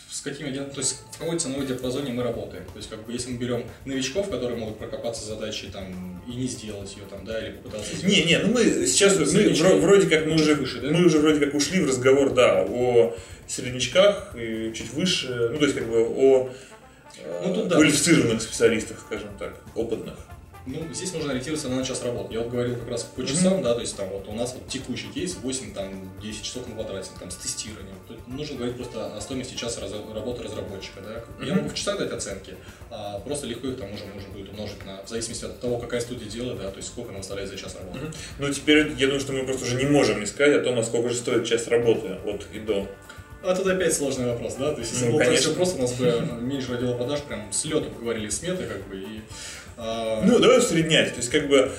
с 0.10 0.22
какими 0.22 0.52
то 0.52 0.78
есть 0.78 1.04
в 1.14 1.20
какой 1.20 1.38
ценовой 1.38 1.68
диапазоне 1.68 2.12
мы 2.12 2.24
работаем. 2.24 2.66
То 2.66 2.78
есть 2.78 2.90
как 2.90 3.06
бы 3.06 3.14
если 3.14 3.32
мы 3.32 3.38
берем 3.38 3.64
новичков, 3.86 4.30
которые 4.30 4.58
могут 4.58 4.80
прокопаться 4.80 5.26
задачей 5.26 5.70
там 5.72 6.24
и 6.28 6.32
не 6.32 6.48
сделать 6.48 6.96
ее 6.96 7.04
там, 7.10 7.24
да, 7.26 7.40
или 7.40 7.52
попытаться 7.54 7.96
сделать. 7.96 8.16
Не, 8.16 8.24
не, 8.24 8.40
ну 8.40 8.52
мы 8.52 8.64
сейчас 8.88 9.20
мы 9.20 9.26
Среднячки 9.28 9.62
вро- 9.62 9.80
вроде 9.80 10.10
как 10.10 10.26
мы 10.26 10.34
уже 10.34 10.56
выше, 10.56 10.82
да? 10.82 10.90
мы 10.90 11.06
уже 11.06 11.20
вроде 11.20 11.46
как 11.46 11.54
ушли 11.54 11.82
в 11.82 11.88
разговор, 11.88 12.34
да, 12.34 12.66
о 12.68 13.16
среднячках 13.48 14.36
и 14.36 14.74
чуть 14.74 14.94
выше, 14.94 15.50
ну 15.52 15.60
то 15.60 15.66
есть 15.66 15.78
как 15.78 15.88
бы 15.88 16.02
о 16.02 16.52
Ну, 17.46 17.54
тут 17.54 17.68
да. 17.68 17.76
квалифицированных 17.76 18.42
специалистах, 18.42 19.00
скажем 19.00 19.30
так, 19.38 19.54
опытных. 19.76 20.16
Ну, 20.66 20.86
здесь 20.94 21.14
нужно 21.14 21.32
ориентироваться 21.32 21.68
на 21.70 21.84
час 21.84 22.04
работы. 22.04 22.34
Я 22.34 22.42
вот 22.42 22.50
говорил 22.50 22.76
как 22.76 22.90
раз 22.90 23.04
по 23.04 23.26
часам, 23.26 23.64
да, 23.64 23.74
то 23.74 23.82
есть 23.82 23.96
там 23.98 24.08
вот 24.10 24.28
у 24.28 24.34
нас 24.34 24.54
вот 24.54 24.68
текущий 24.68 25.08
кейс 25.08 25.36
8, 25.42 25.74
там 25.74 26.12
10 26.22 26.44
часов 26.44 26.68
мы 26.68 26.76
потратим, 26.76 27.12
там 27.20 27.32
с 27.32 27.36
тестированием. 27.38 27.96
Тут 28.08 28.28
нужно 28.28 28.58
говорить 28.58 28.76
просто 28.76 29.16
о 29.16 29.20
стоимости 29.22 29.56
часа 29.56 29.82
раз- 29.82 29.94
работы 30.14 30.44
разработчика, 30.44 31.00
да. 31.02 31.24
Я 31.44 31.54
Мгм. 31.54 31.64
могу 31.64 31.70
в 31.70 31.74
часах 31.74 31.98
дать 31.98 32.12
оценки, 32.12 32.56
а 32.92 33.18
просто 33.20 33.48
легко 33.48 33.68
их 33.68 33.78
там 33.80 33.92
уже 33.94 34.06
можно 34.14 34.30
будет 34.32 34.50
умножить 34.52 34.86
на, 34.86 35.02
в 35.04 35.10
зависимости 35.10 35.46
от 35.46 35.60
того, 35.60 35.78
какая 35.80 36.02
студия 36.02 36.30
делает, 36.30 36.60
да, 36.60 36.70
то 36.70 36.78
есть 36.78 36.90
сколько 36.90 37.12
нам 37.12 37.22
выставляет 37.22 37.50
за 37.50 37.58
час 37.58 37.76
работы. 37.76 38.00
Мгм. 38.00 38.14
Ну 38.40 38.54
теперь 38.54 38.90
я 39.00 39.08
думаю, 39.08 39.22
что 39.22 39.32
мы 39.34 39.46
просто 39.46 39.66
уже 39.66 39.76
не 39.76 39.86
можем 39.86 40.20
не 40.20 40.28
сказать 40.28 40.62
о 40.62 40.64
том, 40.64 40.78
а 40.78 40.84
сколько 40.84 41.10
же 41.10 41.16
стоит 41.16 41.48
час 41.48 41.68
работы 41.68 42.10
от 42.26 42.46
и 42.54 42.60
до. 42.60 42.88
А 43.44 43.56
тут 43.56 43.68
опять 43.68 43.94
сложный 43.94 44.28
вопрос, 44.28 44.56
да? 44.56 44.74
То 44.74 44.80
есть, 44.82 44.92
если 44.94 45.06
Ну, 45.08 45.18
так 45.18 45.28
конечно. 45.28 45.48
все 45.48 45.56
просто, 45.56 45.78
у 45.78 45.82
нас 45.82 45.94
бы 45.94 46.12
менеджер 46.42 46.76
отдела 46.76 46.94
продаж 46.98 47.22
прям 47.22 47.52
с 47.54 47.64
лету 47.66 47.90
говорили 48.00 48.30
сметы, 48.30 48.64
как 48.66 48.86
бы, 48.88 48.98
и... 48.98 49.22
а, 49.78 50.22
Ну 50.26 50.40
давай 50.40 50.60
усреднять, 50.60 51.12
то 51.12 51.18
есть 51.18 51.30
как 51.30 51.48
бы 51.48 51.72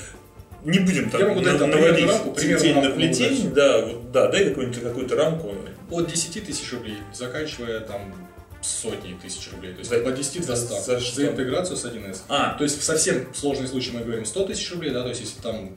не 0.65 0.79
будем 0.79 1.11
там 1.11 1.21
Я 1.21 1.29
могу 1.29 1.41
дать, 1.43 1.59
там, 1.59 1.71
наводить 1.71 2.09
рамку, 2.09 2.33
примерную 2.33 2.61
тень 2.75 2.83
на 2.83 2.91
плетень, 2.91 3.55
да, 3.55 3.85
вот, 3.85 4.11
да, 4.13 4.29
дай 4.29 4.45
какую-нибудь 4.49 4.83
какую-то 4.83 5.17
рамку. 5.17 5.55
от 5.91 6.11
10 6.11 6.45
тысяч 6.47 6.73
рублей, 6.73 6.97
заканчивая 7.13 7.81
там 7.81 8.15
сотни 8.63 9.15
тысяч 9.23 9.51
рублей. 9.53 9.73
То 9.73 9.79
есть 9.81 9.91
За- 9.91 9.97
от 10.07 10.15
10 10.15 10.47
до 10.47 10.57
100 10.57 10.75
за 10.81 10.81
за, 10.81 11.01
что? 11.01 11.27
интеграцию 11.27 11.77
с 11.77 11.85
1С. 11.85 12.23
А, 12.29 12.55
То 12.59 12.65
есть 12.65 12.79
в 12.79 12.85
совсем 12.85 13.27
сложный 13.35 13.67
случай 13.69 13.91
мы 13.93 14.01
говорим 14.01 14.25
100 14.27 14.45
тысяч 14.47 14.71
рублей, 14.73 14.93
да, 14.93 15.03
то 15.03 15.09
есть 15.09 15.21
если 15.23 15.41
там 15.41 15.77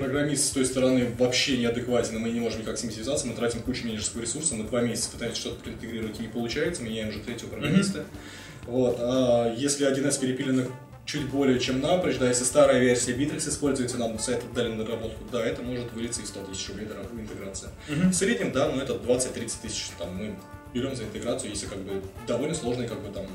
программист 0.00 0.46
с 0.46 0.50
той 0.50 0.64
стороны 0.64 1.08
вообще 1.18 1.56
неадекватен, 1.56 2.18
мы 2.18 2.30
не 2.30 2.40
можем 2.40 2.60
никак 2.60 2.78
с 2.78 2.82
ним 2.82 2.92
связаться, 2.92 3.26
мы 3.26 3.34
тратим 3.34 3.62
кучу 3.62 3.86
менеджерского 3.86 4.20
ресурса, 4.20 4.54
мы 4.54 4.64
два 4.64 4.82
месяца 4.82 5.10
пытаемся 5.10 5.40
что-то 5.40 5.62
проинтегрировать 5.62 6.18
и 6.18 6.22
не 6.22 6.28
получается, 6.28 6.82
меняем 6.82 7.08
уже 7.08 7.20
третьего 7.20 7.48
программиста. 7.50 8.04
Вот. 8.66 8.96
А 9.00 9.54
если 9.54 9.90
1С 9.90 10.20
перепилено 10.20 10.66
чуть 11.06 11.28
более 11.28 11.58
чем 11.60 11.80
напрочь, 11.80 12.16
да, 12.18 12.28
если 12.28 12.44
старая 12.44 12.80
версия 12.80 13.12
Bittrex 13.12 13.48
используется, 13.48 13.98
нам 13.98 14.18
сайт 14.18 14.42
отдали 14.42 14.68
на 14.68 14.84
доработку, 14.84 15.22
да, 15.30 15.44
это 15.44 15.62
может 15.62 15.92
вылиться 15.92 16.22
и 16.22 16.24
100 16.24 16.44
тысяч 16.44 16.68
рублей 16.68 16.88
интеграция. 17.18 17.70
Мгм. 17.88 18.10
В 18.10 18.14
среднем, 18.14 18.52
да, 18.52 18.70
ну 18.70 18.80
это 18.80 18.94
20-30 18.94 19.52
тысяч, 19.62 19.90
там, 19.98 20.16
мы 20.16 20.34
берем 20.72 20.96
за 20.96 21.04
интеграцию, 21.04 21.50
если 21.50 21.66
как 21.66 21.78
бы 21.78 22.02
довольно 22.26 22.54
сложные, 22.54 22.88
как 22.88 23.00
бы 23.00 23.12
там 23.12 23.26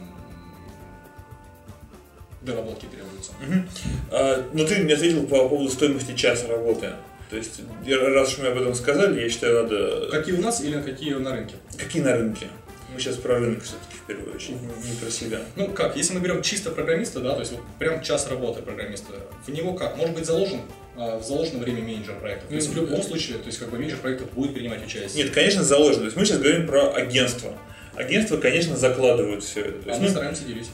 доработки 2.42 2.86
требуются. 2.86 3.32
Мгм. 3.42 3.70
А, 4.12 4.50
но 4.54 4.66
ты 4.66 4.80
не 4.84 4.94
ответил 4.94 5.28
по 5.28 5.48
поводу 5.50 5.70
стоимости 5.70 6.16
часа 6.16 6.48
работы. 6.48 6.92
То 7.30 7.36
есть, 7.36 7.62
раз 7.86 8.34
уж 8.34 8.40
мы 8.40 8.48
об 8.48 8.58
этом 8.60 8.74
сказали, 8.74 9.22
я 9.22 9.30
считаю, 9.30 9.64
надо... 9.64 10.10
Какие 10.10 10.36
у 10.36 10.42
нас 10.42 10.62
или 10.62 10.82
какие 10.82 11.14
на 11.14 11.36
рынке? 11.36 11.56
Какие 11.78 12.02
на 12.02 12.16
рынке? 12.16 12.48
Мы 12.92 13.00
сейчас 13.00 13.18
про 13.18 13.38
рынок 13.38 13.62
все-таки 13.62 13.98
в 13.98 14.08
первую 14.08 14.36
очередь, 14.36 14.58
не 14.62 14.96
про 15.00 15.12
себя. 15.12 15.42
Ну 15.56 15.68
как, 15.68 15.96
если 15.96 16.16
мы 16.16 16.22
берем 16.22 16.42
чисто 16.42 16.72
программиста, 16.72 17.20
да, 17.20 17.34
то 17.36 17.42
есть 17.42 17.52
вот 17.52 17.62
прям 17.78 18.02
час 18.02 18.28
работы 18.28 18.64
программиста, 18.64 19.14
в 19.46 19.52
него 19.52 19.74
как? 19.74 19.96
Может 19.96 20.16
быть 20.16 20.26
заложен 20.26 20.62
а, 20.98 21.20
в 21.20 21.24
заложено 21.24 21.60
время 21.60 21.84
менеджера 21.84 22.16
проекта. 22.16 22.48
То 22.48 22.56
есть 22.56 22.70
в 22.70 22.76
любом 22.76 23.04
случае, 23.04 23.38
то 23.38 23.46
есть 23.46 23.60
как 23.60 23.70
бы 23.70 23.78
менеджер 23.78 24.00
проекта 24.00 24.26
будет 24.26 24.56
принимать 24.56 24.84
участие. 24.84 25.24
Нет, 25.24 25.34
конечно, 25.34 25.64
заложено. 25.64 26.00
То 26.00 26.06
есть 26.06 26.18
мы 26.18 26.26
сейчас 26.26 26.40
говорим 26.40 26.66
про 26.66 26.92
агентство. 26.94 27.54
Агентства, 27.96 28.38
конечно, 28.38 28.76
закладывают 28.76 29.44
все 29.44 29.62
это. 29.62 29.84
То 29.84 29.94
а 29.94 29.98
мы 29.98 30.04
ну, 30.06 30.10
стараемся 30.10 30.46
делить. 30.46 30.70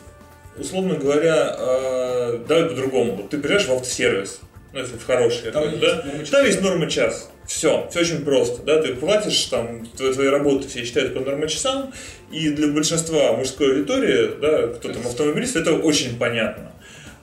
Условно 0.58 0.96
говоря, 0.96 1.56
э, 1.58 2.40
давай 2.48 2.66
по-другому. 2.66 3.16
Вот 3.16 3.30
ты 3.30 3.38
приезжаешь 3.38 3.68
в 3.68 3.74
автосервис, 3.74 4.40
ну, 4.74 4.80
если 4.80 4.98
в 4.98 5.06
хороший, 5.06 5.52
Там 5.52 5.64
есть 5.70 5.80
да? 5.80 6.04
норма. 6.04 6.26
Там 6.26 6.46
есть 6.46 6.62
норма 6.62 6.90
час. 6.90 7.30
Все, 7.48 7.88
все 7.92 8.00
очень 8.00 8.26
просто, 8.26 8.64
да, 8.64 8.82
ты 8.82 8.96
платишь, 8.96 9.40
там, 9.46 9.86
твои, 9.86 10.12
твои 10.14 10.28
работы 10.28 10.68
все 10.68 10.84
считают 10.84 11.14
по 11.14 11.20
норма 11.20 11.48
часам, 11.48 11.94
и 12.32 12.50
для 12.50 12.70
большинства 12.70 13.34
мужской 13.34 13.72
аудитории, 13.72 14.32
да, 14.42 14.68
кто 14.70 14.92
там 14.92 15.06
автомобилист, 15.06 15.56
это 15.56 15.74
очень 15.74 16.18
понятно. 16.18 16.72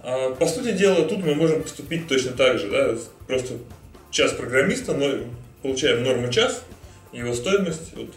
А, 0.05 0.31
по 0.31 0.47
сути 0.47 0.73
дела, 0.73 1.09
тут 1.09 1.25
мы 1.25 1.35
можем 1.35 1.63
поступить 1.63 2.07
точно 2.07 2.33
так 2.33 2.59
же, 2.61 2.71
да, 2.71 2.95
просто 3.27 3.55
час 4.13 4.33
программиста, 4.33 4.95
но 4.95 5.11
получаем 5.63 6.05
норму 6.05 6.31
час, 6.31 6.63
его 7.13 7.35
стоимость, 7.35 7.93
вот, 7.97 8.11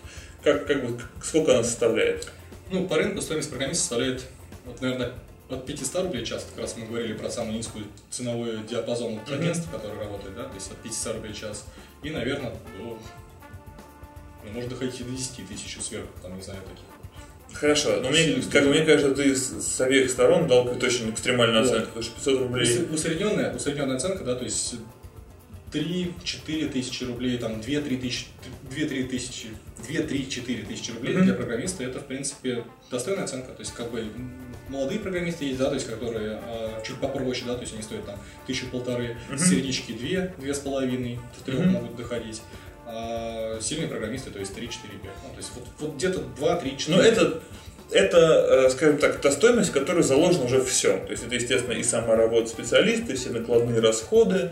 как, 0.44 0.68
как 0.68 0.86
бы, 0.86 1.00
сколько 1.24 1.56
она 1.56 1.64
составляет? 1.64 2.28
Ну, 2.72 2.88
по 2.88 2.98
рынку 2.98 3.20
стоимость 3.22 3.50
программиста 3.50 3.82
составляет, 3.82 4.26
вот, 4.66 4.82
наверное, 4.82 5.14
от 5.50 5.66
500 5.66 6.04
рублей 6.06 6.26
час, 6.26 6.46
как 6.50 6.64
раз 6.64 6.76
мы 6.78 6.86
говорили 6.88 7.14
про 7.14 7.30
самую 7.30 7.58
низкую 7.58 7.86
ценовой 8.10 8.58
диапазон 8.70 9.20
вот 9.20 9.32
агентств, 9.32 9.70
которые 9.72 10.00
работают, 10.00 10.36
да, 10.36 10.44
то 10.44 10.56
есть 10.56 10.72
от 10.72 10.78
500 10.78 11.16
рублей 11.16 11.34
час, 11.34 11.66
и, 12.04 12.10
наверное, 12.10 12.52
до, 12.80 12.98
ну, 14.44 14.52
может 14.54 14.70
доходить 14.70 15.00
и 15.00 15.04
до 15.04 15.12
10 15.12 15.48
тысяч 15.48 15.78
сверху, 15.82 16.08
там, 16.22 16.36
не 16.36 16.42
знаю, 16.42 16.60
таких. 16.64 16.86
Хорошо, 17.60 18.02
но 18.02 18.10
мне, 18.10 18.42
как 18.52 18.66
мне 18.66 18.84
кажется, 18.84 19.16
ты 19.16 19.34
с, 19.36 19.62
с 19.62 19.80
обеих 19.82 20.10
сторон 20.12 20.48
дал 20.48 20.64
какую-то 20.64 20.88
очень 20.88 21.10
экстремальную 21.12 21.64
Вот. 21.64 21.72
оценку, 21.72 21.88
потому 21.88 22.04
что 22.04 22.16
500 22.16 22.40
рублей... 22.40 22.64
Ус- 22.84 22.94
Усредненная, 23.00 23.56
усредненная 23.56 23.96
оценка, 23.96 24.24
да, 24.26 24.36
то 24.36 24.44
есть 24.44 24.76
3-4 25.76 26.70
тысячи 26.70 27.04
рублей, 27.04 27.38
там 27.38 27.60
2-3 27.60 28.00
тысячи, 28.00 28.26
2-3 28.72 29.08
тысячи, 29.08 29.50
2-3-4 29.88 30.66
тысячи 30.66 30.92
рублей 30.92 31.16
Мгм. 31.16 31.26
для 31.26 31.34
программиста, 31.34 31.84
это, 31.84 32.00
в 32.00 32.06
принципе, 32.06 32.64
достойная 32.90 33.26
оценка. 33.26 33.52
То 33.52 33.62
есть, 33.62 33.74
как 33.74 33.92
бы, 33.92 34.06
молодые 34.70 35.00
программисты 35.00 35.46
есть, 35.46 35.58
да, 35.58 35.66
то 35.68 35.76
есть, 35.76 35.88
которые 35.88 36.40
а, 36.42 36.82
чуть 36.86 36.98
попроще, 36.98 37.46
да, 37.48 37.56
то 37.56 37.62
есть, 37.62 37.74
они 37.74 37.84
стоят 37.84 38.06
там 38.06 38.20
тысячу 38.48 38.68
полторы, 38.68 39.18
Мгм. 39.30 39.38
среднички 39.38 39.94
2, 39.94 40.28
две 40.38 40.54
с 40.54 40.60
половиной, 40.60 41.20
до 41.38 41.46
трех 41.52 41.60
Мгм. 41.60 41.70
могут 41.72 41.96
доходить. 41.96 42.42
А 42.88 43.60
сильные 43.62 43.88
программисты, 43.88 44.30
то 44.30 44.40
есть 44.40 44.54
3, 44.54 44.70
4, 44.70 44.94
5. 45.00 45.12
Ну, 45.24 45.30
то 45.32 45.38
есть, 45.38 45.52
вот, 45.56 45.66
вот 45.80 45.96
где-то 45.96 46.20
2, 46.38 46.56
3, 46.58 46.78
4. 46.78 46.98
Ну, 46.98 47.04
это, 47.04 47.42
это, 47.92 48.18
э, 48.68 48.70
скажем 48.70 48.98
так, 49.00 49.20
та 49.22 49.32
стоимость, 49.32 49.72
в 49.72 49.74
которой 49.74 50.04
заложено 50.04 50.46
уже 50.46 50.64
все. 50.64 50.98
То 51.00 51.12
есть 51.12 51.24
это, 51.24 51.34
естественно, 51.36 51.74
и 51.74 51.84
сама 51.84 52.16
работа 52.16 52.48
специалиста, 52.48 53.12
и 53.12 53.16
все 53.16 53.32
накладные 53.32 53.80
расходы, 53.80 54.52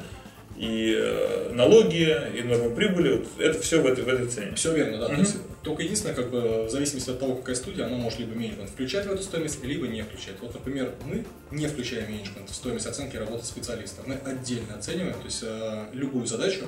и 0.64 0.96
э, 0.98 1.52
налоги, 1.54 2.16
и 2.38 2.42
нормы 2.44 2.74
прибыли. 2.76 3.18
Вот 3.18 3.28
это 3.40 3.60
все 3.62 3.82
в 3.82 3.86
этой, 3.86 4.04
в 4.04 4.08
этой 4.08 4.28
цене. 4.28 4.54
Все 4.56 4.74
верно, 4.74 4.98
да. 4.98 5.06
То 5.08 5.12
Мгм. 5.14 5.22
есть, 5.22 5.36
только 5.62 5.82
единственное, 5.84 6.16
как 6.16 6.30
бы, 6.30 6.64
в 6.66 6.70
зависимости 6.70 7.10
от 7.10 7.20
того, 7.20 7.36
какая 7.36 7.56
студия, 7.56 7.86
она 7.86 7.98
может 7.98 8.20
либо 8.20 8.34
менеджмент 8.34 8.70
включать 8.70 9.06
в 9.06 9.12
эту 9.12 9.24
стоимость, 9.24 9.64
либо 9.64 9.88
не 9.88 10.02
включать. 10.04 10.36
Вот, 10.42 10.54
например, 10.54 10.92
мы 11.06 11.26
не 11.52 11.68
включаем 11.68 12.10
менеджмент 12.12 12.50
в 12.50 12.56
стоимость 12.56 12.86
оценки 12.86 13.18
работы 13.18 13.46
специалиста. 13.46 14.02
Мы 14.06 14.16
отдельно 14.16 14.76
оцениваем, 14.78 15.14
то 15.16 15.26
есть 15.26 15.44
э, 15.44 15.86
любую 15.94 16.26
задачу 16.26 16.66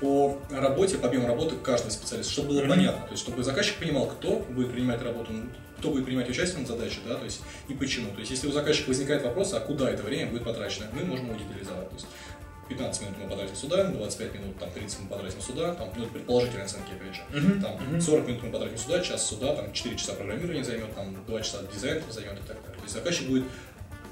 по 0.00 0.38
работе, 0.50 0.96
по 0.98 1.08
объему 1.08 1.26
работы 1.26 1.56
каждого 1.56 1.90
специалиста, 1.90 2.32
чтобы 2.32 2.48
было 2.50 2.60
Мгм. 2.60 2.68
понятно, 2.70 3.02
то 3.06 3.10
есть 3.12 3.22
чтобы 3.22 3.42
заказчик 3.42 3.76
понимал, 3.76 4.06
кто 4.06 4.36
будет 4.50 4.72
принимать 4.72 5.02
работу, 5.02 5.32
кто 5.78 5.90
будет 5.90 6.04
принимать 6.04 6.28
участие 6.28 6.64
в 6.64 6.68
задаче, 6.68 6.98
да, 7.08 7.14
то 7.16 7.24
есть 7.24 7.40
и 7.68 7.74
почему. 7.74 8.10
То 8.12 8.20
есть 8.20 8.30
если 8.30 8.46
у 8.48 8.52
заказчика 8.52 8.88
возникает 8.88 9.22
вопрос, 9.24 9.52
а 9.54 9.60
куда 9.60 9.90
это 9.90 10.02
время 10.02 10.30
будет 10.30 10.44
потрачено, 10.44 10.86
мы 10.92 11.04
можем 11.04 11.26
его 11.30 11.38
детализовать. 11.38 11.88
То 11.88 11.94
есть 11.94 12.06
15 12.70 13.02
минут 13.02 13.16
мы 13.20 13.28
потратим 13.28 13.56
сюда, 13.56 13.84
25 13.84 14.34
минут, 14.34 14.58
там, 14.58 14.70
30 14.70 15.00
мы 15.00 15.08
потратим 15.08 15.40
сюда, 15.40 15.74
там, 15.74 15.90
ну, 15.96 16.04
это 16.04 16.12
предположительные 16.12 16.64
оценки, 16.64 16.92
опять 16.92 17.16
же. 17.16 17.22
Мгм, 17.30 17.60
Там, 17.60 17.72
мгм. 17.74 18.00
40 18.00 18.28
минут 18.28 18.42
мы 18.44 18.50
потратим 18.50 18.78
сюда, 18.78 19.00
час 19.00 19.28
сюда, 19.28 19.56
там, 19.56 19.72
4 19.72 19.96
часа 19.96 20.14
программирования 20.14 20.62
займет, 20.64 20.94
там, 20.94 21.24
2 21.26 21.40
часа 21.42 21.58
дизайн 21.74 22.02
займет 22.08 22.38
и 22.38 22.46
так 22.46 22.62
далее. 22.62 22.76
То 22.76 22.82
есть 22.82 22.94
заказчик 22.94 23.26
будет 23.26 23.44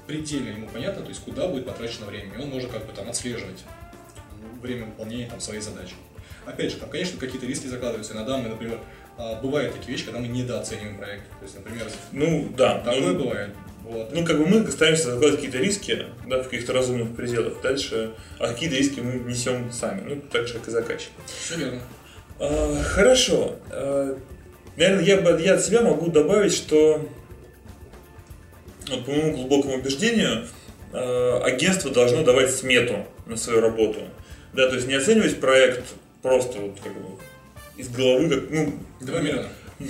предельно 0.07 0.49
ему 0.49 0.67
понятно, 0.67 1.03
то 1.03 1.09
есть 1.09 1.21
куда 1.23 1.47
будет 1.47 1.65
потрачено 1.65 2.07
время, 2.07 2.35
и 2.37 2.41
он 2.41 2.49
может 2.49 2.69
как 2.71 2.85
бы 2.85 2.91
там 2.93 3.09
отслеживать 3.09 3.63
время 4.61 4.85
выполнения 4.87 5.29
там, 5.29 5.39
своей 5.39 5.61
задачи. 5.61 5.93
Опять 6.45 6.71
же, 6.71 6.77
там, 6.77 6.89
конечно, 6.89 7.17
какие-то 7.19 7.45
риски 7.45 7.67
закладываются. 7.67 8.13
Иногда 8.13 8.37
мы, 8.37 8.49
например, 8.49 8.79
бывают 9.41 9.73
такие 9.73 9.91
вещи, 9.93 10.05
когда 10.05 10.19
мы 10.19 10.27
недооцениваем 10.27 10.97
проект. 10.97 11.27
То 11.39 11.43
есть, 11.43 11.55
например, 11.55 11.87
Ну, 12.11 12.49
да. 12.57 12.79
такое 12.79 13.01
ну, 13.13 13.19
бывает. 13.23 13.49
Вот. 13.83 14.11
Ну, 14.13 14.23
как 14.25 14.37
бы 14.37 14.45
мы 14.45 14.69
стараемся 14.71 15.05
закладывать 15.05 15.37
какие-то 15.37 15.57
риски, 15.57 16.05
да, 16.27 16.41
в 16.41 16.49
каких-то 16.49 16.73
разумных 16.73 17.15
пределах. 17.15 17.61
Дальше, 17.61 18.11
а 18.37 18.47
какие-то 18.47 18.75
риски 18.75 18.99
мы 18.99 19.13
несем 19.29 19.71
сами, 19.71 20.01
ну, 20.07 20.21
так 20.31 20.47
же, 20.47 20.53
как 20.55 20.67
и 20.67 20.71
заказчик. 20.71 21.09
Все 21.25 21.55
верно. 21.55 21.81
А, 22.39 22.81
Хорошо. 22.83 23.55
А, 23.71 24.17
Наверное, 24.77 25.03
я, 25.03 25.17
бы- 25.19 25.41
я 25.41 25.55
от 25.55 25.61
себя 25.65 25.81
могу 25.81 26.09
добавить, 26.09 26.53
что 26.53 27.05
вот, 28.89 29.05
по 29.05 29.11
моему 29.11 29.33
глубокому 29.35 29.75
убеждению, 29.75 30.47
а, 30.93 31.41
агентство 31.43 31.91
должно 31.91 32.23
давать 32.23 32.55
смету 32.55 33.05
на 33.25 33.35
свою 33.35 33.59
работу. 33.59 33.99
Да, 34.53 34.67
то 34.69 34.75
есть 34.75 34.87
не 34.87 34.93
оценивать 34.95 35.39
проект 35.39 35.83
просто 36.21 36.59
вот 36.59 36.79
как 36.81 36.93
бы 36.93 37.01
из 37.79 37.87
головы, 37.89 38.29
как, 38.29 38.51
ну, 38.51 38.73
2 38.99 39.19
миллиона. 39.21 39.47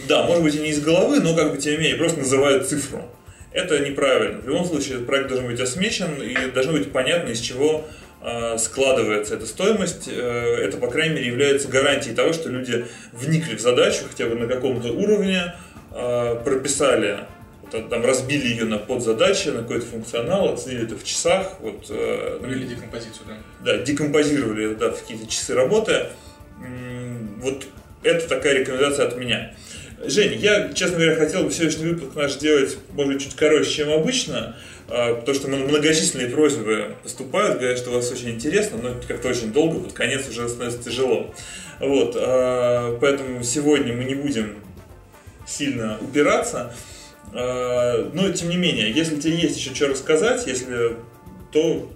да, 0.08 0.24
может 0.24 0.44
быть 0.44 0.56
и 0.56 0.60
не 0.60 0.70
из 0.70 0.80
головы, 0.80 1.20
но 1.20 1.36
как 1.36 1.52
бы 1.52 1.58
тем 1.58 1.74
не 1.74 1.78
менее 1.80 1.96
просто 1.96 2.20
называют 2.20 2.68
цифру. 2.68 3.04
Это 3.52 3.80
неправильно. 3.80 4.42
В 4.42 4.48
любом 4.48 4.66
случае 4.66 4.96
этот 4.96 5.08
проект 5.08 5.28
должен 5.28 5.48
быть 5.48 5.60
осмечен 5.60 6.22
и 6.22 6.52
должно 6.52 6.74
быть 6.74 6.92
понятно, 6.92 7.30
из 7.30 7.40
чего 7.40 7.88
э, 8.22 8.58
складывается 8.60 9.34
эта 9.34 9.48
стоимость. 9.48 10.08
Э, 10.08 10.58
это, 10.62 10.78
по 10.78 10.88
крайней 10.88 11.16
мере, 11.16 11.28
является 11.28 11.68
гарантией 11.68 12.14
того, 12.14 12.32
что 12.32 12.50
люди 12.50 12.86
вникли 13.12 13.56
в 13.56 13.60
задачу 13.60 14.04
хотя 14.08 14.28
бы 14.28 14.36
на 14.36 14.46
каком-то 14.46 14.90
уровне, 14.90 15.56
э, 15.92 16.42
прописали, 16.46 17.22
вот, 17.64 17.90
там, 17.90 18.06
разбили 18.06 18.50
ее 18.50 18.66
на 18.66 18.78
подзадачи, 18.78 19.50
на 19.50 19.64
какой-то 19.64 19.88
функционал, 19.88 20.54
оценили 20.54 20.84
это 20.84 20.96
в 20.96 21.04
часах, 21.04 21.56
вот, 21.60 21.88
э, 21.90 22.38
Провели 22.40 22.68
декомпозицию, 22.68 23.26
да. 23.28 23.78
да, 23.78 23.78
декомпозировали 23.84 24.76
да, 24.76 24.92
в 24.92 25.02
какие-то 25.02 25.26
часы 25.26 25.56
работы. 25.56 26.06
Вот 27.42 27.66
это 28.04 28.28
такая 28.28 28.60
рекомендация 28.60 29.08
от 29.08 29.18
меня. 29.18 29.54
Жень, 30.06 30.40
я, 30.40 30.72
честно 30.74 30.98
говоря, 30.98 31.16
хотел 31.16 31.44
бы 31.44 31.52
сегодняшний 31.52 31.88
выпуск 31.88 32.16
наш 32.16 32.34
сделать, 32.34 32.78
может 32.94 33.14
быть, 33.14 33.22
чуть 33.22 33.36
короче, 33.36 33.70
чем 33.70 33.92
обычно, 33.92 34.56
а, 34.88 35.16
потому 35.16 35.36
что 35.36 35.50
многочисленные 35.50 36.30
просьбы 36.30 36.96
поступают, 37.04 37.60
говорят, 37.60 37.78
что 37.78 37.90
у 37.90 37.94
вас 37.94 38.10
очень 38.10 38.30
интересно, 38.30 38.80
но 38.82 38.90
это 38.90 39.06
как-то 39.06 39.28
очень 39.28 39.52
долго, 39.52 39.80
под 39.82 39.94
конец 39.94 40.28
уже 40.30 40.48
становится 40.48 40.82
тяжело. 40.82 41.34
Вот, 41.82 42.16
а, 42.16 42.98
поэтому 43.02 43.44
сегодня 43.44 43.94
мы 43.94 44.06
не 44.06 44.16
будем 44.16 44.56
сильно 45.46 45.98
упираться, 46.00 46.74
А, 47.32 48.10
но 48.14 48.32
тем 48.32 48.50
не 48.50 48.58
менее, 48.58 48.92
если 48.92 49.20
тебе 49.20 49.36
есть 49.36 49.58
еще 49.58 49.76
что 49.76 49.90
рассказать, 49.90 50.48
если 50.48 50.96
то 51.52 51.92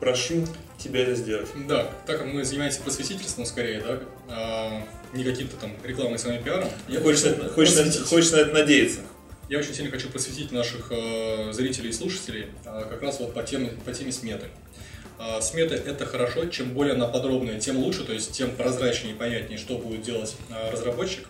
прошу 0.00 0.46
тебя 0.82 1.00
это 1.02 1.14
сделать. 1.14 1.48
Да, 1.66 1.90
так 2.06 2.18
как 2.18 2.26
мы 2.26 2.44
занимаемся 2.44 2.80
просветительством 2.82 3.46
скорее, 3.46 3.80
да, 3.80 4.00
а, 4.28 4.82
не 5.12 5.24
каким-то 5.24 5.56
там 5.56 5.72
рекламой 5.84 6.18
с 6.18 6.24
вами 6.24 6.42
пиаром. 6.42 6.68
Я 6.88 7.00
Хочешь, 7.00 7.22
на 7.24 7.48
хочешь 7.48 7.74
на 7.74 8.04
хочешь 8.04 8.32
на 8.32 8.36
это 8.36 8.52
надеяться. 8.52 9.00
Я 9.48 9.58
очень 9.58 9.74
сильно 9.74 9.90
хочу 9.90 10.08
просветить 10.08 10.50
наших 10.50 10.86
э, 10.90 11.52
зрителей 11.52 11.90
и 11.90 11.92
слушателей 11.92 12.46
а, 12.64 12.84
как 12.84 13.02
раз 13.02 13.20
вот 13.20 13.34
по 13.34 13.42
теме, 13.42 13.72
по 13.84 13.92
теме 13.92 14.10
сметы. 14.12 14.46
А, 15.18 15.40
сметы 15.40 15.74
это 15.74 16.06
хорошо, 16.06 16.46
чем 16.46 16.70
более 16.72 16.94
она 16.94 17.06
подробная, 17.06 17.60
тем 17.60 17.76
лучше, 17.76 18.04
то 18.04 18.12
есть 18.12 18.32
тем 18.32 18.56
прозрачнее 18.56 19.14
и 19.14 19.16
понятнее, 19.16 19.58
что 19.58 19.78
будет 19.78 20.02
делать 20.02 20.36
а, 20.50 20.70
разработчик. 20.72 21.28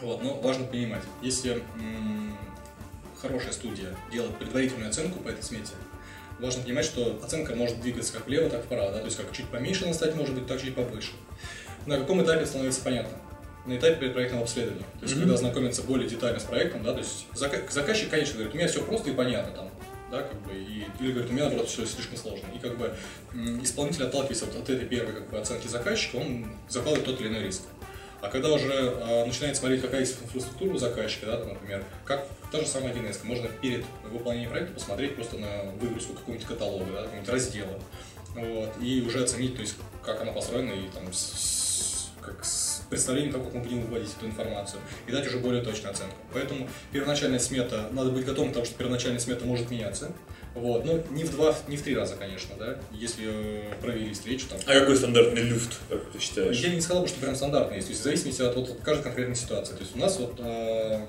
Вот, 0.00 0.22
но 0.22 0.34
важно 0.40 0.64
понимать, 0.64 1.02
если 1.22 1.62
м, 1.76 2.36
хорошая 3.20 3.52
студия 3.52 3.94
делает 4.10 4.36
предварительную 4.38 4.88
оценку 4.88 5.20
по 5.20 5.28
этой 5.28 5.42
смете, 5.44 5.72
важно 6.42 6.62
понимать, 6.62 6.84
что 6.84 7.18
оценка 7.24 7.54
может 7.54 7.80
двигаться 7.80 8.12
как 8.12 8.26
влево, 8.26 8.50
так 8.50 8.64
вправо, 8.64 8.92
да, 8.92 8.98
то 8.98 9.04
есть 9.06 9.16
как 9.16 9.32
чуть 9.32 9.48
поменьше 9.48 9.84
она 9.84 9.94
стать 9.94 10.14
может 10.14 10.34
быть, 10.34 10.46
так 10.46 10.60
чуть 10.60 10.74
повыше. 10.74 11.12
На 11.86 11.96
каком 11.98 12.22
этапе 12.22 12.44
становится 12.44 12.82
понятно? 12.82 13.16
На 13.64 13.76
этапе 13.76 13.96
предпроектного 13.96 14.42
обследования. 14.42 14.84
То 14.98 15.02
есть, 15.02 15.14
Мгм. 15.14 15.22
когда 15.22 15.36
знакомиться 15.36 15.82
более 15.82 16.08
детально 16.08 16.40
с 16.40 16.44
проектом, 16.44 16.82
да, 16.82 16.92
то 16.92 16.98
есть 16.98 17.26
зака- 17.32 17.70
заказчик, 17.70 18.10
конечно, 18.10 18.34
говорит, 18.34 18.54
у 18.54 18.58
меня 18.58 18.66
все 18.66 18.82
просто 18.82 19.10
и 19.10 19.14
понятно 19.14 19.52
там, 19.54 19.70
да, 20.10 20.22
как 20.22 20.40
бы, 20.42 20.52
и, 20.52 20.84
или 21.00 21.12
говорит, 21.12 21.30
у 21.30 21.32
меня, 21.32 21.44
наоборот, 21.44 21.68
все 21.68 21.86
слишком 21.86 22.16
сложно. 22.18 22.46
И 22.54 22.58
как 22.58 22.76
бы 22.76 22.94
исполнитель, 23.62 24.04
отталкиваясь 24.04 24.42
вот 24.42 24.56
от 24.56 24.68
этой 24.68 24.84
первой 24.86 25.12
как 25.14 25.30
бы, 25.30 25.38
оценки 25.38 25.68
заказчика, 25.68 26.16
он 26.16 26.46
закладывает 26.68 27.06
тот 27.06 27.20
или 27.20 27.28
иной 27.28 27.44
риск. 27.44 27.62
А 28.20 28.28
когда 28.28 28.52
уже 28.52 28.72
а, 28.72 29.24
начинает 29.26 29.56
смотреть, 29.56 29.80
какая 29.82 30.00
есть 30.00 30.18
инфраструктура 30.22 30.74
у 30.74 30.78
заказчика, 30.78 31.26
да, 31.26 31.38
там, 31.38 31.48
например, 31.50 31.84
как 32.04 32.26
та 32.52 32.60
же 32.60 32.66
самая 32.66 32.92
1С, 32.92 33.24
можно 33.24 33.48
перед 33.48 33.84
выполнением 34.10 34.50
проекта 34.50 34.74
посмотреть 34.74 35.16
просто 35.16 35.38
на 35.38 35.62
выгрузку 35.80 36.12
какого-нибудь 36.12 36.46
каталога, 36.46 36.84
да, 36.92 36.98
какого-нибудь 37.02 37.28
раздела, 37.30 37.80
вот, 38.34 38.70
и 38.80 39.02
уже 39.06 39.24
оценить, 39.24 39.54
то 39.56 39.62
есть, 39.62 39.74
как 40.04 40.20
она 40.22 40.32
построена 40.32 40.72
и 40.72 40.88
там 40.94 41.12
с- 41.12 42.10
как 42.20 42.44
с 42.44 42.82
представлением 42.90 43.32
того, 43.32 43.44
как 43.46 43.54
мы 43.54 43.60
будем 43.62 43.80
выводить 43.86 44.10
эту 44.16 44.26
информацию, 44.26 44.80
и 45.06 45.12
дать 45.12 45.26
уже 45.26 45.38
более 45.38 45.62
точную 45.62 45.92
оценку. 45.92 46.14
Поэтому 46.32 46.68
первоначальная 46.92 47.38
смета, 47.40 47.88
надо 47.92 48.10
быть 48.10 48.24
готовым 48.26 48.50
к 48.50 48.54
тому, 48.54 48.66
что 48.66 48.74
первоначальная 48.76 49.18
смета 49.18 49.44
может 49.46 49.70
меняться, 49.70 50.12
вот, 50.54 50.84
ну, 50.84 51.02
не 51.10 51.24
в 51.24 51.30
два, 51.32 51.54
не 51.68 51.78
в 51.78 51.82
три 51.82 51.96
раза, 51.96 52.14
конечно, 52.16 52.54
да, 52.58 52.78
если 52.92 53.24
э, 53.28 53.72
провели 53.80 54.12
встречу, 54.12 54.46
там, 54.48 54.58
А 54.66 54.78
какой 54.80 54.96
стандартный 54.98 55.40
люфт, 55.42 55.80
как 55.88 56.04
ты 56.12 56.18
считаешь? 56.20 56.58
я 56.60 56.68
не 56.74 56.82
сказал 56.82 57.02
бы, 57.02 57.08
что 57.08 57.18
прям 57.20 57.34
стандартный 57.34 57.76
есть, 57.76 57.86
то 57.88 57.92
есть 57.92 58.02
в 58.02 58.04
зависимости 58.04 58.42
от, 58.42 58.54
вот, 58.56 58.68
от 58.68 58.80
каждой 58.82 59.04
конкретной 59.04 59.36
ситуации. 59.36 59.72
То 59.72 59.80
есть 59.80 59.96
у 59.96 59.98
нас 59.98 60.18
вот 60.18 60.34
э, 60.38 61.00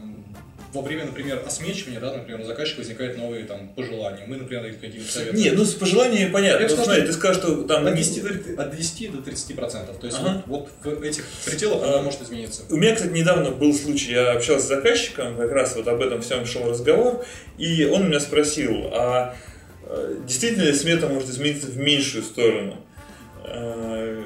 во 0.74 0.82
время, 0.82 1.06
например, 1.06 1.42
осмечивания, 1.46 2.00
да, 2.00 2.12
например, 2.14 2.42
у 2.42 2.44
заказчика 2.44 2.80
возникают 2.80 3.18
новые 3.18 3.46
там 3.46 3.70
пожелания. 3.70 4.24
Мы, 4.28 4.38
например, 4.38 4.64
даем 4.64 4.76
какие-то 4.80 5.12
советы. 5.12 5.38
Не, 5.38 5.52
ну 5.52 5.64
с 5.66 5.74
пожеланиями 5.76 6.32
понятно. 6.32 6.64
Я 6.64 6.70
Ну, 6.76 6.84
смотри, 6.84 7.02
ты 7.04 7.14
скажешь, 7.14 7.42
что 7.42 7.64
там... 7.64 7.86
от 7.86 7.94
не- 7.94 8.00
10, 8.04 8.56
до, 8.56 8.64
от 8.64 8.76
10 8.76 9.12
до 9.12 9.22
30 9.22 9.56
процентов. 9.56 9.98
То 10.00 10.08
есть 10.08 10.18
Ага. 10.20 10.44
вот, 10.48 10.70
вот 10.84 11.00
в 11.00 11.04
этих 11.04 11.26
пределах 11.46 11.84
она 11.84 12.02
может 12.02 12.22
измениться. 12.24 12.64
У 12.70 12.76
меня, 12.76 12.96
кстати, 12.96 13.12
недавно 13.14 13.52
был 13.52 13.74
случай, 13.74 14.14
я 14.14 14.32
общался 14.32 14.66
с 14.66 14.68
заказчиком, 14.70 15.38
как 15.38 15.52
раз 15.52 15.76
вот 15.76 15.88
об 15.88 16.02
этом 16.02 16.22
всем 16.22 16.46
шел 16.46 16.68
разговор, 16.70 17.24
и 17.58 17.86
он 17.86 18.08
меня 18.08 18.20
спросил, 18.20 18.90
а 18.94 19.36
э, 19.86 20.16
действительно 20.26 20.64
ли 20.64 20.74
смета 20.74 21.08
может 21.08 21.30
измениться 21.30 21.68
в 21.68 21.78
меньшую 21.78 22.24
сторону? 22.24 22.78
Э, 23.46 24.24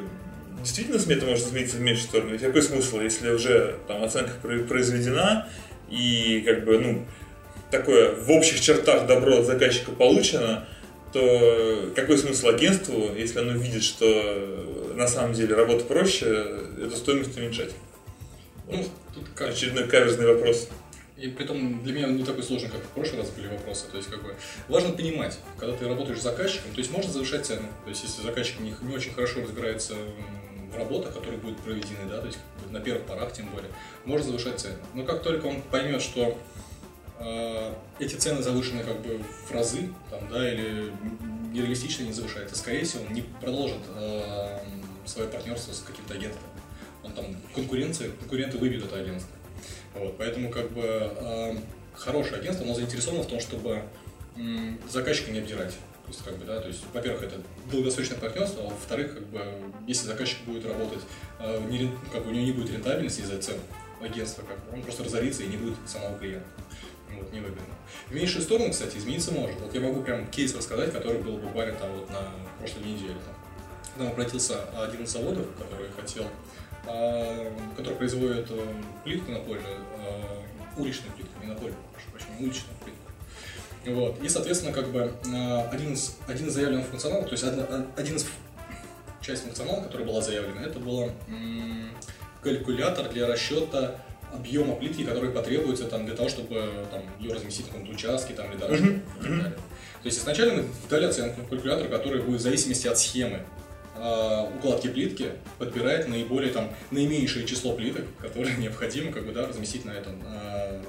Действительно 0.59 0.99
смета 0.99 1.25
может 1.25 1.45
измениться 1.47 1.77
в 1.77 1.81
меньшую 1.81 2.07
сторону? 2.07 2.31
Ведь 2.31 2.41
какой 2.41 2.61
смысл, 2.61 2.99
если 2.99 3.29
уже 3.29 3.75
там 3.87 4.03
оценка 4.03 4.31
про- 4.41 4.57
произведена, 4.63 5.47
и 5.89 6.43
как 6.45 6.65
бы, 6.65 6.79
ну, 6.79 7.05
такое 7.71 8.15
в 8.15 8.29
общих 8.31 8.59
чертах 8.61 9.07
добро 9.07 9.39
от 9.39 9.45
заказчика 9.45 9.91
получено, 9.91 10.67
то 11.13 11.91
какой 11.95 12.17
смысл 12.17 12.49
агентству, 12.49 13.13
если 13.15 13.39
оно 13.39 13.53
видит, 13.53 13.83
что 13.83 14.93
на 14.95 15.07
самом 15.07 15.33
деле 15.33 15.55
работа 15.55 15.85
проще, 15.85 16.25
эту 16.81 16.95
стоимость 16.95 17.38
уменьшать? 17.38 17.71
Ну, 18.69 18.83
тут 19.13 19.23
как, 19.35 19.49
Очередной 19.49 19.88
каверзный 19.88 20.27
вопрос. 20.27 20.69
И 21.17 21.29
при 21.29 21.45
том 21.45 21.83
для 21.83 21.93
меня 21.93 22.07
не 22.07 22.23
такой 22.23 22.43
сложный, 22.43 22.69
как 22.69 22.81
в 22.81 22.89
прошлый 22.89 23.21
раз 23.21 23.31
были 23.31 23.47
вопросы. 23.47 23.85
То 23.89 23.97
есть, 23.97 24.09
как 24.09 24.21
бы, 24.21 24.35
важно 24.67 24.93
понимать, 24.93 25.39
когда 25.57 25.75
ты 25.75 25.88
работаешь 25.88 26.19
с 26.19 26.23
заказчиком, 26.23 26.71
то 26.73 26.77
есть 26.77 26.91
можно 26.91 27.11
завышать 27.11 27.45
цену. 27.45 27.67
То 27.85 27.89
есть, 27.89 28.03
если 28.03 28.21
заказчик 28.21 28.59
не, 28.59 28.75
не 28.81 28.95
очень 28.95 29.13
хорошо 29.13 29.41
разбирается 29.41 29.95
работах, 30.76 31.13
которые 31.13 31.39
будут 31.39 31.59
проведены, 31.59 32.09
да, 32.09 32.20
то 32.20 32.28
есть 32.28 32.39
на 32.70 32.80
первых 32.80 33.05
порах 33.05 33.34
тем 33.34 33.49
более, 33.49 33.72
можно 34.05 34.28
завышать 34.28 34.59
цену. 34.59 34.78
Но 34.93 35.03
как 35.03 35.24
только 35.24 35.45
он 35.45 35.61
поймет, 35.61 36.01
что 36.01 36.38
э, 37.20 37.74
эти 37.99 38.15
цены 38.15 38.41
завышены 38.41 38.84
как 38.84 38.99
бы 39.01 39.22
в 39.47 39.51
разы, 39.51 39.89
там, 40.09 40.28
да, 40.30 40.51
или 40.51 40.91
нереалистично 41.53 42.03
не 42.03 42.13
завышается, 42.13 42.57
скорее 42.57 42.84
всего, 42.84 43.05
он 43.05 43.13
не 43.13 43.22
продолжит 43.22 43.82
э, 43.95 44.59
свое 45.05 45.30
партнерство 45.30 45.74
с 45.74 45.80
каким-то 45.80 46.13
агентством. 46.13 46.49
Он 47.03 47.13
там 47.13 47.26
конкуренция, 47.55 48.11
конкуренты 48.11 48.57
выбьют 48.57 48.86
это 48.86 48.97
агентство. 48.97 49.36
Вот, 49.95 50.18
поэтому 50.18 50.49
как 50.49 50.72
бы 50.72 50.84
э, 50.84 51.55
хорошее 51.93 52.41
агентство, 52.41 52.65
оно 52.65 52.76
заинтересовано 52.76 53.24
в 53.24 53.28
том, 53.28 53.39
чтобы 53.39 53.84
заказчика 54.88 55.32
не 55.32 55.39
обдирать. 55.39 55.74
То 56.07 56.13
есть, 56.13 56.23
как 56.23 56.37
бы, 56.37 56.45
да, 56.45 56.61
то 56.61 56.69
есть, 56.69 56.83
во-первых, 56.93 57.23
это 57.23 57.41
долгосрочное 57.69 58.17
партнерство, 58.17 58.63
а 58.63 58.69
во-вторых, 58.69 59.15
как 59.15 59.27
бы, 59.27 59.41
если 59.87 60.07
заказчик 60.07 60.39
будет 60.45 60.65
работать, 60.65 61.01
э, 61.39 61.61
не 61.69 61.79
рен- 61.79 61.99
как 62.13 62.23
бы 62.23 62.29
у 62.29 62.33
него 62.33 62.45
не 62.45 62.53
будет 62.53 62.71
рентабельности 62.71 63.21
из-за 63.21 63.41
цен 63.41 63.57
агентства, 64.01 64.43
как 64.43 64.57
бы, 64.63 64.77
он 64.77 64.83
просто 64.83 65.03
разорится 65.03 65.43
и 65.43 65.47
не 65.47 65.57
будет 65.57 65.75
самого 65.85 66.17
клиента. 66.17 66.47
Вот, 67.13 67.33
невыгодно. 67.33 67.61
В 68.07 68.13
меньшую 68.13 68.41
сторону, 68.41 68.71
кстати, 68.71 68.97
измениться 68.97 69.33
может. 69.33 69.59
Вот 69.59 69.73
я 69.73 69.81
могу 69.81 70.01
прям 70.01 70.27
кейс 70.27 70.55
рассказать, 70.55 70.93
который 70.93 71.21
был 71.21 71.37
буквально 71.37 71.75
там 71.75 71.91
вот 71.91 72.09
на 72.09 72.31
прошлой 72.57 72.85
неделе. 72.85 73.15
Там. 73.25 73.35
Когда 73.95 74.11
обратился 74.11 74.63
один 74.81 75.03
из 75.03 75.11
заводов, 75.11 75.45
который 75.57 75.89
хотел 75.91 76.25
а, 76.85 77.53
который 77.75 77.95
производит 77.95 78.47
э, 78.49 78.73
плитку 79.03 79.31
напольную, 79.31 79.75
э, 79.97 80.21
уличную 80.77 81.11
плитку, 81.13 81.37
не 81.41 81.47
напольную, 81.47 81.75
прошу 81.91 82.11
прощения, 82.11 82.37
уличную 82.39 82.77
плитку. 82.83 82.96
Вот. 83.88 84.21
И, 84.21 84.29
соответственно, 84.29 84.73
как 84.73 84.89
бы 84.89 85.11
э, 85.25 85.61
один 85.71 85.93
из, 85.93 86.15
один 86.27 86.47
из 86.47 86.53
заявленных 86.53 86.88
функционалов, 86.88 87.25
то 87.25 87.31
есть 87.31 87.43
одна- 87.43 87.85
один 87.95 88.15
из 88.17 88.25
часть 89.21 89.43
функционала, 89.43 89.81
которая 89.83 90.07
была 90.07 90.21
заявлена, 90.21 90.61
это 90.63 90.79
был 90.79 91.11
калькулятор 92.41 93.09
для 93.09 93.27
расчета 93.27 93.95
объема 94.33 94.75
плитки, 94.75 95.03
который 95.03 95.29
потребуется 95.29 95.85
там, 95.85 96.05
для 96.05 96.15
того, 96.15 96.29
чтобы 96.29 96.85
там, 96.91 97.01
ее 97.19 97.33
разместить 97.33 97.67
на 97.67 97.73
каком-то 97.73 97.93
участке 97.93 98.33
там, 98.33 98.51
или 98.51 98.57
дорожке 98.57 98.83
Мгм, 98.85 99.01
и 99.19 99.21
так 99.21 99.29
далее. 99.38 99.51
То 100.03 100.05
есть 100.05 100.19
изначально 100.19 100.63
мы 100.63 100.65
дали 100.89 101.05
оценку 101.05 101.41
калькулятору, 101.49 101.89
который 101.89 102.21
будет 102.21 102.39
в 102.39 102.43
зависимости 102.43 102.88
от 102.88 102.97
схемы 102.99 103.41
э, 103.95 104.49
укладки 104.57 104.88
плитки 104.88 105.31
подбирать 105.57 106.07
наиболее 106.07 106.51
там 106.51 106.69
наименьшее 106.91 107.45
число 107.45 107.73
плиток, 107.73 108.03
которые 108.19 108.55
необходимо 108.57 109.11
как 109.11 109.25
бы 109.25 109.31
да 109.31 109.47
разместить 109.47 109.85
на 109.85 109.91
этом 109.91 110.21
э, 110.25 110.83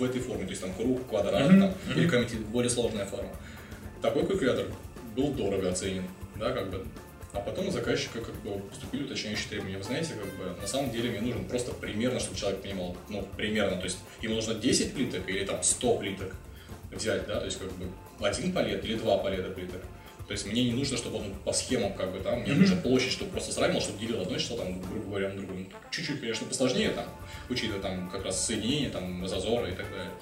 в 0.00 0.04
этой 0.04 0.20
форме, 0.20 0.44
то 0.44 0.50
есть 0.50 0.62
там 0.62 0.72
круг, 0.74 1.06
квадрат 1.08 1.50
Мгм, 1.50 1.60
там, 1.60 1.74
или 1.94 2.06
какая-нибудь 2.06 2.46
более 2.46 2.70
сложная 2.70 3.06
форма. 3.06 3.30
Такой 4.02 4.26
калькулятор 4.26 4.66
был 5.14 5.32
дорого 5.32 5.70
оценен, 5.70 6.04
да, 6.36 6.50
как 6.50 6.70
бы. 6.70 6.84
А 7.32 7.38
потом 7.38 7.68
у 7.68 7.70
заказчика 7.70 8.20
как 8.20 8.34
бы 8.42 8.58
поступили 8.58 9.04
уточняющие 9.04 9.48
требования. 9.48 9.76
Вы 9.76 9.84
знаете, 9.84 10.14
как 10.14 10.26
бы 10.36 10.60
на 10.60 10.66
самом 10.66 10.90
деле 10.90 11.10
мне 11.10 11.20
нужен 11.20 11.44
просто 11.44 11.72
примерно, 11.72 12.18
чтобы 12.18 12.36
человек 12.36 12.60
понимал, 12.60 12.96
ну, 13.08 13.24
примерно, 13.36 13.76
то 13.76 13.84
есть 13.84 13.98
ему 14.20 14.34
нужно 14.34 14.54
10 14.54 14.94
плиток 14.94 15.28
или 15.28 15.44
там 15.44 15.62
100 15.62 15.98
плиток 15.98 16.32
взять, 16.90 17.26
да, 17.28 17.38
то 17.38 17.44
есть 17.44 17.58
как 17.58 17.70
бы 17.72 17.86
один 18.26 18.52
палет 18.52 18.84
или 18.84 18.96
два 18.96 19.18
палета 19.18 19.50
плиток. 19.50 19.80
То 20.30 20.34
есть 20.34 20.46
мне 20.46 20.62
не 20.62 20.70
нужно, 20.74 20.96
чтобы 20.96 21.16
он 21.16 21.34
по 21.44 21.52
схемам 21.52 21.92
как 21.94 22.12
бы 22.12 22.20
там, 22.20 22.42
мне 22.42 22.52
Мгм. 22.52 22.60
нужна 22.60 22.76
площадь, 22.76 23.10
чтобы 23.10 23.32
просто 23.32 23.52
сравнивал, 23.52 23.80
чтобы 23.80 23.98
делил 23.98 24.20
одно 24.20 24.38
число, 24.38 24.58
там, 24.58 24.80
грубо 24.80 25.08
говоря, 25.08 25.30
на 25.30 25.34
другое. 25.38 25.58
Ну, 25.58 25.66
Чуть-чуть, 25.90 26.20
конечно, 26.20 26.46
посложнее 26.46 26.90
там, 26.90 27.06
учитывая 27.48 27.82
там 27.82 28.08
как 28.08 28.24
раз 28.24 28.46
соединение, 28.46 28.90
там, 28.90 29.26
зазоры 29.26 29.72
и 29.72 29.74
так 29.74 29.90
далее. 29.90 30.12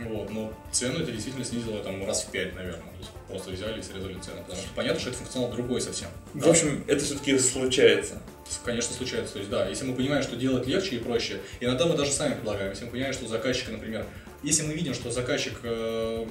Вот, 0.00 0.30
но 0.30 0.52
цену 0.72 0.98
это 0.98 1.12
действительно 1.12 1.44
снизило 1.44 1.80
там 1.80 2.04
раз 2.04 2.24
в 2.24 2.32
пять, 2.32 2.56
наверное. 2.56 2.82
То 2.82 2.98
есть 2.98 3.10
просто 3.28 3.50
взяли 3.52 3.78
и 3.78 3.82
срезали 3.84 4.14
цену, 4.14 4.42
потому 4.42 4.60
что 4.60 4.68
понятно, 4.74 4.98
что 4.98 5.10
это 5.10 5.18
функционал 5.18 5.52
другой 5.52 5.80
совсем. 5.80 6.08
В 6.34 6.48
общем, 6.48 6.82
это 6.88 7.04
все-таки 7.04 7.38
случается. 7.38 8.20
Конечно, 8.64 8.92
случается. 8.96 9.34
То 9.34 9.38
есть, 9.38 9.50
да, 9.52 9.68
если 9.68 9.84
мы 9.84 9.94
понимаем, 9.94 10.24
что 10.24 10.34
делать 10.34 10.66
легче 10.66 10.96
и 10.96 10.98
проще, 10.98 11.40
иногда 11.60 11.86
мы 11.86 11.96
даже 11.96 12.10
сами 12.10 12.34
предлагаем. 12.34 12.70
Если 12.70 12.84
мы 12.86 12.90
понимаем, 12.90 13.14
что 13.14 13.26
у 13.26 13.28
заказчика, 13.28 13.70
например, 13.70 14.06
если 14.42 14.66
мы 14.66 14.74
видим, 14.74 14.92
что 14.92 15.12
заказчик 15.12 15.60
э, 15.62 16.26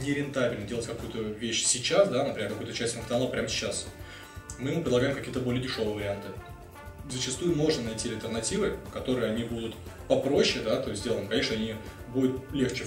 нерентабельно 0.00 0.66
делать 0.66 0.86
какую-то 0.86 1.18
вещь 1.18 1.64
сейчас, 1.64 2.08
да, 2.08 2.24
например, 2.24 2.50
какую-то 2.50 2.72
часть 2.72 2.94
функционала 2.94 3.28
прямо 3.28 3.48
сейчас, 3.48 3.86
мы 4.58 4.70
ему 4.70 4.82
предлагаем 4.82 5.14
какие-то 5.14 5.40
более 5.40 5.62
дешевые 5.62 5.94
варианты. 5.94 6.28
Зачастую 7.10 7.54
можно 7.54 7.84
найти 7.84 8.10
альтернативы, 8.10 8.76
которые 8.92 9.30
они 9.30 9.44
будут 9.44 9.74
попроще, 10.08 10.64
да, 10.64 10.80
то 10.80 10.90
есть 10.90 11.02
сделаны, 11.02 11.28
конечно, 11.28 11.54
они 11.54 11.74
будут 12.12 12.40
легче 12.52 12.84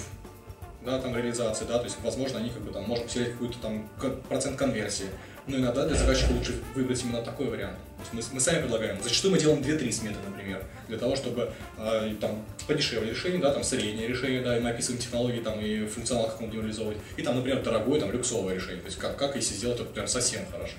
да, 0.83 0.99
там 0.99 1.15
реализации, 1.15 1.65
да, 1.65 1.77
то 1.77 1.85
есть, 1.85 1.97
возможно, 2.03 2.39
они 2.39 2.49
как 2.49 2.61
бы 2.61 2.71
там 2.71 2.83
можно 2.83 3.05
потерять 3.05 3.33
какой-то 3.33 3.57
там 3.59 3.89
процент 4.27 4.57
конверсии, 4.57 5.07
но 5.47 5.57
иногда 5.57 5.85
для 5.85 5.97
заказчика 5.97 6.31
лучше 6.31 6.61
выбрать 6.75 7.03
именно 7.03 7.21
такой 7.21 7.47
вариант. 7.47 7.77
Мы, 8.13 8.21
мы 8.31 8.39
сами 8.39 8.61
предлагаем. 8.61 8.97
Зачастую 9.01 9.31
мы 9.33 9.39
делаем 9.39 9.61
2-3 9.61 9.91
сметы, 9.91 10.17
например, 10.25 10.63
для 10.87 10.97
того, 10.97 11.15
чтобы 11.15 11.51
э, 11.77 12.15
там 12.19 12.43
подешевле 12.67 13.11
решение, 13.11 13.39
да, 13.39 13.53
там 13.53 13.63
среднее 13.63 14.07
решение, 14.07 14.41
да, 14.41 14.57
и 14.57 14.61
мы 14.61 14.69
описываем 14.69 15.01
технологии 15.01 15.41
там 15.41 15.59
и 15.59 15.85
функционал, 15.85 16.27
как 16.27 16.39
будем 16.39 16.61
реализовывать, 16.61 16.97
и 17.17 17.21
там, 17.21 17.35
например, 17.35 17.61
дорогое, 17.63 17.99
там, 17.99 18.11
люксовое 18.11 18.55
решение, 18.55 18.81
то 18.81 18.87
есть 18.87 18.97
как, 18.97 19.17
как 19.17 19.35
если 19.35 19.53
сделать 19.53 19.79
это 19.79 19.89
прям 19.89 20.07
совсем 20.07 20.45
хорошо. 20.51 20.73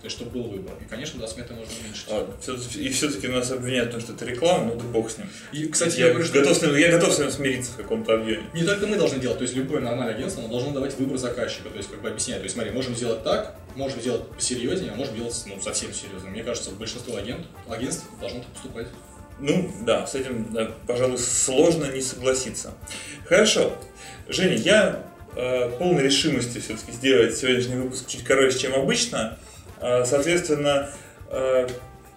То 0.00 0.04
есть, 0.04 0.16
чтобы 0.16 0.30
был 0.30 0.44
выбор. 0.44 0.74
И, 0.80 0.88
конечно, 0.88 1.20
да, 1.20 1.26
сметы 1.26 1.54
можно 1.54 1.72
уменьшить. 1.82 2.06
А, 2.08 2.30
И 2.76 2.88
все-таки 2.90 3.26
нас 3.26 3.50
обвиняют, 3.50 3.88
потому 3.88 4.02
что 4.02 4.12
это 4.12 4.24
реклама, 4.26 4.66
ну 4.66 4.76
да 4.76 4.84
бог 4.84 5.10
с 5.10 5.18
ним. 5.18 5.28
И, 5.52 5.66
кстати, 5.66 5.98
я, 5.98 6.06
Я, 6.06 6.12
говорю, 6.12 6.26
что 6.28 6.38
готов, 6.38 6.56
с 6.56 6.62
ним, 6.62 6.76
я 6.76 6.92
готов 6.92 7.12
с 7.12 7.18
ним 7.18 7.30
смириться 7.32 7.72
в 7.72 7.76
каком-то 7.76 8.14
объеме. 8.14 8.44
Не 8.54 8.62
только 8.62 8.86
мы 8.86 8.96
должны 8.96 9.18
делать, 9.18 9.38
то 9.38 9.42
есть 9.42 9.56
любое 9.56 9.80
нормальное 9.80 10.14
агентство, 10.14 10.44
оно 10.44 10.52
должно 10.52 10.72
давать 10.72 10.96
выбор 10.98 11.18
заказчика, 11.18 11.68
то 11.68 11.76
есть 11.76 11.90
как 11.90 12.00
бы 12.00 12.08
объяснять, 12.10 12.38
то 12.38 12.44
есть 12.44 12.54
смотри, 12.54 12.70
можем 12.70 12.94
сделать 12.94 13.24
так, 13.24 13.56
можем 13.74 14.00
сделать 14.00 14.22
серьезнее, 14.38 14.92
а 14.92 14.94
можем 14.94 15.16
делать 15.16 15.34
ну, 15.46 15.60
совсем 15.60 15.92
серьезно. 15.92 16.30
Мне 16.30 16.44
кажется, 16.44 16.70
большинство 16.70 17.16
агент, 17.16 17.46
агентств 17.68 18.04
должно 18.20 18.38
так 18.38 18.48
поступать. 18.52 18.86
Ну, 19.40 19.70
да, 19.82 20.06
с 20.06 20.14
этим, 20.14 20.52
да, 20.52 20.70
пожалуй, 20.86 21.18
сложно 21.18 21.90
не 21.92 22.00
согласиться. 22.00 22.74
Хорошо. 23.24 23.76
Женя, 24.28 24.56
я 24.56 25.06
э, 25.36 25.70
полной 25.78 26.04
решимости 26.04 26.58
все-таки 26.58 26.92
сделать 26.92 27.36
сегодняшний 27.36 27.76
выпуск 27.76 28.08
чуть 28.08 28.24
короче, 28.24 28.58
чем 28.58 28.74
обычно. 28.74 29.38
Э, 29.80 30.04
соответственно, 30.04 30.90
э, 31.30 31.68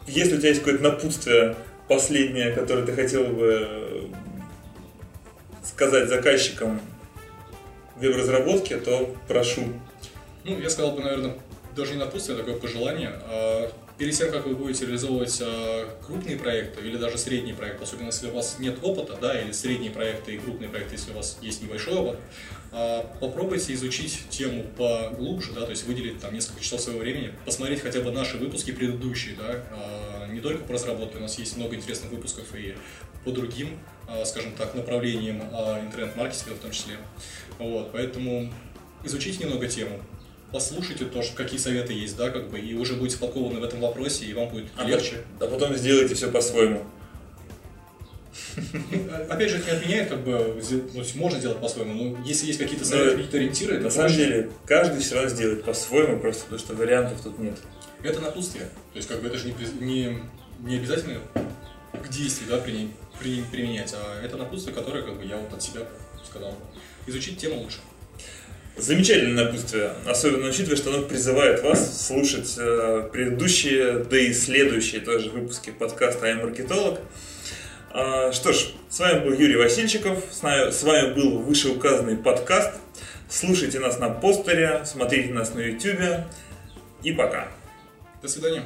если 0.08 0.36
у 0.36 0.38
тебя 0.40 0.50
есть 0.50 0.62
какое-то 0.62 0.84
напутствие 0.84 1.56
последнее, 1.88 2.52
которое 2.52 2.86
ты 2.86 2.94
хотел 2.94 3.26
бы 3.26 3.68
э, 3.70 4.06
сказать 5.64 6.10
заказчикам 6.10 6.82
веб-разработки, 7.98 8.76
то 8.76 9.16
прошу. 9.28 9.66
Ну, 10.44 10.60
я 10.60 10.70
сказал 10.70 10.94
бы, 10.94 11.02
наверное, 11.02 11.36
даже 11.76 11.94
не 11.94 12.00
напутствие, 12.00 12.38
а 12.38 12.40
такое 12.40 12.60
пожелание. 12.60 13.14
Перед 14.02 14.16
тем, 14.16 14.32
как 14.32 14.48
вы 14.48 14.56
будете 14.56 14.88
реализовывать 14.88 15.40
а, 15.46 15.88
крупные 16.04 16.36
проекты 16.36 16.82
или 16.82 16.98
даже 16.98 17.20
средние 17.20 17.54
проекты, 17.54 17.84
особенно 17.84 18.08
если 18.08 18.32
у 18.32 18.34
вас 18.34 18.56
нет 18.58 18.80
опыта, 18.82 19.16
да, 19.22 19.40
или 19.40 19.52
средние 19.52 19.92
проекты 19.92 20.34
и 20.34 20.40
крупные 20.40 20.72
проекты, 20.72 20.96
если 20.96 21.12
у 21.12 21.18
вас 21.18 21.38
есть 21.40 21.62
небольшой 21.62 21.94
опыт, 21.94 22.20
а, 22.72 23.04
попробуйте 23.20 23.76
изучить 23.76 24.28
тему 24.32 24.66
поглубже, 24.76 25.54
да, 25.54 25.66
то 25.66 25.70
есть 25.70 25.86
выделить 25.86 26.20
там 26.20 26.34
несколько 26.34 26.64
часов 26.64 26.82
своего 26.82 27.00
времени, 27.00 27.32
посмотреть 27.46 27.82
хотя 27.82 28.02
бы 28.02 28.12
наши 28.12 28.38
выпуски 28.38 28.72
предыдущие, 28.72 29.36
да, 29.36 29.64
а, 29.70 30.28
не 30.30 30.40
только 30.40 30.64
по 30.64 30.74
разработке, 30.74 31.20
у 31.20 31.22
нас 31.22 31.38
есть 31.38 31.56
много 31.56 31.76
интересных 31.76 32.10
выпусков 32.10 32.56
и 32.56 32.74
по 33.24 33.30
другим, 33.30 33.80
скажем 34.26 34.54
так, 34.54 34.74
направлениям 34.74 35.44
интернет-маркетинга 35.44 36.56
в 36.56 36.60
том 36.60 36.72
числе. 36.72 36.98
Вот, 37.60 37.92
поэтому 37.92 38.52
изучите 39.04 39.44
немного 39.44 39.68
тему, 39.68 40.02
послушайте 40.52 41.06
тоже, 41.06 41.30
какие 41.36 41.60
советы 41.60 41.94
есть, 41.94 42.16
да, 42.18 42.30
как 42.30 42.50
бы, 42.50 42.60
и 42.60 42.74
уже 42.76 42.96
будете 42.96 43.18
подкованы 43.18 43.60
в 43.60 43.64
этом 43.64 43.80
вопросе, 43.80 44.26
и 44.26 44.34
вам 44.34 44.50
будет 44.50 44.66
А 44.78 44.86
легче. 44.86 45.24
А 45.40 45.46
потом 45.48 45.76
сделайте 45.76 46.16
все 46.16 46.30
по-своему. 46.32 46.84
Ну, 48.56 49.08
опять 49.30 49.50
же, 49.50 49.58
это 49.58 49.72
не 49.72 49.78
отменяет, 49.78 50.10
как 50.10 50.24
бы, 50.24 50.62
ну, 50.94 51.04
можно 51.16 51.40
сделать 51.40 51.60
по-своему, 51.60 51.94
но 51.94 52.26
если 52.26 52.48
есть 52.48 52.60
какие-то 52.60 52.86
советы, 52.86 53.12
Ну, 53.12 53.16
какие-то 53.18 53.38
ориентиры, 53.38 53.80
На 53.80 53.90
самом 53.90 54.08
проще. 54.10 54.26
деле, 54.26 54.52
каждый 54.66 55.00
все 55.02 55.16
равно 55.16 55.30
сделает 55.30 55.64
по-своему, 55.64 56.20
просто 56.20 56.44
потому 56.44 56.60
что 56.60 56.76
вариантов 56.76 57.22
тут 57.22 57.40
нет. 57.40 57.58
Это 58.04 58.20
напутствие. 58.20 58.66
То 58.94 58.98
есть, 58.98 59.08
как 59.08 59.22
бы, 59.22 59.28
это 59.28 59.38
же 59.38 59.48
не, 59.48 59.86
не, 59.86 60.18
не 60.62 60.76
обязательно 60.78 61.20
к 61.94 62.10
действию, 62.10 62.50
да, 62.50 62.58
при, 62.58 62.90
при- 63.20 63.44
применять, 63.44 63.94
а 63.94 64.22
это 64.24 64.38
напутствие, 64.38 64.74
которое, 64.76 65.04
как 65.04 65.18
бы, 65.18 65.24
я 65.26 65.38
вот 65.38 65.54
от 65.54 65.62
себя 65.62 65.82
сказал. 66.26 66.56
Изучить 67.08 67.38
тему 67.38 67.62
лучше. 67.62 67.78
Замечательное 68.78 69.46
напутствие, 69.46 69.94
особенно 70.08 70.48
учитывая, 70.50 70.78
что 70.78 70.94
оно 70.94 71.04
призывает 71.04 71.62
вас 71.62 72.08
слушать 72.08 72.56
э, 72.58 73.10
предыдущие, 73.12 74.00
да 74.06 74.18
и 74.18 74.34
следующие 74.34 75.02
тоже 75.02 75.30
выпуски 75.30 75.72
подкаста 75.72 76.26
«Я 76.28 76.36
маркетолог». 76.36 77.00
А, 77.92 78.32
что 78.32 78.54
ж, 78.54 78.70
с 78.90 79.00
вами 79.00 79.26
был 79.26 79.34
Юрий 79.34 79.58
Васильчиков, 79.58 80.24
с, 80.32 80.42
нами- 80.42 80.72
с 80.72 80.82
вами 80.84 81.14
был 81.14 81.40
вышеуказанный 81.40 82.16
подкаст. 82.16 82.72
Слушайте 83.30 83.80
нас 83.80 84.00
на 84.00 84.10
постере, 84.10 84.82
смотрите 84.86 85.34
нас 85.34 85.54
на 85.54 85.60
YouTube 85.60 86.26
и 87.04 87.12
пока. 87.12 87.50
До 88.22 88.30
свидания. 88.30 88.64